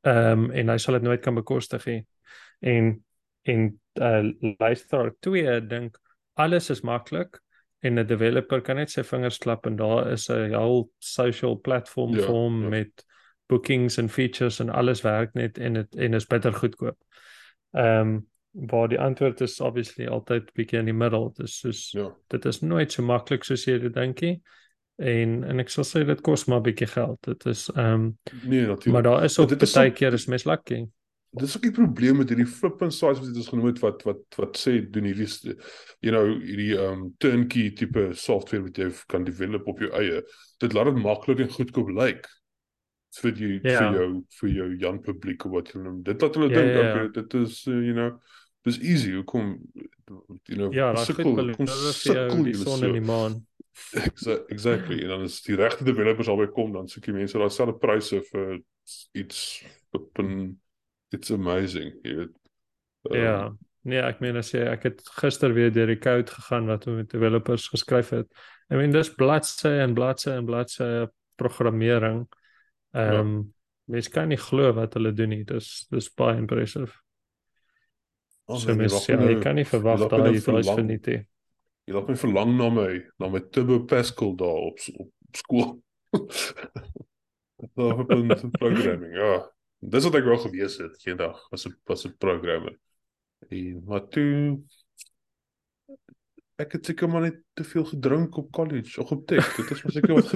Ehm 0.05 0.45
um, 0.45 0.51
en 0.53 0.69
hy 0.69 0.77
sal 0.81 0.99
dit 0.99 1.07
nooit 1.07 1.23
kan 1.23 1.37
bekostig 1.37 1.87
nie. 1.89 2.01
En 2.61 2.93
en 3.45 3.65
uh, 4.01 4.21
luisteraar 4.57 5.13
2 5.21 5.59
dink 5.69 5.97
alles 6.41 6.69
is 6.73 6.81
maklik 6.81 7.39
en 7.85 7.99
'n 7.99 8.07
developer 8.07 8.61
kan 8.61 8.79
net 8.81 8.91
sy 8.91 9.03
vingers 9.05 9.37
klap 9.37 9.65
en 9.69 9.75
daar 9.75 10.11
is 10.11 10.29
'n 10.29 10.49
heel 10.53 10.89
social 10.99 11.59
platform 11.61 12.15
ja, 12.15 12.25
vir 12.25 12.33
hom 12.33 12.61
ja. 12.63 12.69
met 12.69 13.05
bookings 13.47 13.97
en 13.97 14.09
features 14.09 14.59
en 14.59 14.69
alles 14.69 15.01
werk 15.01 15.33
net 15.33 15.57
en 15.57 15.73
dit 15.73 15.95
en 15.95 16.13
is 16.13 16.25
bitter 16.25 16.53
goedkoop. 16.53 16.97
Ehm 17.71 18.07
um, 18.07 18.27
waar 18.55 18.87
die 18.87 18.99
antwoord 18.99 19.41
is 19.41 19.59
obviously 19.59 20.07
altyd 20.07 20.53
bietjie 20.53 20.79
in 20.79 20.85
die 20.85 20.93
middel. 20.93 21.33
Dit 21.35 21.45
is 21.45 21.59
soos 21.59 21.91
ja. 21.91 22.15
dit 22.27 22.45
is 22.45 22.61
nooit 22.61 22.91
so 22.91 23.03
maklik 23.03 23.43
soos 23.43 23.65
jy 23.65 23.79
dit 23.79 23.93
dink 23.93 24.21
nie. 24.21 24.41
En 24.95 25.43
en 25.43 25.59
ek 25.59 25.69
sal 25.69 25.83
sê 25.83 26.05
dit 26.07 26.21
kos 26.21 26.45
maar 26.47 26.61
bietjie 26.61 26.87
geld. 26.87 27.19
Dit 27.27 27.45
is 27.45 27.67
ehm 27.75 27.93
um, 27.93 28.17
nee 28.43 28.61
natuurlik. 28.61 28.93
Maar 28.93 29.03
daar 29.03 29.23
is 29.23 29.39
ook 29.39 29.57
baie 29.73 29.91
keer 29.91 30.13
is 30.13 30.25
mens 30.25 30.45
lucky 30.45 30.85
dis 31.39 31.55
ook 31.57 31.65
die 31.67 31.75
probleem 31.75 32.19
met 32.21 32.31
hierdie 32.31 32.47
flipping 32.47 32.91
sites 32.93 33.21
wat 33.21 33.39
ons 33.41 33.49
genoem 33.51 33.69
het 33.71 33.81
wat 33.83 34.03
wat 34.07 34.39
wat 34.39 34.59
sê 34.59 34.77
doen 34.91 35.07
hierdie 35.09 35.55
you 36.05 36.13
know 36.13 36.23
hierdie 36.39 36.73
um 36.79 37.09
turnkey 37.23 37.71
tipe 37.77 38.07
software 38.19 38.65
wat 38.67 38.79
jy 38.79 38.89
kan 39.11 39.27
develop 39.27 39.67
op 39.71 39.83
jou 39.83 39.91
eie. 39.99 40.21
Dit 40.63 40.75
laat 40.77 40.91
dit 40.91 41.01
maklik 41.03 41.43
en 41.43 41.51
goedkoop 41.51 41.91
lyk 41.91 42.21
like, 42.21 42.33
vir 43.21 43.31
jy 43.39 43.51
yeah. 43.63 43.63
vir 43.63 43.85
ja. 43.85 43.91
jou 43.99 44.09
vir 44.39 44.53
jou 44.59 44.69
young 44.85 45.01
publiek 45.03 45.45
of 45.47 45.55
wat 45.57 45.73
jy 45.73 45.83
noem. 45.83 46.01
Dit 46.07 46.23
laat 46.23 46.39
hulle 46.39 46.49
yeah, 46.51 46.61
dink 46.61 46.73
yeah. 46.75 46.89
okay 46.91 47.11
dit 47.19 47.37
is 47.41 47.61
uh, 47.67 47.79
you 47.79 47.95
know 47.97 48.11
dis 48.65 48.79
easy. 48.81 49.15
Hoe 49.17 49.25
kom 49.29 49.55
you 50.49 50.59
know 50.59 50.71
Ja, 50.73 50.93
dit 50.95 51.21
kom 51.23 51.39
sukkel 51.67 52.47
die 52.49 52.57
son 52.59 52.87
en 52.87 52.99
die 52.99 53.05
maan. 53.05 53.41
Exactly. 54.55 55.01
En 55.03 55.15
dan 55.15 55.25
as 55.27 55.41
die 55.43 55.57
regte 55.59 55.83
developers 55.87 56.29
albei 56.31 56.47
kom 56.55 56.71
dan 56.75 56.87
soek 56.91 57.09
jy 57.09 57.17
mense 57.17 57.39
daai 57.39 57.51
selfde 57.51 57.75
pryse 57.81 58.21
vir 58.29 58.61
iets 59.17 59.41
op 59.95 60.21
'n 60.23 60.55
it's 61.15 61.31
amazing 61.33 61.93
jy 62.03 62.17
weet. 62.21 62.35
Um, 63.09 63.17
ja. 63.19 63.37
Nee 63.85 64.01
ek 64.01 64.21
meen 64.23 64.37
as 64.39 64.49
jy 64.53 64.63
ek 64.65 64.87
het 64.89 65.01
gister 65.19 65.53
weer 65.53 65.73
deur 65.73 65.91
die 65.91 66.01
code 66.01 66.31
gegaan 66.31 66.69
wat 66.71 66.87
met 66.89 67.11
developers 67.11 67.67
geskryf 67.73 68.11
het. 68.15 68.29
I 68.73 68.79
mean 68.79 68.93
dis 68.93 69.11
bladsy 69.13 69.75
en 69.83 69.93
bladsy 69.97 70.33
en 70.33 70.47
bladsy 70.47 70.89
programmering. 71.39 72.25
Ehm 72.95 73.19
um, 73.19 73.35
ja. 73.35 73.43
mens 73.95 74.09
kan 74.09 74.31
nie 74.33 74.41
glo 74.41 74.71
wat 74.73 74.97
hulle 74.97 75.13
doen 75.13 75.29
nie. 75.35 75.43
Dis 75.45 75.85
dis 75.93 76.09
baie 76.17 76.39
impressive. 76.41 76.91
Oh, 78.45 78.57
so 78.57 78.73
mens 78.77 79.05
ja, 79.05 79.19
jy 79.21 79.39
kan 79.41 79.57
nie 79.57 79.65
verwag 79.69 80.07
dat 80.09 80.25
jy 80.25 80.37
dit 80.37 80.45
vir 80.49 80.83
nie. 80.85 80.99
te 80.99 81.17
jy 81.85 81.93
laat 81.93 82.09
my 82.09 82.17
verlang 82.17 82.55
na 82.57 82.69
my 82.73 82.89
na 83.21 83.29
my 83.29 83.41
Turbo 83.53 83.83
Pascal 83.85 84.33
daar 84.37 84.71
op 84.71 84.81
op 84.97 85.11
skool. 85.43 85.75
Daar 87.75 87.99
op 87.99 88.11
'n 88.11 88.51
programming 88.51 89.13
ja 89.15 89.54
dis 89.91 90.07
wat 90.07 90.17
ek 90.19 90.27
wou 90.29 90.37
gewees 90.41 90.77
het 90.81 91.05
eendag 91.05 91.39
was 91.51 91.67
'n 91.67 91.75
was 91.85 92.05
'n 92.05 92.15
programmer. 92.17 92.75
En 93.49 93.83
maar 93.85 94.07
toe 94.09 94.63
ek 96.55 96.71
het 96.77 96.85
seker 96.85 97.09
maar 97.09 97.21
net 97.21 97.41
te 97.53 97.63
veel 97.63 97.85
gedrink 97.85 98.37
op 98.37 98.51
college 98.51 99.01
of 99.01 99.11
op 99.11 99.25
tech. 99.27 99.55
Dit 99.55 99.71
is 99.71 99.83
maar 99.83 99.91
seker 99.91 100.13
wat 100.13 100.31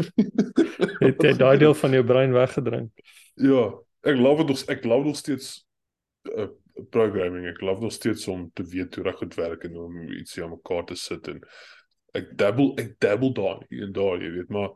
het 1.06 1.24
jy 1.24 1.34
daai 1.40 1.58
deel 1.58 1.74
van 1.74 1.96
jou 1.96 2.04
brein 2.04 2.36
weggedrink. 2.36 2.92
Ja, 3.40 3.72
ek 4.02 4.20
love 4.20 4.46
dit 4.50 4.64
ek 4.68 4.84
love 4.84 5.08
nog 5.08 5.20
steeds 5.20 5.66
uh, 6.36 6.50
programming. 6.90 7.48
Ek 7.48 7.62
love 7.62 7.82
nog 7.82 7.96
steeds 7.96 8.28
om 8.28 8.50
te 8.54 8.64
weet 8.64 8.96
hoe 8.96 9.04
reg 9.08 9.20
dit 9.20 9.40
werk 9.40 9.64
en 9.64 9.78
om 9.78 10.12
iets 10.12 10.40
aan 10.40 10.56
mekaar 10.58 10.86
te 10.86 10.96
sit 11.00 11.28
en 11.32 11.40
ek 12.18 12.32
dabble 12.38 12.74
ek 12.82 12.96
dabble 13.00 13.32
daar 13.38 13.64
en 13.70 13.92
daar, 13.96 14.22
jy 14.22 14.32
weet, 14.40 14.50
maar 14.50 14.70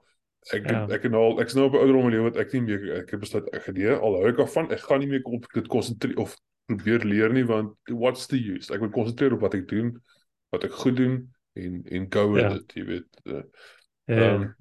ek 0.51 0.65
ja. 0.69 0.82
ek 0.91 1.06
nou 1.12 1.21
al 1.23 1.41
ek's 1.43 1.56
nou 1.56 1.67
op 1.69 1.75
'n 1.77 1.84
ouderdom 1.84 2.10
in 2.10 2.15
lewe 2.15 2.29
wat 2.29 2.39
ek 2.41 2.53
nie 2.53 2.63
meer 2.65 2.82
ek 3.01 3.13
het 3.15 3.19
besluit 3.19 3.47
ek 3.56 3.67
gedee 3.69 3.93
al 3.95 4.17
hou 4.17 4.25
ek 4.27 4.41
af 4.43 4.58
ek 4.58 4.84
gaan 4.88 4.99
nie 4.99 5.12
meer 5.12 5.23
op 5.23 5.45
dit 5.53 5.67
konsentreer 5.67 6.17
of 6.19 6.36
probeer 6.67 7.06
leer 7.06 7.34
nie 7.34 7.45
want 7.45 7.75
what's 7.89 8.27
the 8.27 8.39
use 8.39 8.73
ek 8.73 8.82
moet 8.82 8.91
konsentreer 8.91 9.34
op 9.34 9.45
wat 9.45 9.56
ek 9.56 9.67
doen 9.67 9.93
wat 10.51 10.63
ek 10.63 10.75
goed 10.84 10.97
doen 10.97 11.15
en 11.53 11.82
en 11.86 12.12
go 12.12 12.27
with 12.32 12.43
ja. 12.43 12.56
it 12.60 12.75
jy 12.75 12.86
weet 12.86 13.21
uh, 13.23 13.43
ja 14.12 14.36
um, 14.36 14.51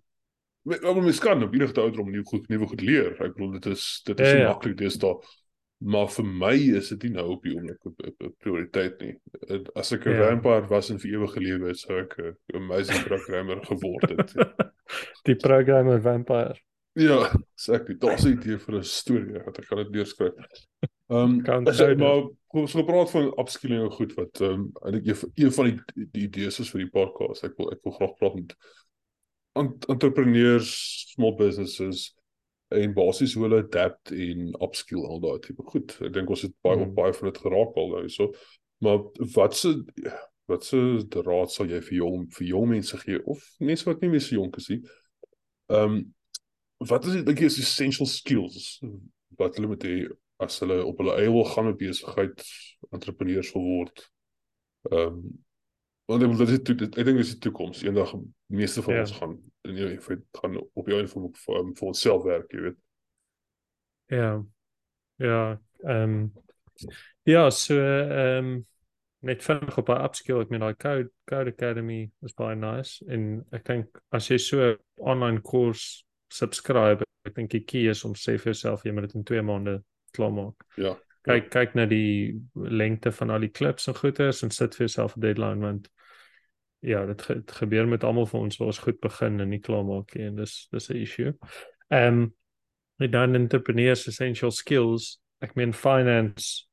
maar 0.63 1.03
mens 1.03 1.19
kan 1.19 1.43
op 1.43 1.55
enige 1.55 1.81
ouderdom 1.81 2.11
nie 2.11 2.23
goed 2.23 2.49
nie 2.49 2.59
goed 2.59 2.81
leer 2.81 3.17
ek 3.19 3.35
bedoel 3.35 3.57
dit 3.59 3.73
is 3.73 4.03
dit 4.07 4.21
is 4.21 4.27
ja, 4.27 4.33
so 4.33 4.43
ja. 4.43 4.51
maklik 4.53 4.77
dis 4.79 4.99
daar 5.03 5.19
maar 5.85 6.09
vir 6.15 6.27
my 6.27 6.55
is 6.79 6.89
dit 6.93 7.07
nie 7.07 7.13
nou 7.17 7.27
op 7.35 7.43
die 7.47 7.55
oomblik 7.57 7.79
'n 7.85 8.35
prioriteit 8.39 9.01
nie. 9.01 9.15
As 9.75 9.93
ek 9.93 10.07
'n 10.07 10.17
ja. 10.17 10.29
vampire 10.29 10.69
was 10.69 10.91
en 10.91 10.99
vir 10.99 11.15
ewig 11.15 11.33
gelewe 11.33 11.69
het, 11.69 11.79
sou 11.79 12.01
ek 12.01 12.19
'n 12.19 12.37
amazing 12.57 13.05
programmer 13.05 13.65
geword 13.67 14.11
het. 14.11 14.35
die 15.29 15.37
programmer 15.37 16.01
vampire. 16.01 16.61
Ja. 16.95 17.31
Dit 17.31 18.03
is 18.03 18.25
'n 18.25 18.33
idee 18.33 18.59
vir 18.59 18.75
'n 18.79 18.85
storie 18.85 19.45
wat 19.45 19.59
ek 19.59 19.65
gaan 19.65 19.79
dit 19.79 19.91
neerskryf. 19.91 20.35
Ehm 21.09 21.43
um, 21.45 21.99
maar 21.99 22.23
kom 22.47 22.61
ons 22.61 22.73
praat 22.73 23.11
van 23.11 23.33
upskilling 23.39 23.83
en 23.83 23.91
goed 23.91 24.15
wat 24.15 24.41
ehm 24.41 24.71
um, 24.85 24.95
ek 24.95 25.25
een 25.35 25.53
van 25.53 25.65
die, 25.65 26.07
die 26.13 26.23
idees 26.23 26.61
is 26.61 26.71
vir 26.71 26.85
die 26.85 26.91
podcast. 26.91 27.45
Ek 27.45 27.57
wil 27.57 27.73
ek 27.73 27.83
wil 27.83 27.93
graag 27.93 28.15
praat 28.17 28.35
met 28.35 28.57
entrepreneurs, 29.89 30.73
small 31.13 31.35
businesses 31.37 32.15
en 32.79 32.95
basies 32.97 33.35
hoe 33.35 33.45
hulle 33.47 33.63
adapt 33.65 34.13
en 34.15 34.51
upskill 34.65 35.05
al 35.07 35.21
daai 35.23 35.39
tipe 35.45 35.65
goed. 35.73 35.95
Ek 36.01 36.13
dink 36.15 36.31
ons 36.33 36.45
het 36.47 36.55
baie 36.65 36.79
hmm. 36.79 36.91
op 36.91 36.97
baie 36.99 37.15
van 37.19 37.31
dit 37.31 37.41
geraak 37.45 37.79
al 37.81 37.95
nou. 37.97 38.09
So 38.13 38.33
maar 38.83 39.05
wat 39.35 39.57
se 39.57 39.75
wat 40.51 40.65
se 40.67 40.79
raad 41.27 41.53
sal 41.53 41.71
jy 41.71 41.79
vir 41.87 41.99
jong 42.01 42.27
vir 42.35 42.49
jong 42.49 42.67
mense 42.73 42.99
gee 43.05 43.21
of 43.31 43.45
mense 43.63 43.87
wat 43.87 44.03
nie 44.03 44.11
meer 44.11 44.25
so 44.25 44.37
jonk 44.37 44.59
is 44.61 44.69
nie? 44.73 44.81
Ehm 45.71 45.97
um, 45.99 46.03
wat 46.91 47.07
is 47.07 47.15
dit 47.15 47.27
dink 47.27 47.39
jy 47.39 47.47
is 47.53 47.61
essential 47.63 48.09
skills 48.11 48.81
wat 49.39 49.55
hulle 49.57 49.71
moet 49.71 49.87
hê 49.87 49.97
as 50.43 50.59
hulle 50.65 50.81
op 50.83 50.99
hulle 50.99 51.15
eie 51.21 51.31
wil 51.31 51.47
gaan 51.47 51.71
'n 51.71 51.79
besigheid 51.79 52.43
entrepreneurs 52.91 53.53
wil 53.55 53.69
word? 53.69 54.05
Ehm 54.91 55.23
um, 55.23 55.25
want 56.11 56.23
ek 56.23 56.35
wil 56.35 56.47
dit 56.47 56.99
ek 56.99 57.07
dink 57.07 57.23
dis 57.23 57.35
die 57.37 57.43
toekoms. 57.47 57.83
Eendag 57.87 58.15
meeste 58.51 58.83
van 58.83 58.95
ja. 58.95 59.07
ons 59.07 59.17
gaan 59.21 59.39
in 59.69 59.77
jou 59.77 59.91
effek 59.93 60.25
gaan 60.41 60.59
op 60.59 60.89
jou 60.89 60.99
info 61.01 61.29
vir, 61.29 61.63
vir 61.79 61.87
onsself 61.89 62.25
werk, 62.25 62.53
jy 62.53 62.67
weet. 62.67 62.81
Ja. 64.13 64.43
Ja, 65.23 65.61
ehm 65.85 66.15
um, 66.15 66.33
ja, 67.23 67.51
so 67.51 67.79
ehm 67.79 68.45
um, 68.45 68.67
net 69.23 69.43
vinnig 69.43 69.79
op 69.79 69.89
'n 69.89 70.05
upskill, 70.05 70.41
ek 70.41 70.51
meen 70.51 70.61
daai 70.61 70.75
code 70.75 71.11
code 71.25 71.53
academy 71.53 72.11
is 72.23 72.35
baie 72.35 72.57
nice 72.57 73.05
en 73.07 73.45
ek 73.53 73.65
dink 73.65 74.01
as 74.11 74.29
jy 74.31 74.39
so 74.39 74.75
online 74.97 75.41
koers 75.41 76.05
subscribe, 76.33 77.05
ek 77.25 77.35
dink 77.35 77.51
die 77.51 77.65
key 77.65 77.87
is 77.91 78.05
om 78.05 78.15
sê 78.15 78.35
vir 78.39 78.53
jouself 78.53 78.83
jy 78.85 78.93
moet 78.93 79.07
dit 79.07 79.15
in 79.15 79.25
2 79.25 79.43
maande 79.43 79.83
klaar 80.13 80.33
maak. 80.33 80.67
Ja. 80.77 80.97
Kyk 81.23 81.51
kyk 81.51 81.75
na 81.75 81.87
die 81.87 82.41
lengte 82.55 83.13
van 83.13 83.31
al 83.31 83.47
die 83.47 83.53
klips 83.55 83.87
en 83.89 83.95
goeders 83.95 84.43
en 84.43 84.51
sit 84.51 84.75
vir 84.75 84.89
jouself 84.89 85.17
'n 85.17 85.21
deadline 85.21 85.61
want 85.61 85.89
ja, 86.83 87.05
dit, 87.07 87.23
ge, 87.23 87.35
dit 87.35 87.53
gebeur 87.53 87.89
met 87.89 88.05
almal 88.05 88.27
van 88.27 88.49
ons 88.49 88.59
waar 88.59 88.73
ons 88.73 88.83
goed 88.83 88.99
begin 89.01 89.41
en 89.41 89.53
nie 89.53 89.61
klaar 89.63 89.85
maak 89.87 90.15
nie 90.19 90.27
en 90.27 90.41
dis 90.41 90.55
dis 90.71 90.89
'n 90.91 90.97
issue. 90.97 91.35
Ehm 91.91 92.23
um, 92.99 93.11
dan 93.11 93.35
entrepreneurs 93.35 94.07
essential 94.07 94.51
skills, 94.51 95.21
ek 95.41 95.55
meen 95.55 95.73
finance 95.73 96.67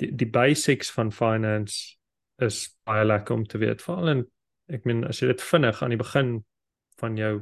die 0.00 0.12
die 0.16 0.28
basics 0.28 0.90
van 0.90 1.12
finance 1.12 1.96
is 2.40 2.76
baie 2.88 3.04
lekker 3.04 3.34
om 3.34 3.44
te 3.44 3.58
weet 3.58 3.82
veral 3.82 4.08
en 4.08 4.22
ek 4.68 4.86
meen 4.88 5.04
as 5.04 5.20
jy 5.20 5.28
dit 5.32 5.42
vinnig 5.42 5.82
aan 5.82 5.92
die 5.92 6.00
begin 6.00 6.44
van 7.00 7.16
jou 7.16 7.34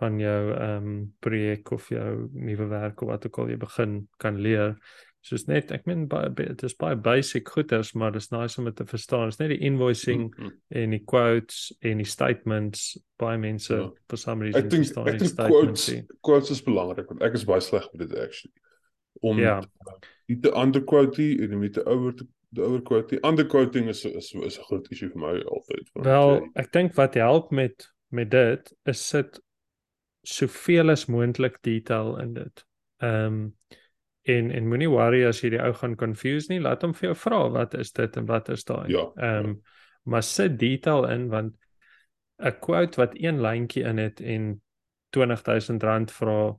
van 0.00 0.18
jou 0.20 0.40
ehm 0.54 0.86
um, 0.86 1.14
projek 1.20 1.70
of 1.76 1.88
jou 1.92 2.28
nuwe 2.32 2.66
werk 2.70 3.02
of 3.02 3.08
wat 3.08 3.26
ook 3.26 3.38
al 3.38 3.50
jy 3.50 3.56
begin 3.60 4.08
kan 4.18 4.38
leer 4.40 4.76
soos 5.20 5.44
net 5.46 5.70
ek 5.74 5.84
meen 5.86 6.06
baie 6.08 6.30
dit 6.36 6.62
is 6.64 6.76
baie 6.80 6.96
basic 6.96 7.48
goeders 7.48 7.92
maar 7.92 8.14
dit 8.14 8.22
is 8.22 8.30
nice 8.32 8.58
om 8.58 8.64
dit 8.64 8.76
te 8.76 8.86
verstaan. 8.88 9.28
Dit 9.28 9.36
is 9.36 9.42
net 9.42 9.52
die 9.52 9.66
invoicing 9.68 10.22
mm 10.22 10.44
-hmm. 10.44 10.56
en 10.68 10.90
die 10.96 11.04
quotes 11.04 11.76
en 11.80 12.00
die 12.00 12.06
statements 12.06 12.98
baie 13.16 13.38
mense 13.38 13.74
ja. 13.74 13.90
for 14.08 14.18
some 14.18 14.44
reason 14.44 14.64
ek 14.64 14.70
think, 14.70 14.86
ek 15.06 15.18
think 15.18 15.36
quotes 15.36 15.84
see. 15.84 16.06
quotes 16.20 16.50
is 16.50 16.62
belangrik 16.62 17.08
want 17.08 17.22
ek 17.22 17.34
is 17.34 17.44
baie 17.44 17.60
sleg 17.60 17.88
met 17.92 18.08
dit 18.08 18.18
actually 18.18 18.54
om 19.20 19.38
ja. 19.38 19.60
nie 20.26 20.38
te 20.40 20.52
underquote 20.56 21.36
en 21.42 21.58
nie 21.60 21.70
te 21.70 21.84
over 21.84 22.14
te 22.14 22.26
die 22.50 22.64
overquote. 22.64 23.18
Underquoting 23.26 23.88
is 23.88 24.04
is 24.04 24.32
is 24.32 24.58
'n 24.58 24.62
groot 24.62 24.90
issue 24.90 25.10
vir 25.10 25.20
my 25.20 25.42
altyd. 25.42 25.90
Wel, 25.92 26.48
ek 26.54 26.72
dink 26.72 26.94
wat 26.94 27.14
help 27.14 27.50
met 27.50 27.92
met 28.08 28.30
dit 28.30 28.76
is 28.84 29.08
sit 29.08 29.40
soveel 30.22 30.90
as 30.90 31.06
moontlik 31.06 31.62
detail 31.62 32.18
in 32.18 32.34
dit. 32.34 32.66
Ehm 32.98 33.24
um, 33.24 33.58
en 34.28 34.50
en 34.50 34.68
moenie 34.68 34.90
worry 34.90 35.24
as 35.24 35.40
jy 35.40 35.54
die 35.56 35.62
ou 35.62 35.72
gaan 35.72 35.96
confuse 35.96 36.52
nie. 36.52 36.60
Laat 36.60 36.82
hom 36.82 36.94
vir 36.94 37.10
jou 37.10 37.16
vra 37.16 37.42
wat 37.50 37.74
is 37.74 37.92
dit 37.96 38.16
en 38.16 38.26
wat 38.26 38.48
is 38.48 38.64
daai. 38.64 38.88
Ja, 38.92 39.10
ehm 39.16 39.44
um, 39.44 39.54
ja. 39.54 39.78
maar 40.02 40.22
sit 40.22 40.58
detail 40.58 41.04
in 41.08 41.28
want 41.28 41.54
'n 42.40 42.58
quote 42.60 42.96
wat 42.96 43.12
een 43.14 43.40
lyntjie 43.40 43.84
in 43.84 43.98
het 43.98 44.20
en 44.20 44.62
20000 45.10 45.82
rand 45.82 46.12
vra 46.12 46.56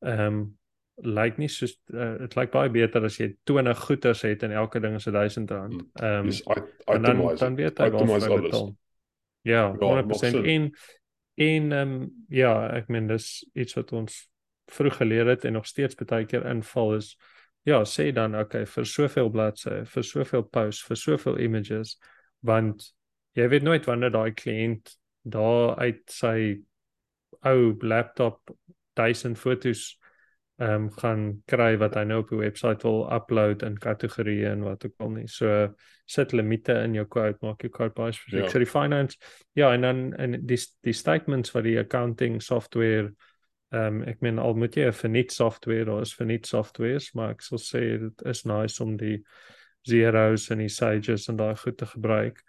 ehm 0.00 0.20
um, 0.20 0.58
lyk 0.94 1.38
nie 1.42 1.48
so 1.48 1.66
uh, 1.90 2.18
dit 2.18 2.36
lyk 2.38 2.52
baie 2.54 2.70
beter 2.70 3.04
as 3.04 3.16
jy 3.18 3.32
20 3.50 3.78
goeders 3.86 4.22
het 4.22 4.44
en 4.46 4.52
elke 4.54 4.80
ding 4.80 4.94
is 4.94 5.08
1000 5.10 5.50
rand 5.50 5.72
hmm. 5.72 5.90
ehm 5.94 6.28
um, 6.28 7.02
dan 7.02 7.36
dan 7.36 7.56
weet 7.58 7.78
jy 7.78 7.90
wat 7.90 8.74
ja 9.42 9.64
100% 9.72 10.38
ja, 10.38 10.42
in 10.42 10.70
in 11.34 11.72
ehm 11.72 11.96
um, 11.96 12.10
ja 12.28 12.68
ek 12.76 12.88
meen 12.88 13.06
dis 13.10 13.42
iets 13.54 13.74
wat 13.74 13.92
ons 13.92 14.28
vroeg 14.72 14.96
geleer 14.96 15.26
het 15.26 15.44
en 15.44 15.52
nog 15.52 15.66
steeds 15.66 15.96
baie 16.00 16.26
keer 16.26 16.46
inval 16.46 16.94
is 16.96 17.14
ja, 17.64 17.80
sê 17.84 18.12
dan 18.12 18.36
okay 18.36 18.66
vir 18.66 18.84
soveel 18.84 19.30
bladsye, 19.30 19.84
vir 19.88 20.04
soveel 20.04 20.44
posts, 20.44 20.84
vir 20.84 20.96
soveel 20.96 21.40
images 21.40 21.96
want 22.44 22.92
jy 23.34 23.48
weet 23.48 23.64
nooit 23.64 23.86
wanneer 23.88 24.12
daai 24.12 24.32
kliënt 24.36 24.96
daar 25.24 25.76
uit 25.80 26.02
sy 26.12 26.60
ou 27.44 27.74
laptop 27.82 28.54
duisend 28.96 29.38
fotos 29.40 29.94
ehm 30.62 30.84
um, 30.84 30.90
gaan 31.00 31.22
kry 31.50 31.72
wat 31.82 31.96
hy 31.98 32.04
nou 32.06 32.20
op 32.22 32.28
die 32.30 32.38
webwerf 32.38 32.84
wil 32.86 33.00
upload 33.10 33.64
in 33.66 33.74
kategorieë 33.74 34.52
en 34.52 34.60
wat 34.62 34.84
ook 34.86 35.02
al 35.02 35.10
nie. 35.10 35.26
So 35.26 35.48
sit 36.06 36.32
limite 36.32 36.76
in 36.84 36.94
jou 36.94 37.04
quote, 37.10 37.40
maak 37.42 37.64
jou 37.64 37.72
quote 37.74 37.94
baie 37.96 38.12
spesifiek. 38.14 38.44
Ja. 38.44 38.50
So 38.52 38.62
die 38.62 38.70
finance 38.70 39.18
ja, 39.58 39.72
en 39.74 39.82
dan 39.82 40.04
en 40.14 40.38
die 40.46 40.58
die 40.86 40.94
statements 40.94 41.50
vir 41.50 41.66
die 41.66 41.78
accounting 41.80 42.38
software 42.42 43.10
ehm 43.74 44.00
um, 44.00 44.02
ek 44.06 44.20
meen 44.22 44.38
al 44.38 44.54
moet 44.54 44.76
jy 44.78 44.90
vir 44.94 45.10
net 45.10 45.32
software 45.34 45.90
of 45.90 46.04
is 46.04 46.12
vir 46.14 46.28
net 46.30 46.46
softwares, 46.46 47.10
maar 47.18 47.34
ek 47.34 47.42
sal 47.42 47.58
sê 47.58 47.82
dit 48.02 48.22
is 48.30 48.44
nice 48.46 48.82
om 48.84 48.94
die 49.00 49.16
zeros 49.88 50.50
en 50.54 50.62
die 50.62 50.70
sages 50.72 51.26
en 51.28 51.40
daai 51.40 51.56
goed 51.58 51.78
te 51.80 51.88
gebruik. 51.90 52.42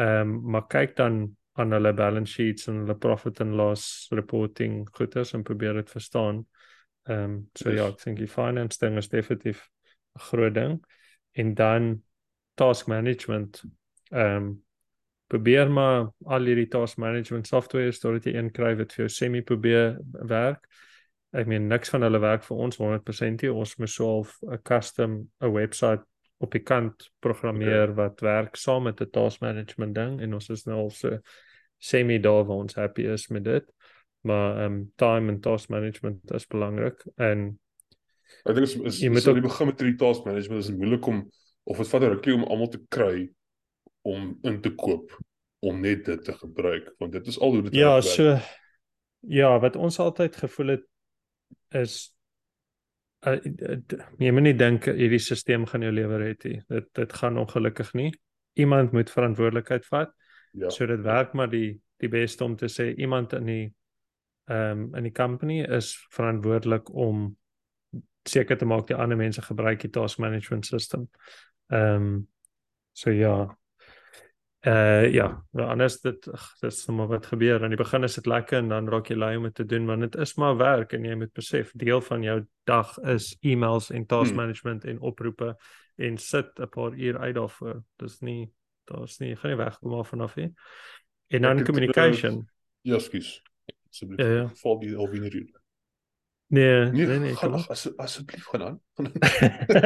Ehm 0.00 0.30
um, 0.30 0.38
maar 0.54 0.68
kyk 0.72 0.96
dan 0.96 1.20
aan 1.60 1.74
hulle 1.76 1.92
balance 1.92 2.32
sheets 2.32 2.68
en 2.70 2.84
hulle 2.84 2.96
profit 2.96 3.40
and 3.44 3.58
loss 3.58 4.08
reporting 4.16 4.86
goeders 4.96 5.34
en 5.34 5.44
probeer 5.44 5.82
dit 5.82 5.90
verstaan. 5.90 6.46
Ehm 7.08 7.24
um, 7.24 7.36
so 7.54 7.68
yes. 7.70 7.78
ja, 7.78 7.88
ek 7.90 8.04
dink 8.04 8.22
die 8.22 8.30
finance 8.30 8.80
ding 8.80 8.96
is 8.96 9.12
definitief 9.12 9.68
'n 10.16 10.24
groot 10.30 10.54
ding. 10.54 10.80
En 11.32 11.54
dan 11.54 12.02
task 12.54 12.86
management. 12.86 13.62
Ehm 14.10 14.36
um, 14.36 14.50
probeer 15.30 15.70
maar 15.70 16.10
al 16.26 16.48
hierdie 16.50 16.68
task 16.68 16.98
management 16.98 17.46
software 17.46 17.92
sodat 17.94 18.26
jy 18.26 18.34
een 18.34 18.50
kry 18.52 18.74
wat 18.78 18.92
vir 18.92 19.06
jou 19.06 19.10
semi 19.14 19.42
probeer 19.46 19.98
werk. 20.28 20.66
Ek 21.30 21.46
meen 21.46 21.68
niks 21.70 21.92
van 21.92 22.02
hulle 22.02 22.18
werk 22.18 22.42
vir 22.42 22.62
ons 22.66 22.80
100% 22.80 23.44
nie. 23.44 23.52
Ons 23.52 23.76
moet 23.78 23.92
self 23.92 24.38
'n 24.42 24.58
custom 24.66 25.20
'n 25.40 25.52
webwerf 25.54 26.06
op 26.40 26.52
die 26.56 26.62
kant 26.64 27.10
programmeer 27.20 27.90
okay. 27.90 27.96
wat 27.98 28.20
werk 28.24 28.56
saam 28.56 28.88
met 28.88 29.00
'n 29.00 29.10
task 29.12 29.40
management 29.40 29.94
ding 29.94 30.20
en 30.20 30.34
ons 30.34 30.48
is 30.48 30.64
nou 30.64 30.78
al 30.78 30.90
so 30.90 31.18
semi 31.78 32.18
daar 32.18 32.44
waar 32.44 32.64
ons 32.64 32.74
happy 32.74 33.02
is 33.02 33.28
met 33.28 33.44
dit 33.44 33.66
maar 34.20 34.56
ehm 34.56 34.72
um, 34.72 34.92
time 34.96 35.32
and 35.32 35.42
task 35.42 35.68
management 35.68 36.32
is 36.32 36.46
belangrik 36.46 37.04
en 37.16 37.58
ek 38.44 38.54
dink 38.54 38.66
is 38.66 38.74
is, 38.76 39.02
is 39.02 39.08
moet 39.08 39.28
ook... 39.28 39.42
begin 39.42 39.66
met 39.66 39.78
die 39.78 39.94
task 39.94 40.24
management 40.24 40.64
is 40.64 40.70
moeilik 40.70 41.06
om 41.06 41.30
of 41.62 41.76
dit 41.76 41.88
vat 41.88 42.02
'n 42.02 42.12
rukkie 42.14 42.34
om 42.34 42.44
almal 42.44 42.68
te 42.68 42.82
kry 42.88 43.28
om 44.02 44.38
in 44.42 44.60
te 44.60 44.74
koop 44.74 45.12
om 45.60 45.80
net 45.80 46.04
dit 46.04 46.24
te 46.24 46.32
gebruik 46.32 46.94
want 46.98 47.12
dit 47.12 47.26
is 47.26 47.38
al 47.38 47.52
hoe 47.54 47.62
dit 47.62 47.74
Ja, 47.74 47.92
werk. 47.92 48.04
so 48.04 48.38
ja, 49.20 49.58
wat 49.60 49.76
ons 49.76 49.98
altyd 49.98 50.36
gevoel 50.36 50.66
het 50.66 50.86
is 51.68 52.14
uh, 53.26 53.36
jy 54.18 54.30
moet 54.32 54.46
nie 54.46 54.56
dink 54.56 54.88
hierdie 54.88 55.20
stelsel 55.20 55.66
gaan 55.68 55.84
jou 55.84 55.92
lewer 55.92 56.24
het 56.24 56.44
nie. 56.44 56.62
Dit 56.68 56.88
dit 56.96 57.12
gaan 57.12 57.38
ongelukkig 57.38 57.92
nie. 57.94 58.10
Iemand 58.58 58.92
moet 58.92 59.10
verantwoordelikheid 59.10 59.86
vat. 59.86 60.14
Ja. 60.52 60.70
So 60.70 60.86
dit 60.86 61.02
werk 61.04 61.32
maar 61.34 61.50
die 61.50 61.80
die 62.00 62.08
beste 62.08 62.44
om 62.44 62.56
te 62.56 62.68
sê 62.72 62.94
iemand 62.96 63.32
in 63.36 63.46
die 63.46 63.66
ehm 64.50 64.80
um, 64.88 64.94
in 64.96 65.04
die 65.04 65.12
company 65.14 65.60
is 65.62 65.92
verantwoordelik 66.10 66.88
om 66.94 67.36
seker 68.24 68.56
te 68.58 68.64
maak 68.64 68.86
die 68.88 68.96
ander 68.96 69.16
mense 69.16 69.42
gebruik 69.42 69.80
die 69.80 69.90
task 69.90 70.18
management 70.18 70.66
system. 70.66 71.08
Ehm 71.68 71.94
um, 72.02 72.28
so 72.92 73.10
ja. 73.10 73.59
Eh 74.60 74.72
uh, 74.72 75.12
ja, 75.12 75.44
anders 75.52 76.00
dit 76.00 76.24
dit 76.60 76.72
is 76.72 76.86
maar 76.86 77.06
wat 77.06 77.26
gebeur 77.26 77.62
aan 77.62 77.72
die 77.72 77.80
begin 77.80 78.02
is 78.04 78.14
dit 78.14 78.26
lekker 78.26 78.58
en 78.58 78.68
dan 78.68 78.88
raak 78.88 79.08
jy 79.08 79.16
lui 79.16 79.36
om 79.36 79.42
dit 79.42 79.54
te 79.54 79.64
doen 79.64 79.86
want 79.86 80.00
dit 80.00 80.16
is 80.20 80.34
maar 80.36 80.56
werk 80.56 80.92
en 80.92 81.04
jy 81.04 81.14
moet 81.14 81.32
besef 81.32 81.72
deel 81.72 82.00
van 82.00 82.22
jou 82.22 82.46
dag 82.68 82.98
is 82.98 83.36
e-mails 83.40 83.90
en 83.90 84.06
task 84.06 84.34
hmm. 84.34 84.36
management 84.36 84.84
en 84.84 85.00
oproepe 85.00 85.56
en 85.96 86.18
sit 86.18 86.58
'n 86.58 86.68
paar 86.68 86.92
uur 86.92 87.18
uit 87.18 87.34
daarvoor. 87.34 87.82
Dis 87.96 88.20
nie 88.20 88.52
daar's 88.84 89.18
nie 89.18 89.36
gaan 89.36 89.50
nie 89.50 89.56
wegkom 89.56 89.94
af 89.94 90.08
vanaf 90.08 90.36
nie. 90.36 90.52
En 91.26 91.42
dan 91.42 91.64
communication. 91.64 92.48
Ja, 92.80 92.98
skus 92.98 93.42
asseblief. 93.90 94.18
Ja, 94.18 94.34
ja. 94.34 94.50
Val 94.54 94.78
die 94.80 94.98
of 94.98 95.12
in 95.12 95.22
die 95.22 95.58
Nee, 96.50 96.90
nee, 96.90 97.06
nee, 97.06 97.18
nee 97.18 97.36
gaan 97.36 97.52
ag 97.54 97.68
as, 97.68 97.84
asseblief 97.96 98.46
gaan 98.50 98.62
aan. 98.62 98.80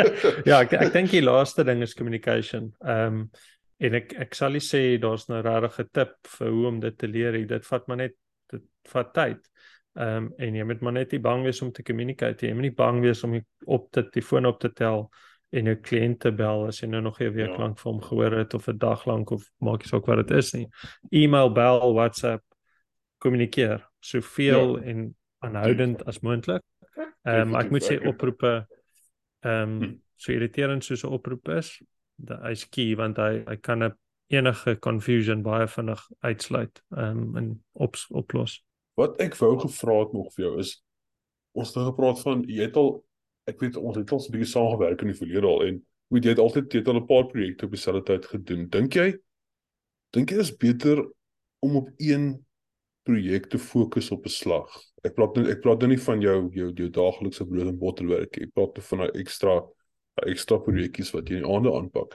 ja, 0.49 0.63
ek 0.63 0.73
ek 0.73 0.93
dink 0.95 1.11
die 1.13 1.23
laaste 1.23 1.65
ding 1.65 1.83
is 1.85 1.95
communication. 1.95 2.73
Ehm 2.81 3.19
um, 3.21 3.27
en 3.85 3.99
ek 4.01 4.15
ek 4.25 4.37
sal 4.39 4.55
nie 4.57 4.65
sê 4.65 4.83
daar's 5.01 5.29
nou 5.29 5.41
regtig 5.45 5.81
'n 5.81 5.91
tip 5.93 6.15
vir 6.37 6.51
hoe 6.51 6.67
om 6.67 6.81
dit 6.81 6.99
te 6.99 7.09
leer. 7.09 7.47
Dit 7.47 7.67
vat 7.67 7.89
maar 7.89 7.97
net 7.97 8.17
dit 8.53 8.63
vat 8.93 9.15
tyd. 9.15 9.51
Ehm 9.95 10.17
um, 10.17 10.33
en 10.39 10.55
jy 10.55 10.65
moet 10.65 10.81
maar 10.83 10.93
net 10.93 11.13
nie 11.13 11.21
bang 11.23 11.45
wees 11.45 11.63
om 11.63 11.73
te 11.73 11.83
communicate. 11.83 12.47
Jy 12.47 12.55
moet 12.55 12.69
nie 12.69 12.79
bang 12.83 13.01
wees 13.01 13.25
om 13.25 13.39
op 13.67 13.91
te 13.93 14.03
die 14.13 14.23
foon 14.23 14.47
op 14.47 14.61
te 14.61 14.73
tel 14.73 15.11
en 15.55 15.71
jou 15.71 15.77
kliënt 15.77 16.19
te 16.21 16.33
bel 16.33 16.67
as 16.67 16.81
jy 16.83 16.89
nou 16.89 17.01
nog 17.01 17.21
'n 17.21 17.33
week 17.33 17.55
ja. 17.55 17.59
lank 17.59 17.79
vir 17.79 17.93
hom 17.93 18.01
gehoor 18.03 18.33
het 18.39 18.55
of 18.55 18.69
'n 18.69 18.79
dag 18.79 19.07
lank 19.07 19.31
of 19.31 19.51
maak 19.61 19.85
nie 19.85 19.89
saak 19.89 20.07
wat 20.07 20.27
dit 20.27 20.37
is 20.37 20.53
nie. 20.55 20.69
E-mail, 21.11 21.53
bel, 21.53 21.95
WhatsApp 21.95 22.43
kommunikeer 23.19 23.87
soveel 24.01 24.79
ja. 24.79 24.85
en 24.85 25.15
aanhoudend 25.39 26.05
as 26.07 26.21
moontlik. 26.21 26.63
Ehm 27.25 27.49
um, 27.49 27.55
ek 27.55 27.71
moet 27.71 27.85
sê 27.85 27.99
oproepe 28.07 28.67
ehm 29.45 29.83
um, 29.83 30.03
so 30.17 30.33
irriterend 30.33 30.85
soos 30.85 31.05
'n 31.05 31.13
oproep 31.13 31.49
is, 31.49 31.83
hy's 32.45 32.65
key 32.71 32.95
want 32.97 33.17
hy 33.17 33.45
hy 33.47 33.57
kan 33.57 33.83
'n 33.83 33.95
enige 34.33 34.79
confusion 34.81 35.43
baie 35.43 35.67
vinnig 35.69 36.01
uitsluit 36.21 36.83
um, 36.97 37.37
en 37.37 37.65
op 37.73 37.97
oplos. 38.11 38.63
Wat 38.95 39.19
ek 39.21 39.37
wou 39.37 39.59
gevra 39.61 40.01
het 40.05 40.13
nog 40.13 40.33
vir 40.35 40.45
jou 40.45 40.59
is 40.59 40.83
ons 41.55 41.69
het 41.71 41.77
nou 41.77 41.91
gepraat 41.91 42.21
van 42.23 42.45
jy 42.49 42.63
het 42.67 42.77
al 42.77 43.05
ek 43.51 43.61
weet 43.61 43.77
ons 43.77 43.97
het 43.97 44.13
al 44.13 44.19
'n 44.19 44.33
bietjie 44.33 44.53
saamgewerk 44.53 45.03
in 45.03 45.13
die 45.13 45.19
verlede 45.19 45.47
al 45.47 45.67
en 45.67 45.83
weet 46.09 46.25
jy 46.25 46.31
het 46.31 46.43
altyd 46.43 46.73
het 46.73 46.89
al 46.89 47.01
'n 47.01 47.07
paar 47.07 47.27
projekte 47.27 47.67
op 47.67 47.71
dieselfde 47.71 48.03
tyd 48.03 48.27
gedoen. 48.27 48.69
Dink 48.69 48.95
jy 48.95 49.15
dink 50.13 50.31
jy 50.31 50.39
is 50.39 50.57
beter 50.57 51.05
om 51.61 51.77
op 51.77 51.91
een 51.99 52.45
projek 53.05 53.47
te 53.47 53.59
fokus 53.59 54.11
op 54.11 54.25
'n 54.25 54.29
slag. 54.29 54.69
Ek 55.05 55.15
praat 55.15 55.37
nou 55.37 55.51
ek 55.51 55.61
praat 55.61 55.81
nou 55.81 55.89
nie 55.89 56.01
van 56.01 56.21
jou 56.21 56.51
jou 56.53 56.73
jou 56.73 56.89
daaglikse 56.91 57.47
brood 57.47 57.69
en 57.69 57.79
bottelwerk 57.79 58.37
nie. 58.37 58.47
Ek 58.47 58.55
praat 58.55 58.85
van 58.85 59.01
'n 59.01 59.11
ekstra 59.15 59.61
ekstra 60.23 60.59
projekkies 60.63 61.11
wat 61.15 61.29
jy 61.29 61.43
in 61.43 61.49
aande 61.51 61.73
aanpak. 61.75 62.15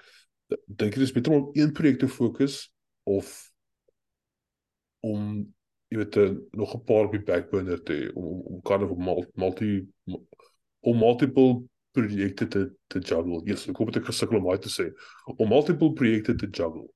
Dink 0.66 0.95
jy 0.95 1.04
dis 1.04 1.14
beter 1.14 1.36
om 1.36 1.50
een 1.54 1.74
projek 1.74 2.00
te 2.00 2.08
fokus 2.08 2.74
of 3.04 3.52
om 5.06 5.54
jy 5.89 5.97
weet 5.97 6.18
nog 6.52 6.76
'n 6.76 6.84
paar 6.86 7.06
op 7.06 7.12
die 7.12 7.24
backburner 7.24 7.84
te 7.84 8.12
om 8.14 8.26
om, 8.26 8.41
om 8.41 8.62
kan 8.62 8.84
of 8.84 9.28
multi 9.34 9.88
om 10.80 10.97
multiple 10.97 11.64
projekte 11.91 12.47
te 12.47 12.72
te 12.88 13.00
juggle. 13.00 13.41
Yes, 13.45 13.68
ek 13.68 13.78
hoop 13.78 13.91
dit 13.91 14.02
ek 14.02 14.10
gesukkel 14.10 14.38
om 14.38 14.50
dit 14.52 14.62
te 14.62 14.70
sê. 14.70 14.86
Om 15.38 15.50
multiple 15.50 15.93
projekte 15.93 16.36
te 16.36 16.47
juggle. 16.47 16.88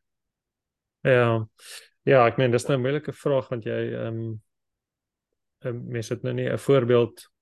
Ja. 1.02 1.48
Ja, 2.04 2.26
ek 2.28 2.38
meen 2.38 2.52
dis 2.52 2.66
nou 2.68 2.78
'n 2.78 2.82
moeilike 2.82 3.14
vraag 3.14 3.50
want 3.50 3.64
jy 3.64 3.94
ehm 3.94 4.40
um, 5.64 5.86
mens 5.88 6.10
het 6.10 6.24
nou 6.24 6.34
nie 6.34 6.50
'n 6.50 6.58
voorbeeld 6.58 7.33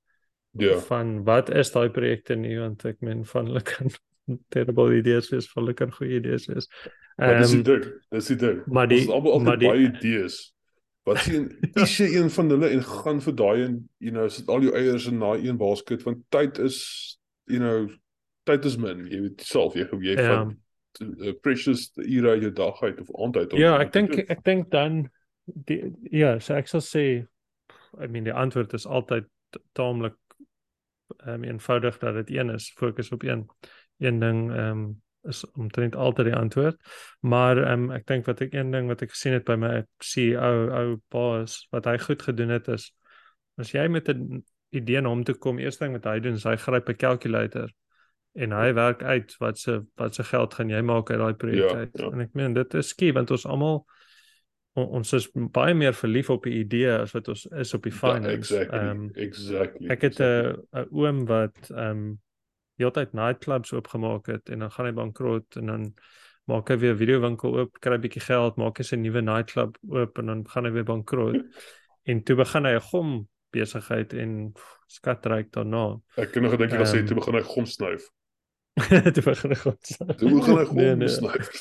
ja. 0.52 0.78
van 0.88 1.24
wat 1.24 1.50
is 1.50 1.72
daai 1.72 1.90
projekte 1.90 2.36
nie 2.36 2.58
want 2.60 2.86
ek 2.86 3.02
meen 3.06 3.26
van 3.26 3.52
hulle 3.52 3.64
kan 3.66 3.92
terrible 4.54 4.96
idees 4.96 5.32
is, 5.32 5.50
van 5.52 5.64
hulle 5.64 5.76
kan 5.78 5.92
goeie 5.92 6.20
idees 6.20 6.48
is. 6.48 6.70
Ehm 7.18 7.36
um, 7.36 7.42
dis 7.42 7.56
dit. 7.68 7.88
Dis 8.10 8.28
dit. 8.28 8.66
Maar 8.68 8.88
die 8.88 9.06
maar 9.08 9.60
die 9.60 9.70
baie 9.70 9.88
idees. 9.90 10.54
Wat 11.08 11.24
sien 11.26 11.50
is 11.84 11.98
jy 11.98 12.12
een 12.18 12.30
van 12.30 12.50
hulle 12.54 12.70
en 12.70 12.84
gaan 12.86 13.22
vir 13.22 13.36
daai 13.36 13.64
en 13.66 13.80
you 13.98 14.14
know 14.14 14.28
sit 14.30 14.50
al 14.50 14.62
jou 14.62 14.76
eiers 14.78 15.08
in 15.10 15.20
daai 15.20 15.48
een 15.48 15.58
basket 15.58 16.04
want 16.08 16.24
tyd 16.30 16.60
is 16.62 16.82
you 17.50 17.60
know 17.60 17.90
tyd 18.50 18.66
is 18.66 18.78
min 18.78 19.08
jy 19.10 19.24
weet 19.26 19.42
self 19.46 19.78
jy 19.78 19.88
jy 20.02 20.18
ja. 20.18 20.28
van 20.30 20.54
uh, 21.02 21.34
precious 21.42 21.90
ure 21.96 22.36
uit 22.36 22.48
jou 22.48 22.54
dag 22.54 22.82
uit 22.82 23.02
of 23.02 23.12
aand 23.18 23.38
uit. 23.38 23.58
Ja, 23.58 23.76
ek 23.82 23.94
dink 23.98 24.18
ek 24.28 24.46
dink 24.46 24.72
dan 24.72 25.04
die 25.46 25.84
ja, 26.14 26.38
so 26.40 26.56
ek 26.56 26.70
sal 26.70 26.84
sê 26.86 27.06
I 28.00 28.08
mean 28.08 28.24
die 28.24 28.36
antwoord 28.36 28.74
is 28.78 28.88
altyd 28.88 29.28
taamlik 29.76 30.14
ehm 30.14 30.21
um, 31.28 31.44
eenvoudig 31.44 31.98
dat 31.98 32.14
dit 32.14 32.36
een 32.38 32.50
is, 32.50 32.72
fokus 32.76 33.12
op 33.12 33.24
een 33.24 33.48
een 33.98 34.20
ding 34.20 34.52
ehm 34.52 34.70
um, 34.70 35.02
is 35.22 35.46
omtrent 35.52 35.96
altyd 35.96 36.26
die 36.26 36.36
antwoord. 36.36 36.78
Maar 37.20 37.58
ehm 37.58 37.84
um, 37.84 37.92
ek 37.92 38.08
dink 38.08 38.26
wat 38.26 38.42
ek 38.42 38.54
een 38.54 38.72
ding 38.72 38.88
wat 38.88 39.02
ek 39.02 39.14
gesien 39.14 39.34
het 39.38 39.46
by 39.46 39.56
my 39.56 39.84
CEO 39.98 40.70
ou 40.70 40.98
boss 41.14 41.68
wat 41.72 41.86
hy 41.86 41.98
goed 42.02 42.22
gedoen 42.22 42.50
het 42.50 42.68
is 42.68 42.90
as 43.62 43.72
jy 43.72 43.88
met 43.88 44.10
'n 44.10 44.44
idee 44.72 45.02
na 45.02 45.10
hom 45.10 45.24
toe 45.24 45.36
kom, 45.36 45.60
eerste 45.60 45.84
ding 45.84 45.94
wat 45.94 46.06
hy 46.06 46.20
doen 46.20 46.40
is 46.40 46.48
hy 46.48 46.56
gryp 46.56 46.90
'n 46.90 46.96
calculator 46.96 47.70
en 48.34 48.52
hy 48.52 48.74
werk 48.74 49.04
uit 49.04 49.36
wat 49.40 49.60
se 49.60 49.82
wat 50.00 50.16
se 50.16 50.24
geld 50.24 50.54
gaan 50.54 50.70
jy 50.70 50.82
maak 50.82 51.12
uit 51.12 51.20
daai 51.20 51.34
projek 51.34 51.70
ja, 51.70 51.78
uit. 51.78 51.98
Ja. 52.00 52.12
En 52.12 52.22
ek 52.22 52.34
meen 52.34 52.54
dit 52.54 52.74
is 52.74 52.94
skiep 52.96 53.16
want 53.16 53.32
ons 53.32 53.46
almal 53.46 53.86
on, 54.74 54.88
ons 55.00 55.14
is 55.14 55.28
baie 55.34 55.74
meer 55.78 55.94
verlief 55.98 56.30
op 56.30 56.44
die 56.48 56.60
idee 56.62 56.92
as 56.94 57.14
wat 57.16 57.28
ons 57.34 57.46
is 57.64 57.74
op 57.78 57.84
die 57.84 57.94
finance. 57.96 58.54
Ja, 58.54 58.66
exactly. 58.66 58.80
Um, 58.80 59.10
exactly. 59.16 59.88
Ek 59.94 60.02
het 60.08 60.20
'n 60.20 60.24
exactly. 60.24 60.82
'n 60.82 60.88
oom 60.92 61.26
wat 61.26 61.72
ehm 61.72 61.90
um, 61.90 62.20
heeltyd 62.82 63.14
nightclubs 63.14 63.74
oopgemaak 63.74 64.28
het 64.28 64.50
en 64.50 64.60
dan 64.60 64.72
gaan 64.72 64.86
hy 64.86 64.92
bankrot 64.92 65.56
en 65.56 65.66
dan 65.66 65.94
maak 66.50 66.70
hy 66.70 66.78
weer 66.78 66.94
'n 66.94 66.98
videowinkel 66.98 67.60
oop, 67.60 67.80
kry 67.80 67.96
'n 67.96 68.02
bietjie 68.02 68.26
geld, 68.26 68.58
maak 68.58 68.78
hy 68.78 68.84
sy 68.84 68.96
nuwe 68.96 69.22
nightclub 69.22 69.78
oop 69.90 70.18
en 70.18 70.26
dan 70.26 70.48
gaan 70.48 70.66
hy 70.66 70.72
weer 70.72 70.88
bankrot. 70.88 71.38
en 72.10 72.24
toe 72.24 72.36
begin 72.36 72.66
hy 72.66 72.76
'n 72.76 72.88
gom 72.92 73.28
besigheid 73.52 74.14
en 74.14 74.54
skatryk 74.88 75.52
daarna. 75.52 76.00
Ek 76.16 76.32
kan 76.32 76.44
nog 76.44 76.52
gedink 76.52 76.72
um, 76.72 76.80
was 76.80 76.94
hy 76.94 77.04
toe 77.04 77.16
begin 77.16 77.36
hy 77.36 77.42
gom 77.42 77.66
snuif. 77.66 78.08
Toe 79.16 79.24
begin 79.24 79.54
ek 79.56 79.62
God. 79.64 79.92
Toe 80.20 80.32
begin 80.32 80.60
ek 80.62 80.72
nee, 80.78 80.96
nee. 81.00 81.12
snyf. 81.12 81.50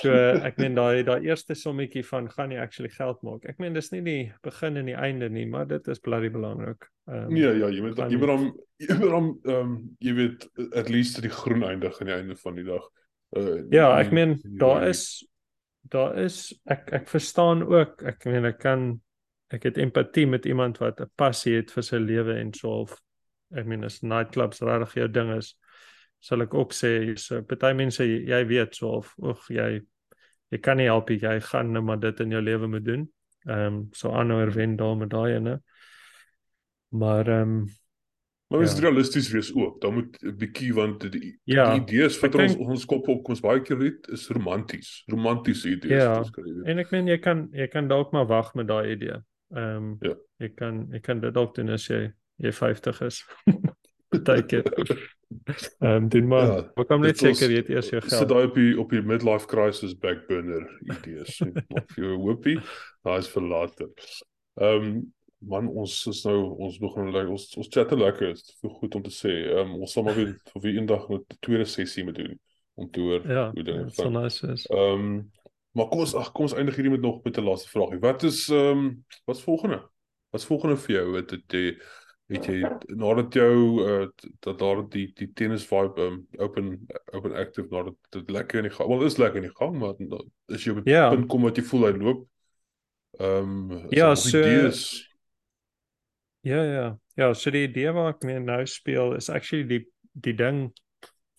so 0.00 0.14
ek 0.46 0.60
meen 0.62 0.78
daai 0.78 1.02
daai 1.06 1.26
eerste 1.28 1.56
sommetjie 1.58 2.02
van 2.06 2.28
gaan 2.32 2.54
jy 2.54 2.60
actually 2.62 2.92
geld 2.94 3.20
maak. 3.26 3.44
Ek 3.50 3.60
meen 3.62 3.76
dis 3.76 3.90
nie 3.94 4.02
die 4.06 4.22
begin 4.46 4.80
en 4.80 4.90
die 4.90 4.96
einde 4.98 5.30
nie, 5.32 5.46
maar 5.50 5.68
dit 5.70 5.90
is 5.92 6.02
bloody 6.02 6.30
belangrik. 6.32 6.86
Um, 7.10 7.34
ja 7.36 7.52
ja, 7.56 7.70
jy 7.72 7.82
moet 7.84 8.00
jy 8.06 8.20
moet 8.20 8.34
hom 8.34 8.46
jy 8.80 8.96
moet 9.00 9.16
hom 9.16 9.28
ehm 9.48 9.74
jy 10.04 10.16
weet 10.20 10.46
at 10.78 10.92
least 10.92 11.20
die 11.24 11.32
groen 11.32 11.66
eindig 11.66 11.98
aan 11.98 12.12
die 12.12 12.16
einde 12.16 12.38
van 12.40 12.60
die 12.60 12.68
dag. 12.68 12.86
Uh, 13.36 13.60
ja, 13.74 13.90
ek 13.98 14.14
meen 14.14 14.38
daar 14.60 14.88
is 14.88 15.04
daar 15.90 16.16
is 16.20 16.50
ek 16.70 16.90
ek 17.00 17.08
verstaan 17.10 17.64
ook, 17.66 18.02
ek 18.06 18.28
meen 18.30 18.48
ek 18.50 18.60
kan 18.62 18.90
ek 19.50 19.64
het 19.66 19.80
empatie 19.82 20.28
met 20.30 20.46
iemand 20.46 20.78
wat 20.78 21.00
'n 21.00 21.10
passie 21.18 21.56
het 21.56 21.70
vir 21.74 21.82
sy 21.82 21.98
lewe 21.98 22.36
en 22.38 22.52
so 22.54 22.70
half 22.70 22.94
ek 23.56 23.66
meen 23.66 23.84
as 23.84 24.02
nightclubs 24.02 24.62
regtig 24.62 24.94
jou 25.02 25.08
ding 25.08 25.32
is 25.36 25.54
sal 26.20 26.44
ek 26.44 26.54
ook 26.54 26.74
sê 26.76 27.16
so 27.18 27.42
party 27.42 27.72
mense 27.74 28.04
jy 28.04 28.44
weet 28.48 28.76
so 28.76 28.98
of 29.00 29.14
oeg 29.18 29.48
jy 29.50 29.70
jy 30.50 30.58
kan 30.60 30.80
nie 30.80 30.90
help 30.90 31.10
jy 31.10 31.38
gaan 31.48 31.72
nou 31.72 31.82
maar 31.82 32.00
dit 32.02 32.20
in 32.20 32.36
jou 32.36 32.42
lewe 32.42 32.68
moet 32.68 32.84
doen. 32.84 33.08
Ehm 33.48 33.66
um, 33.66 33.82
so 33.96 34.12
aanhouer 34.12 34.50
wen 34.52 34.76
daar 34.76 34.96
met 34.96 35.10
daai 35.10 35.36
ene. 35.36 35.60
Maar 36.88 37.28
ehm 37.28 37.54
um, 37.60 37.68
Maar 38.50 38.62
is 38.62 38.72
ja. 38.72 38.80
realisties 38.80 39.30
wees 39.30 39.54
ook. 39.54 39.80
Dan 39.80 39.94
moet 39.94 40.22
'n 40.22 40.36
bietjie 40.36 40.74
want 40.74 41.12
die, 41.12 41.40
ja, 41.44 41.72
die 41.72 41.80
idees 41.80 42.18
wat 42.20 42.34
ons 42.34 42.54
denk, 42.56 42.68
ons 42.68 42.84
kop 42.84 43.08
op 43.08 43.28
ons 43.28 43.40
baie 43.40 43.60
keer 43.62 43.78
het 43.78 44.08
is 44.08 44.28
romanties. 44.28 45.02
Romantiese 45.06 45.70
idees 45.70 46.02
ja, 46.02 46.24
En 46.64 46.78
ek 46.78 46.90
meen 46.90 47.06
jy 47.06 47.18
kan 47.18 47.48
jy 47.52 47.66
kan 47.66 47.88
dalk 47.88 48.12
maar 48.12 48.26
wag 48.26 48.54
met 48.54 48.66
daai 48.66 48.92
idee. 48.92 49.22
Ehm 49.54 49.76
um, 49.76 49.96
ja. 50.00 50.16
jy 50.38 50.48
kan 50.48 50.88
jy 50.90 51.00
kan 51.00 51.20
dit 51.20 51.34
dalk 51.34 51.54
doen 51.54 51.70
as 51.70 51.86
jy 51.86 52.12
jy 52.40 52.52
50 52.52 53.00
is. 53.06 53.22
Partykeer. 54.10 54.66
Ehm 55.78 55.90
um, 55.94 56.08
doen 56.08 56.26
maar. 56.26 56.46
Ja, 56.46 56.70
maar 56.74 56.84
kom 56.84 57.00
net 57.00 57.18
seker 57.18 57.50
jy 57.50 57.60
het 57.62 57.68
eers 57.70 57.92
jou 57.92 58.00
geld. 58.02 58.12
Sit 58.12 58.28
daai 58.28 58.48
op 58.48 58.56
die 58.58 58.72
op 58.80 58.90
die 58.90 59.02
midlife 59.06 59.46
crisis 59.46 59.94
back 59.94 60.26
burner 60.26 60.66
idees. 60.90 61.38
Of 61.68 61.94
jy 61.96 62.10
hoopie, 62.10 62.58
daai 63.06 63.18
is 63.22 63.30
vir 63.30 63.46
later. 63.46 63.90
Ehm 64.58 64.90
um, 64.90 65.00
man 65.40 65.70
ons 65.72 65.94
is 66.10 66.18
nou 66.26 66.36
ons 66.66 66.74
begin 66.82 67.14
ons 67.22 67.44
ons 67.56 67.70
chatte 67.72 67.96
lekker 67.96 68.34
is 68.34 68.42
vir 68.60 68.72
goed 68.80 68.96
om 68.98 69.04
te 69.06 69.14
sê. 69.14 69.36
Ehm 69.52 69.70
um, 69.70 69.84
ons 69.86 69.94
sal 69.94 70.04
maar 70.04 70.18
weer 70.18 70.34
vir 70.52 70.64
wie 70.66 70.74
eendag 70.80 71.06
'n 71.08 71.22
tweede 71.38 71.64
sessie 71.64 72.04
moet 72.04 72.18
doen 72.18 72.34
om 72.74 72.90
te 72.90 73.00
hoor 73.00 73.22
ja, 73.28 73.50
hoe 73.54 73.62
dinge 73.62 73.86
gaan. 73.86 73.94
Ja, 73.94 74.02
so 74.02 74.10
nice 74.10 74.52
is. 74.52 74.66
Ehm 74.66 75.06
um, 75.06 75.30
maar 75.72 75.86
kom 75.86 76.02
ons 76.02 76.14
ag 76.18 76.32
kom 76.34 76.48
ons 76.48 76.58
eindig 76.58 76.74
hierdie 76.74 76.92
met 76.92 77.06
nog 77.06 77.22
met 77.22 77.38
'n 77.38 77.46
laaste 77.46 77.70
vraagie. 77.70 78.02
Wat 78.02 78.22
is 78.22 78.48
ehm 78.48 78.78
um, 78.78 79.04
wat's 79.24 79.42
volgende? 79.42 79.80
Wat's 80.30 80.46
volgende 80.46 80.76
vir 80.76 80.94
jou? 80.96 81.16
Het 81.16 81.38
jy 81.46 81.78
het 82.30 82.46
jy 82.46 82.60
nadat 82.94 83.34
jou 83.34 83.54
uh, 83.82 84.06
dat 84.44 84.58
daar 84.58 84.82
die 84.90 85.08
die 85.18 85.30
tennis 85.34 85.66
vibe 85.66 86.04
um, 86.04 86.18
open 86.38 86.72
open 87.10 87.34
active 87.34 87.66
nadat 87.70 87.96
dit 88.14 88.30
lekker 88.30 88.62
in 88.62 88.68
die 88.68 88.74
gang. 88.74 88.88
Wel 88.88 89.06
is 89.08 89.18
lekker 89.18 89.42
in 89.42 89.48
die 89.48 89.56
gang, 89.56 89.78
maar 89.78 89.94
is 90.46 90.64
jy 90.64 90.76
op 90.76 90.84
'n 90.84 90.90
ja. 90.90 91.08
punt 91.10 91.26
kom 91.28 91.42
wat 91.42 91.58
jy 91.58 91.64
voel 91.66 91.86
hy 91.88 91.94
loop. 91.98 92.26
Ehm 93.18 93.70
um, 93.70 93.86
ja, 93.90 94.14
so 94.14 94.38
idees. 94.38 95.08
Ja 96.40 96.62
ja. 96.62 96.98
Ja, 97.14 97.32
so 97.34 97.50
die 97.50 97.66
idee 97.68 97.90
wat 97.92 98.14
ek 98.14 98.22
meer 98.24 98.40
nou 98.40 98.62
speel 98.66 99.16
is 99.18 99.28
actually 99.28 99.66
die 99.66 99.84
die 100.12 100.34
ding 100.34 100.70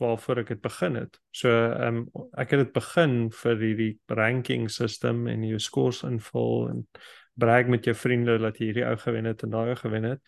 waarvoor 0.02 0.42
ek 0.44 0.48
dit 0.48 0.62
begin 0.62 0.96
het. 0.96 1.18
So 1.32 1.50
ehm 1.50 2.04
um, 2.04 2.30
ek 2.36 2.52
het 2.52 2.66
dit 2.66 2.74
begin 2.74 3.32
vir 3.32 3.56
die, 3.56 3.74
die 3.76 3.94
ranking 4.08 4.70
system 4.70 5.28
en 5.28 5.44
jou 5.48 5.60
scores 5.60 6.04
invul 6.04 6.70
en 6.70 6.86
brag 7.34 7.68
met 7.72 7.86
jou 7.86 7.96
vriende 7.96 8.38
dat 8.38 8.60
jy 8.60 8.66
hierdie 8.72 8.86
ou 8.86 8.98
gewen 8.98 9.26
het 9.26 9.44
en 9.44 9.50
daai 9.56 9.76
gewen 9.76 10.04
het 10.04 10.22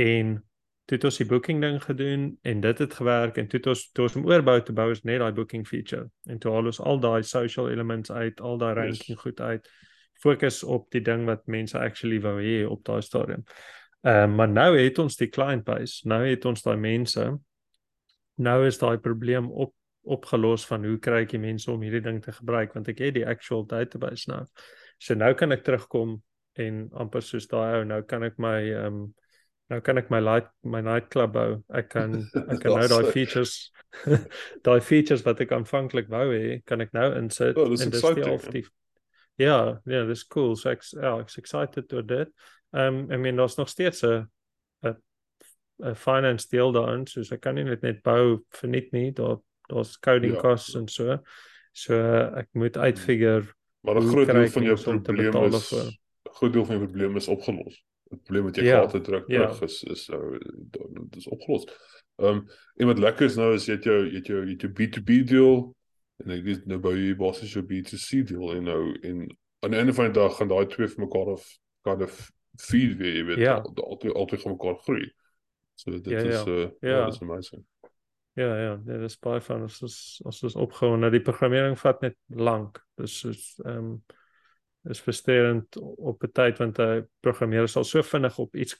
en 0.00 0.38
toe 0.88 0.96
het 0.96 1.04
ons 1.06 1.20
die 1.20 1.28
booking 1.28 1.60
ding 1.62 1.76
gedoen 1.84 2.24
en 2.42 2.64
dit 2.64 2.82
het 2.82 2.94
gewerk 2.98 3.36
en 3.38 3.46
toe 3.50 3.60
het 3.60 3.68
ons 3.70 3.84
toe 3.94 4.08
ons 4.08 4.16
om 4.18 4.26
oorbou 4.26 4.56
te 4.64 4.74
bou 4.74 4.88
is 4.90 5.04
net 5.06 5.20
daai 5.22 5.32
booking 5.36 5.66
feature 5.68 6.08
en 6.26 6.40
toe 6.42 6.50
al 6.56 6.72
ons 6.72 6.80
al 6.80 6.98
daai 7.02 7.22
social 7.22 7.70
elements 7.70 8.10
uit 8.10 8.40
al 8.40 8.58
daai 8.58 8.72
ranking 8.74 9.14
yes. 9.14 9.22
goed 9.22 9.40
uit 9.40 9.70
fokus 10.20 10.62
op 10.62 10.90
die 10.92 11.02
ding 11.04 11.24
wat 11.28 11.46
mense 11.48 11.78
actually 11.78 12.20
wou 12.20 12.36
hê 12.40 12.64
op 12.68 12.82
daai 12.84 13.00
stadium. 13.02 13.44
Ehm 14.04 14.30
uh, 14.30 14.36
maar 14.36 14.48
nou 14.48 14.70
het 14.78 14.98
ons 14.98 15.16
die 15.16 15.28
client 15.28 15.64
base, 15.64 16.08
nou 16.08 16.22
het 16.24 16.44
ons 16.44 16.62
daai 16.62 16.76
mense. 16.76 17.26
Nou 18.40 18.58
is 18.66 18.78
daai 18.80 18.98
probleem 18.98 19.50
op 19.50 19.74
opgelos 20.02 20.64
van 20.66 20.84
hoe 20.84 20.96
kry 20.98 21.24
ek 21.26 21.34
die 21.34 21.42
mense 21.42 21.68
om 21.70 21.82
hierdie 21.84 22.04
ding 22.04 22.22
te 22.24 22.32
gebruik 22.32 22.72
want 22.74 22.88
ek 22.88 23.02
het 23.04 23.14
die 23.18 23.26
actual 23.28 23.66
database 23.68 24.30
nou. 24.32 24.44
So 24.98 25.14
nou 25.14 25.34
kan 25.36 25.52
ek 25.52 25.64
terugkom 25.64 26.20
en 26.60 26.86
amper 26.96 27.24
soos 27.24 27.48
daai 27.48 27.80
ou 27.80 27.84
nou 27.84 28.02
kan 28.08 28.24
ek 28.24 28.40
my 28.40 28.58
ehm 28.70 28.86
um, 28.86 29.02
nou 29.70 29.78
kan 29.86 30.00
ek 30.00 30.10
my 30.10 30.20
light 30.22 30.48
my 30.66 30.80
night 30.84 31.08
club 31.12 31.34
bou. 31.36 31.60
Ek 31.76 31.90
kan 31.92 32.16
ek 32.18 32.60
kan 32.62 32.76
nou 32.76 32.86
daai 32.90 33.10
features 33.14 33.70
daai 34.66 34.80
features 34.84 35.24
wat 35.26 35.42
ek 35.42 35.54
aanvanklik 35.56 36.10
wou 36.12 36.26
hê, 36.32 36.60
kan 36.66 36.82
ek 36.84 36.94
nou 36.96 37.08
insit 37.18 37.58
oh, 37.58 37.70
en 37.70 37.94
dis 37.94 38.06
die 38.18 38.60
die 38.60 38.66
Ja, 39.40 39.80
ja, 39.88 40.02
dis 40.04 40.26
cool. 40.28 40.52
So 40.58 40.68
ek 40.74 40.82
ja, 40.92 41.14
ek's 41.22 41.38
excited 41.40 41.92
oor 41.96 42.04
dit. 42.06 42.32
Ehm 42.76 43.04
um, 43.06 43.14
I 43.14 43.16
mean 43.16 43.40
daar's 43.40 43.56
nog 43.56 43.70
steeds 43.72 44.04
'n 44.04 44.26
'n 44.84 44.96
'n 45.80 45.94
finance 45.96 46.50
deel 46.50 46.74
daarin, 46.76 47.06
so 47.06 47.22
ek 47.22 47.40
kan 47.40 47.54
nie 47.54 47.64
net 47.64 47.82
net 47.82 48.02
bou 48.02 48.42
verniet 48.50 48.92
nie. 48.92 49.10
Daar 49.12 49.38
daar's 49.70 49.96
coding 49.98 50.34
ja. 50.34 50.40
costs 50.40 50.74
en 50.74 50.88
so. 50.88 51.18
So 51.72 51.96
ek 52.36 52.48
moet 52.52 52.76
uitfigure 52.76 53.46
maar 53.80 53.96
'n 53.96 54.08
groot 54.08 54.26
deel 54.26 54.48
van 54.48 54.62
jou 54.62 55.00
probleem 55.00 55.54
is 55.54 55.72
'n 55.72 55.96
groot 56.36 56.52
deel 56.52 56.64
van 56.64 56.76
jou 56.76 56.86
probleem 56.86 57.16
is 57.16 57.28
opgelos 57.28 57.84
probleem 58.18 58.44
wat 58.48 58.56
jy 58.56 58.64
ja, 58.64 58.78
gehad 58.80 58.92
het 58.92 59.06
ja. 59.06 59.46
terug 59.46 59.62
is 59.62 59.82
is 59.82 60.06
nou 60.08 60.38
dit 61.08 61.16
is 61.16 61.28
opgelos. 61.28 61.66
Ehm 62.20 62.40
um, 62.40 62.48
en 62.76 62.86
wat 62.86 62.98
lekker 62.98 63.26
is 63.26 63.36
nou 63.36 63.54
is 63.54 63.66
jy 63.66 63.78
het 63.78 63.84
jou 63.84 64.00
jy 64.06 64.18
het 64.18 64.26
jou 64.26 64.42
jy 64.44 64.56
het 64.56 64.66
jou 64.66 64.72
B2B 64.80 65.22
deel 65.28 65.62
en 66.24 66.34
ek 66.36 66.44
dis 66.44 66.60
nou 66.68 66.80
by 66.82 66.92
jy 66.96 67.14
bosses 67.16 67.54
jou 67.54 67.64
B2C 67.64 68.24
deel 68.32 68.54
en 68.56 68.68
nou 68.68 68.82
en 69.00 69.24
aan 69.60 69.74
die 69.74 69.80
einde 69.80 69.94
van 69.96 70.10
die 70.10 70.18
dag 70.18 70.36
gaan 70.36 70.50
daai 70.50 70.66
twee 70.72 70.88
vir 70.88 71.04
mekaar 71.04 71.34
of 71.36 71.46
kind 71.86 72.02
of 72.02 72.20
feed 72.60 72.96
weer 72.98 73.20
jy 73.20 73.24
weet 73.30 73.42
ja. 73.44 73.58
altyd 73.60 74.14
altyd 74.14 74.42
gaan 74.44 74.56
mekaar 74.56 74.78
groei. 74.84 75.10
So 75.80 75.90
dit 75.90 76.12
ja, 76.12 76.18
is 76.18 76.34
ja. 76.34 76.46
Uh, 76.46 76.68
ja. 76.80 76.96
ja, 76.96 77.04
dis 77.06 77.20
amazing. 77.20 77.64
Ja 78.38 78.56
ja, 78.56 78.76
dit 78.76 79.00
is 79.00 79.18
baie 79.18 79.40
van 79.40 79.62
ons 79.66 79.80
is 79.82 79.98
ons 80.24 80.42
is 80.46 80.56
opgehou 80.56 80.96
nou 80.96 81.10
die 81.12 81.22
programmering 81.24 81.78
vat 81.78 82.00
net 82.04 82.16
lank. 82.28 82.82
Dus 83.00 83.22
is 83.24 83.44
ehm 83.64 83.76
um, 83.76 83.92
is 84.88 85.00
frustrerend 85.00 85.76
op 85.80 86.22
'n 86.24 86.32
tyd 86.32 86.58
want 86.58 86.78
'n 86.78 87.06
programmeerder 87.20 87.68
sal 87.68 87.84
so 87.84 88.02
vinnig 88.02 88.38
op 88.38 88.56
iets 88.56 88.76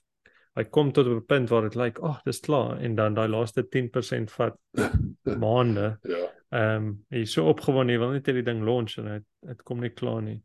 hy 0.58 0.64
kom 0.64 0.92
tot 0.92 1.06
op 1.06 1.22
'n 1.22 1.26
punt 1.26 1.48
waar 1.48 1.62
dit 1.62 1.74
lyk, 1.74 1.84
like, 1.84 2.02
"Ag, 2.02 2.16
oh, 2.16 2.22
dis 2.24 2.40
klaar" 2.40 2.78
en 2.78 2.94
dan 2.94 3.14
daai 3.14 3.28
laaste 3.28 3.68
10% 3.68 4.30
vat 4.30 4.56
maande. 5.44 5.98
ja. 6.02 6.28
Ehm 6.50 6.76
um, 6.76 7.04
jy 7.08 7.20
is 7.20 7.32
so 7.32 7.46
opgewonde, 7.46 7.92
jy 7.92 7.98
wil 7.98 8.10
net 8.10 8.26
hê 8.26 8.32
die 8.32 8.42
ding 8.42 8.64
launch 8.64 8.98
en 8.98 9.04
dit 9.04 9.24
dit 9.46 9.62
kom 9.62 9.80
nie 9.80 9.92
klaar 9.94 10.22
nie. 10.22 10.40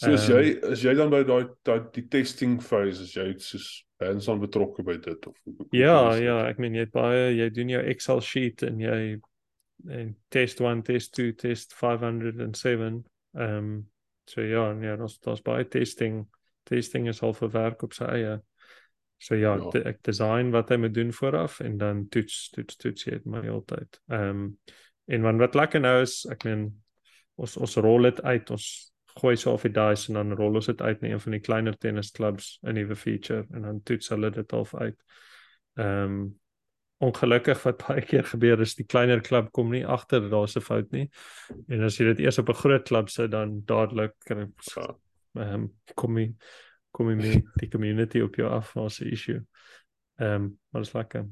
So 0.00 0.14
as 0.16 0.26
jy 0.26 0.56
is 0.72 0.82
jy 0.82 0.94
dan 0.94 1.10
by 1.10 1.22
daai 1.28 1.44
daai 1.62 1.90
die 1.92 2.06
testing 2.08 2.56
phase 2.62 3.02
as 3.02 3.12
jy 3.14 3.34
soos 3.38 3.84
hands-on 4.00 4.40
betrokke 4.40 4.82
by 4.82 4.96
dit 4.96 5.26
of 5.26 5.36
Ja, 5.70 6.14
ja, 6.16 6.46
ek 6.48 6.58
meen 6.58 6.74
jy 6.74 6.86
het 6.86 6.94
baie 6.94 7.36
jy 7.36 7.50
doen 7.52 7.68
jou 7.68 7.82
Excel 7.92 8.20
sheet 8.20 8.62
en 8.62 8.80
jy 8.80 9.20
en 9.90 10.16
test 10.30 10.60
1, 10.60 10.82
test 10.82 11.12
2, 11.18 11.32
test 11.32 11.74
507 11.74 13.04
ehm 13.36 13.58
um, 13.58 13.72
So 14.30 14.40
ja, 14.40 14.72
nee, 14.72 14.96
daar's 14.96 15.18
daar's 15.20 15.42
baie 15.42 15.68
testing. 15.68 16.26
Testing 16.62 17.08
is 17.08 17.22
al 17.22 17.34
vir 17.34 17.50
werk 17.50 17.82
op 17.82 17.94
sy 17.96 18.04
eie. 18.04 18.36
So 19.22 19.34
ja, 19.38 19.54
ja. 19.56 19.82
ek 19.86 20.00
design 20.02 20.50
wat 20.50 20.72
hy 20.72 20.80
moet 20.82 20.94
doen 20.94 21.12
vooraf 21.14 21.60
en 21.62 21.76
dan 21.78 22.06
toets 22.10 22.48
toets 22.54 22.76
toets 22.76 23.06
jy 23.06 23.18
dit 23.18 23.26
maar 23.30 23.48
altyd. 23.50 24.00
Ehm 24.10 24.30
um, 24.30 24.46
en 25.12 25.22
wat 25.26 25.38
wat 25.42 25.56
lekker 25.58 25.82
nou 25.82 25.96
is, 26.02 26.22
ek 26.30 26.44
meen 26.46 26.68
ons 27.42 27.56
ons 27.56 27.76
rol 27.82 28.06
dit 28.06 28.20
uit, 28.22 28.50
ons 28.54 28.66
gooi 29.18 29.34
so 29.36 29.52
of 29.52 29.64
die 29.66 29.74
dice 29.74 30.08
en 30.08 30.18
dan 30.20 30.36
rol 30.38 30.60
ons 30.60 30.70
dit 30.70 30.80
uit 30.80 31.02
na 31.02 31.10
een 31.10 31.20
van 31.20 31.36
die 31.36 31.42
kleiner 31.42 31.76
tennisklubs 31.78 32.58
'n 32.62 32.74
nuwe 32.78 32.96
feature 32.96 33.46
en 33.52 33.66
dan 33.66 33.82
toets 33.82 34.08
hulle 34.14 34.30
dit 34.30 34.52
al 34.52 34.66
uit. 34.72 34.98
Ehm 35.76 36.14
um, 36.14 36.40
ongelukkig 37.02 37.62
wat 37.64 37.80
baie 37.82 38.02
keer 38.06 38.24
gebeur 38.24 38.60
is 38.62 38.76
die 38.78 38.86
kleiner 38.86 39.20
klub 39.24 39.50
kom 39.56 39.72
nie 39.74 39.84
agter 39.86 40.20
dat 40.22 40.30
daar's 40.30 40.56
'n 40.56 40.60
fout 40.62 40.90
nie. 40.92 41.08
En 41.68 41.82
as 41.82 41.98
jy 41.98 42.04
dit 42.14 42.20
eers 42.20 42.38
op 42.38 42.48
'n 42.48 42.60
groot 42.62 42.84
klub 42.84 43.08
sit 43.08 43.30
dan 43.30 43.62
dadelik 43.64 44.14
kan 44.24 44.52
ehm 45.34 45.54
um, 45.54 45.72
kom 45.94 46.18
jy 46.18 46.34
kom 46.92 47.08
jy 47.08 47.16
met 47.16 47.44
die 47.60 47.68
community 47.68 48.20
op 48.20 48.34
jou 48.36 48.48
af 48.48 48.76
as 48.76 49.00
'n 49.00 49.12
issue. 49.12 49.40
Ehm 50.20 50.34
um, 50.34 50.58
maar 50.70 50.82
is 50.82 50.92
lekker. 50.92 51.26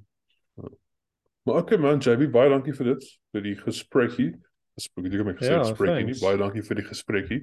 Maar 1.42 1.56
okay 1.56 1.78
man, 1.78 1.98
JB, 1.98 2.30
baie 2.30 2.50
dankie 2.50 2.74
vir 2.74 2.86
dit, 2.94 3.04
vir 3.32 3.42
die 3.42 3.56
gesprekkie. 3.56 4.34
Gespreek, 4.74 5.06
ek 5.06 5.12
het 5.12 5.26
my 5.26 5.34
gesê 5.34 5.52
ja, 5.52 5.62
gesprekkie 5.64 6.04
nie. 6.04 6.18
Baie 6.20 6.36
dankie 6.36 6.62
vir 6.62 6.76
die 6.76 6.84
gesprekkie. 6.84 7.40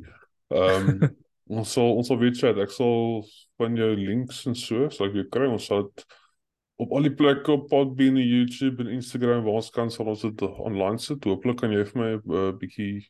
Ehm 0.54 0.90
um, 0.90 1.16
ons 1.60 1.74
sal 1.74 1.96
ons 1.96 2.08
sal 2.08 2.20
weet 2.20 2.38
chat. 2.38 2.58
Ek 2.58 2.72
sal 2.72 3.26
van 3.58 3.76
jou 3.76 3.96
links 3.96 4.46
en 4.46 4.56
so, 4.56 4.90
sal 4.90 5.08
ek 5.08 5.14
weer 5.14 5.30
kry. 5.32 5.48
Ons 5.48 5.66
sal 5.66 5.88
dit 5.88 6.06
op 6.78 6.94
al 6.94 7.08
die 7.08 7.14
plekke 7.14 7.52
op 7.52 7.68
Podbean 7.72 8.18
en 8.18 8.28
YouTube 8.28 8.84
en 8.84 8.92
Instagram 8.94 9.44
waar 9.46 9.60
ons 9.60 9.70
kan 9.74 9.92
sal 9.92 10.12
ons 10.14 10.22
dit 10.22 10.42
online 10.46 11.02
sit. 11.02 11.26
Hooplik 11.26 11.58
kan 11.62 11.74
jy 11.74 11.84
vir 11.90 12.02
my 12.02 12.10
'n 12.16 12.36
uh, 12.38 12.52
bietjie 12.54 13.08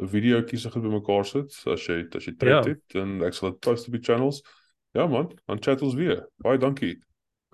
'n 0.00 0.08
video 0.08 0.42
kies 0.42 0.66
as 0.66 0.74
jy 0.74 0.80
bymekaar 0.80 1.24
sit 1.28 1.52
as 1.66 1.86
jy 1.86 2.06
as 2.16 2.26
jy 2.26 2.34
trek 2.36 2.52
ja. 2.52 2.62
dit 2.72 2.96
en 2.96 3.22
ek 3.22 3.34
sal 3.36 3.50
dit 3.50 3.60
post 3.60 3.88
op 3.88 3.98
die 3.98 4.02
channels. 4.02 4.42
Ja 4.96 5.06
man, 5.06 5.32
dan 5.46 5.60
chat 5.60 5.82
ons 5.82 5.94
weer. 5.94 6.28
Baie 6.36 6.58
dankie. 6.58 6.96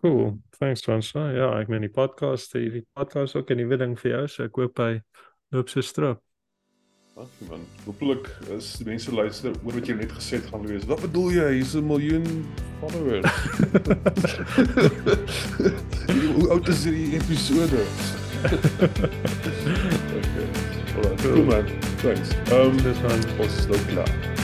Cool. 0.00 0.38
Thanks 0.58 0.82
Francois. 0.82 1.34
Ja, 1.34 1.50
ek 1.58 1.68
meen 1.68 1.82
die 1.82 1.90
podcast, 1.90 2.52
die 2.52 2.86
podcast 2.94 3.34
ook 3.34 3.50
en 3.50 3.58
die 3.58 3.66
wedding 3.66 3.98
vir 3.98 4.10
jou, 4.10 4.24
so 4.28 4.44
ek 4.44 4.56
hoop 4.56 4.78
hy 4.78 5.00
loop 5.50 5.68
so 5.68 5.82
strop. 5.82 6.22
Dankie 7.18 7.48
man. 7.48 7.58
Hoopelik 7.84 8.38
is 8.56 8.76
die 8.78 8.84
mense 8.86 9.10
luister 9.10 9.50
oor 9.66 9.74
wat 9.74 9.88
jy 9.90 9.96
net 9.98 10.12
gesê 10.14 10.38
het 10.38 10.46
gaan 10.52 10.62
wees. 10.70 10.84
Wat 10.86 11.00
bedoel 11.02 11.32
jy? 11.34 11.48
Hier's 11.56 11.74
'n 11.74 11.82
miljoen 11.86 12.46
followers. 12.78 13.26
Hoe 16.36 16.48
oud 16.54 16.68
is 16.68 16.84
hierdie 16.86 17.18
episode? 17.18 17.82
okay. 20.14 20.46
Well, 20.94 21.14
cool 21.26 21.42
man. 21.42 21.66
Thanks. 22.06 22.30
Um, 22.54 22.78
this 22.86 23.02
one 23.02 23.18
was 23.42 23.50
so 23.66 23.74
klaar. 23.90 24.37